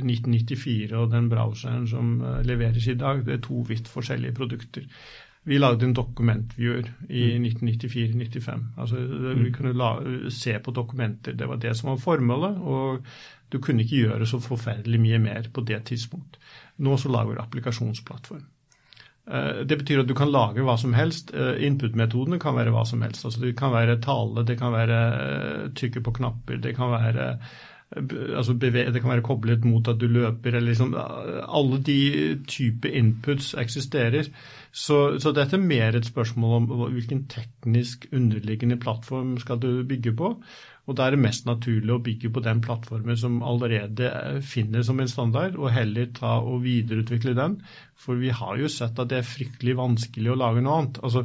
1994 0.00 0.96
og 0.96 1.12
den 1.14 1.30
browseren 1.32 1.86
som 1.90 2.18
leveres 2.46 2.88
i 2.90 2.98
dag, 3.00 3.24
det 3.26 3.38
er 3.38 3.46
to 3.46 3.62
vidt 3.68 3.88
forskjellige 3.92 4.36
produkter. 4.36 4.88
Vi 5.46 5.58
lagde 5.58 5.86
en 5.86 5.94
dokumentviewer 5.94 6.88
i 7.08 7.36
1994-95. 7.38 8.54
Mm. 8.54 8.64
Altså, 8.78 8.96
vi 8.98 9.48
mm. 9.48 9.52
kunne 9.54 9.76
la, 9.78 9.92
se 10.30 10.58
på 10.58 10.74
dokumenter. 10.74 11.36
Det 11.38 11.46
var 11.48 11.60
det 11.62 11.76
som 11.76 11.92
var 11.92 12.02
formålet. 12.02 12.58
Og 12.58 13.04
du 13.52 13.60
kunne 13.62 13.84
ikke 13.84 14.08
gjøre 14.08 14.26
så 14.26 14.40
forferdelig 14.42 15.00
mye 15.00 15.20
mer 15.22 15.46
på 15.54 15.62
det 15.62 15.84
tidspunkt. 15.86 16.40
Nå 16.82 16.96
så 16.98 17.12
lager 17.14 17.34
du 17.34 17.42
applikasjonsplattform. 17.44 18.42
Eh, 19.26 19.62
det 19.66 19.80
betyr 19.80 20.04
at 20.04 20.10
du 20.10 20.14
kan 20.14 20.30
lage 20.30 20.64
hva 20.64 20.76
som 20.78 20.94
helst. 20.94 21.32
Eh, 21.34 21.62
input-metodene 21.66 22.38
kan 22.42 22.56
være 22.58 22.74
hva 22.74 22.84
som 22.86 23.02
helst. 23.02 23.24
Altså, 23.26 23.42
det 23.42 23.56
kan 23.58 23.74
være 23.74 24.00
tale, 24.02 24.44
det 24.46 24.58
kan 24.60 24.74
være 24.74 25.00
eh, 25.14 25.64
trykke 25.78 26.04
på 26.06 26.18
knapper, 26.20 26.62
det 26.62 26.76
kan 26.78 26.94
være 26.94 27.32
altså 27.86 28.56
det 28.58 28.72
kan 29.00 29.10
være 29.12 29.22
koblet 29.22 29.64
mot 29.64 29.88
at 29.88 30.00
du 30.00 30.08
løper, 30.10 30.56
eller 30.56 30.72
liksom 30.72 30.96
Alle 30.98 31.78
de 31.86 32.36
type 32.48 32.90
inputs 32.90 33.54
eksisterer. 33.54 34.26
Så, 34.72 35.20
så, 35.22 35.32
dette 35.32 35.56
er 35.56 35.62
mer 35.62 35.94
et 35.94 36.06
spørsmål 36.06 36.56
om 36.56 36.90
hvilken 36.92 37.28
teknisk 37.28 38.08
underliggende 38.12 38.76
plattform 38.76 39.38
skal 39.38 39.62
du 39.62 39.84
bygge 39.84 40.16
på. 40.16 40.34
Og 40.86 40.94
da 40.94 41.06
er 41.06 41.16
det 41.16 41.22
mest 41.24 41.48
naturlig 41.48 41.92
å 41.94 42.02
bygge 42.02 42.30
på 42.30 42.42
den 42.44 42.60
plattformen 42.62 43.18
som 43.18 43.40
allerede 43.42 44.10
finnes 44.46 44.86
som 44.86 45.02
en 45.02 45.10
standard, 45.10 45.58
og 45.58 45.74
heller 45.74 46.12
ta 46.14 46.36
og 46.38 46.62
videreutvikle 46.62 47.34
den. 47.38 47.58
For 47.98 48.18
vi 48.20 48.30
har 48.30 48.60
jo 48.60 48.70
sett 48.70 48.98
at 49.02 49.10
det 49.10 49.20
er 49.20 49.26
fryktelig 49.26 49.76
vanskelig 49.80 50.32
å 50.32 50.38
lage 50.38 50.62
noe 50.62 50.78
annet. 50.78 51.00
Altså, 51.02 51.24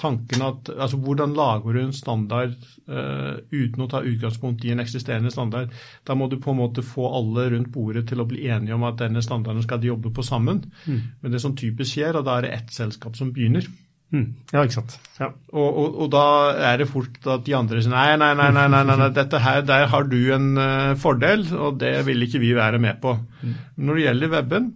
tanken 0.00 0.42
at 0.44 0.70
altså 0.72 0.98
Hvordan 1.02 1.34
lager 1.36 1.76
du 1.76 1.80
en 1.82 1.94
standard 1.94 2.56
uh, 2.88 3.36
uten 3.52 3.84
å 3.84 3.88
ta 3.92 4.00
utgangspunkt 4.00 4.64
i 4.64 4.72
en 4.72 4.82
eksisterende 4.82 5.32
standard? 5.34 5.72
Da 6.08 6.16
må 6.16 6.30
du 6.32 6.38
på 6.40 6.54
en 6.54 6.62
måte 6.62 6.84
få 6.86 7.10
alle 7.12 7.50
rundt 7.52 7.72
bordet 7.74 8.06
til 8.10 8.22
å 8.22 8.28
bli 8.28 8.46
enige 8.48 8.76
om 8.78 8.88
at 8.88 9.00
denne 9.02 9.22
standarden 9.24 9.64
skal 9.66 9.82
de 9.82 9.92
jobbe 9.92 10.14
på 10.14 10.24
sammen. 10.26 10.64
Mm. 10.86 11.00
Men 11.20 11.36
det 11.36 11.42
som 11.44 11.56
typisk 11.58 11.98
skjer, 11.98 12.22
da 12.22 12.38
er 12.38 12.48
det 12.48 12.56
ett 12.56 12.74
selskap 12.74 13.18
som 13.18 13.34
begynner. 13.34 13.68
Mm. 14.12 14.26
Ja, 14.52 14.60
ikke 14.60 14.76
sant. 14.76 14.98
Ja. 15.16 15.30
Og, 15.54 15.68
og, 15.70 15.94
og, 16.04 16.08
da 16.12 16.24
er 16.68 16.82
det 16.82 16.88
fort 16.90 17.16
at 17.32 17.46
de 17.46 17.54
andre 17.56 17.80
sier 17.80 17.94
nei, 17.94 18.12
nei, 18.20 18.32
nei, 18.36 18.50
nei, 18.52 18.66
nei, 18.68 18.82
nei, 18.84 18.96
nei 19.00 19.10
dette 19.20 19.40
her, 19.40 19.62
der 19.64 19.88
har 19.88 20.08
du 20.08 20.18
en 20.36 20.50
uh, 20.60 20.92
fordel, 21.00 21.46
og 21.56 21.78
det 21.80 21.94
vil 22.08 22.26
ikke 22.26 22.42
vi 22.42 22.52
være 22.58 22.80
med 22.82 23.00
på. 23.02 23.16
Mm. 23.40 23.54
Når 23.80 23.98
det 23.98 24.06
gjelder 24.06 24.34
weben, 24.36 24.72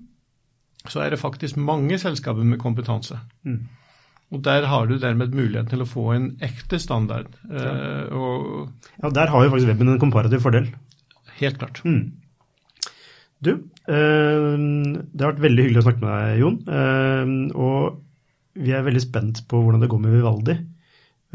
så 0.88 1.02
er 1.04 1.12
det 1.12 1.20
faktisk 1.20 1.58
mange 1.60 1.98
selskaper 2.00 2.46
med 2.46 2.62
kompetanse. 2.62 3.18
Mm. 3.44 3.66
Og 4.34 4.42
Der 4.42 4.64
har 4.66 4.88
du 4.90 4.96
dermed 4.98 5.34
mulighet 5.36 5.68
til 5.70 5.84
å 5.84 5.86
få 5.86 6.08
en 6.16 6.30
ekte 6.42 6.80
standard. 6.82 7.28
Ja, 7.46 7.60
eh, 7.62 8.16
og, 8.16 8.88
ja 9.02 9.10
Der 9.14 9.30
har 9.30 9.44
jo 9.44 9.52
faktisk 9.52 9.70
weben 9.70 9.92
en 9.92 10.00
komparativ 10.02 10.42
fordel. 10.42 10.66
Helt 11.36 11.60
klart. 11.60 11.82
Mm. 11.84 12.16
Du, 13.44 13.52
uh, 13.52 14.56
det 14.56 15.20
har 15.20 15.34
vært 15.34 15.44
veldig 15.44 15.68
hyggelig 15.68 15.84
å 15.84 15.86
snakke 15.90 16.02
med 16.02 16.16
deg, 16.16 16.40
Jon. 16.40 17.46
Og 17.52 18.02
vi 18.56 18.72
er 18.72 18.82
veldig 18.86 19.02
spent 19.04 19.42
på 19.50 19.60
hvordan 19.62 19.82
det 19.84 19.88
går 19.92 20.00
med 20.02 20.14
Vivaldi. 20.16 20.56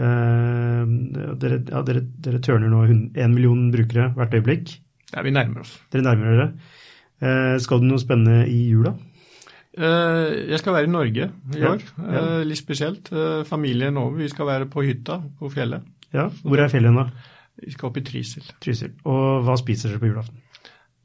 Eh, 0.02 0.92
dere, 1.42 1.60
ja, 1.70 1.82
dere, 1.86 2.02
dere 2.26 2.40
tørner 2.44 2.72
nå 2.72 2.84
én 2.90 3.34
million 3.36 3.68
brukere 3.74 4.10
hvert 4.16 4.34
øyeblikk. 4.40 4.76
Ja, 5.14 5.22
vi 5.26 5.34
nærmer 5.36 5.62
oss. 5.66 5.76
Dere 5.92 6.06
nærmer 6.08 6.32
dere. 6.32 6.48
Eh, 7.22 7.56
skal 7.62 7.82
du 7.84 7.90
noe 7.90 8.02
spennende 8.02 8.46
i 8.50 8.62
jula? 8.72 8.96
Eh, 9.78 10.50
jeg 10.52 10.60
skal 10.60 10.74
være 10.76 10.88
i 10.90 10.92
Norge 10.92 11.28
i 11.56 11.60
Ja, 11.62 11.74
år. 11.76 11.84
ja. 12.12 12.24
Litt 12.48 12.58
spesielt. 12.60 13.12
Familien 13.48 13.98
over. 13.98 14.18
Vi 14.18 14.30
skal 14.32 14.48
være 14.50 14.70
på 14.72 14.84
hytta 14.88 15.20
på 15.40 15.52
fjellet. 15.54 15.84
Ja, 16.14 16.30
Hvor 16.44 16.60
er 16.60 16.68
fjellet 16.72 16.92
nå? 16.96 17.06
Vi 17.62 17.72
skal 17.72 17.90
opp 17.92 17.98
i 17.98 18.02
Trysil. 18.04 18.44
Trysil. 18.64 18.92
Og 19.06 19.44
hva 19.46 19.58
spiser 19.60 19.90
dere 19.94 20.00
på 20.02 20.10
julaften? 20.10 20.40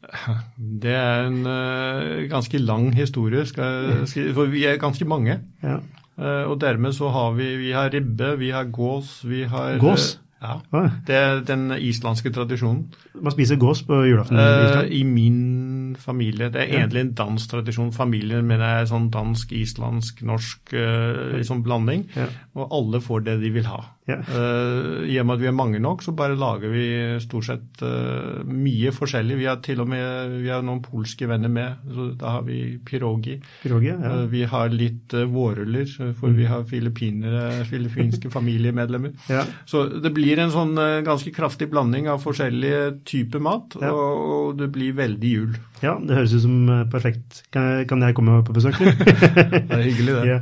Det 0.83 0.95
er 0.95 1.27
en 1.27 2.29
ganske 2.31 2.59
lang 2.63 2.93
historie, 2.95 3.45
skal, 3.47 4.07
skal, 4.07 4.33
for 4.35 4.47
vi 4.47 4.65
er 4.65 4.79
ganske 4.79 5.05
mange. 5.05 5.41
Ja. 5.63 5.79
Eh, 6.19 6.45
og 6.49 6.61
dermed 6.61 6.93
så 6.97 7.11
har 7.13 7.33
vi, 7.37 7.57
vi 7.57 7.73
har 7.73 7.91
ribbe, 7.93 8.37
vi 8.39 8.51
har 8.51 8.65
gås, 8.73 9.23
vi 9.25 9.45
har 9.45 9.79
Gås? 9.79 10.15
eh, 10.17 10.23
Ja. 10.43 10.61
Ah, 10.73 10.91
Det 11.07 11.15
er 11.17 11.41
den 11.41 11.71
islandske 11.81 12.31
tradisjonen. 12.31 12.87
man 13.23 13.33
spiser 13.33 13.57
gås 13.57 13.83
på 13.83 14.03
julaften? 14.07 14.37
i 14.37 14.41
Eh, 14.41 15.01
I 15.01 15.03
min 15.03 15.97
familie. 15.99 16.51
Det 16.51 16.57
er 16.61 16.67
Ja. 16.75 16.85
egentlig 16.87 17.01
en 17.01 17.13
dansk 17.15 17.51
tradisjon. 17.51 17.91
Familien 17.93 18.47
min 18.47 18.61
er 18.61 18.85
sånn 18.85 19.11
dansk, 19.11 19.51
islandsk, 19.53 20.23
norsk 20.23 20.73
eh, 20.75 21.37
liksom 21.39 21.63
blanding. 21.65 22.07
Ja. 22.17 22.27
Og 22.55 22.69
alle 22.71 23.01
får 23.01 23.25
det 23.25 23.41
de 23.41 23.51
vil 23.51 23.65
ha. 23.65 23.81
Ja. 24.07 24.21
Uh, 24.23 25.03
I 25.11 25.17
og 25.19 25.27
med 25.27 25.35
at 25.39 25.43
vi 25.43 25.49
er 25.51 25.57
mange 25.57 25.81
nok, 25.83 26.03
så 26.05 26.13
bare 26.15 26.37
lager 26.39 26.71
vi 26.71 26.85
stort 27.25 27.49
sett 27.49 27.83
uh, 27.83 28.45
mye 28.47 28.93
forskjellig. 28.95 29.39
Vi 29.41 29.49
har 29.51 29.59
til 29.65 29.81
og 29.83 29.89
med 29.91 30.37
vi 30.45 30.51
har 30.53 30.63
noen 30.63 30.83
polske 30.85 31.27
venner 31.27 31.51
med. 31.51 31.81
så 31.91 32.09
Da 32.21 32.37
har 32.37 32.45
vi 32.47 32.79
pirogi. 32.87 33.41
Pirogi? 33.65 33.91
Ja. 33.91 34.13
uh, 34.23 34.27
Vi 34.31 34.45
har 34.47 34.71
litt 34.71 35.15
uh, 35.17 35.25
vårruller, 35.27 35.87
for 35.97 36.13
for 36.27 36.35
vi 36.37 36.47
har 36.47 36.63
filippinske 36.67 38.31
familiemedlemmer. 38.31 39.13
ja. 39.33 39.45
Så 39.67 39.85
det 40.03 40.13
blir 40.17 40.39
en 40.43 40.51
sånn 40.55 40.77
eh, 40.81 41.01
ganske 41.07 41.31
kraftig 41.35 41.69
blanding 41.73 42.09
av 42.11 42.23
forskjellige 42.25 43.03
typer 43.09 43.43
mat, 43.43 43.77
Ja. 43.81 43.91
og, 43.93 44.23
og 44.31 44.57
det 44.61 44.71
blir 44.75 44.95
veldig 44.97 45.31
jul. 45.33 45.57
ja, 45.83 45.97
det 46.01 46.17
høres 46.17 46.35
ut 46.37 46.43
som 46.47 46.57
eh, 46.73 46.85
perfekt. 46.93 47.43
Kan 47.55 47.69
jeg, 47.71 47.89
kan 47.91 48.03
jeg 48.07 48.17
komme 48.17 48.39
på 48.47 48.55
besøk? 48.57 48.79
Det 48.81 49.67
er 49.71 49.83
hyggelig, 49.83 50.15
det. 50.15 50.27
ja. 50.35 50.39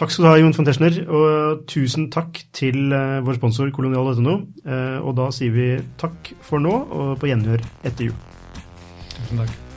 Takk 0.00 0.14
skal 0.14 0.24
du 0.24 0.28
ha, 0.30 0.36
Jon 0.40 0.54
von 0.56 0.64
Teschner, 0.64 0.94
og 1.12 1.66
tusen 1.68 2.06
takk 2.08 2.40
til 2.56 2.88
eh, 2.96 3.18
vår 3.20 3.36
sponsor 3.36 3.68
kolonial.no. 3.76 4.38
Eh, 4.64 4.96
og 4.96 5.12
da 5.20 5.28
sier 5.36 5.52
vi 5.52 5.70
takk 6.00 6.32
for 6.40 6.64
nå, 6.64 6.72
og 6.88 7.16
på 7.20 7.28
gjenhør 7.28 7.60
etter 7.84 8.08
jul. 8.08 8.22
Tusen 9.18 9.44
takk. 9.44 9.69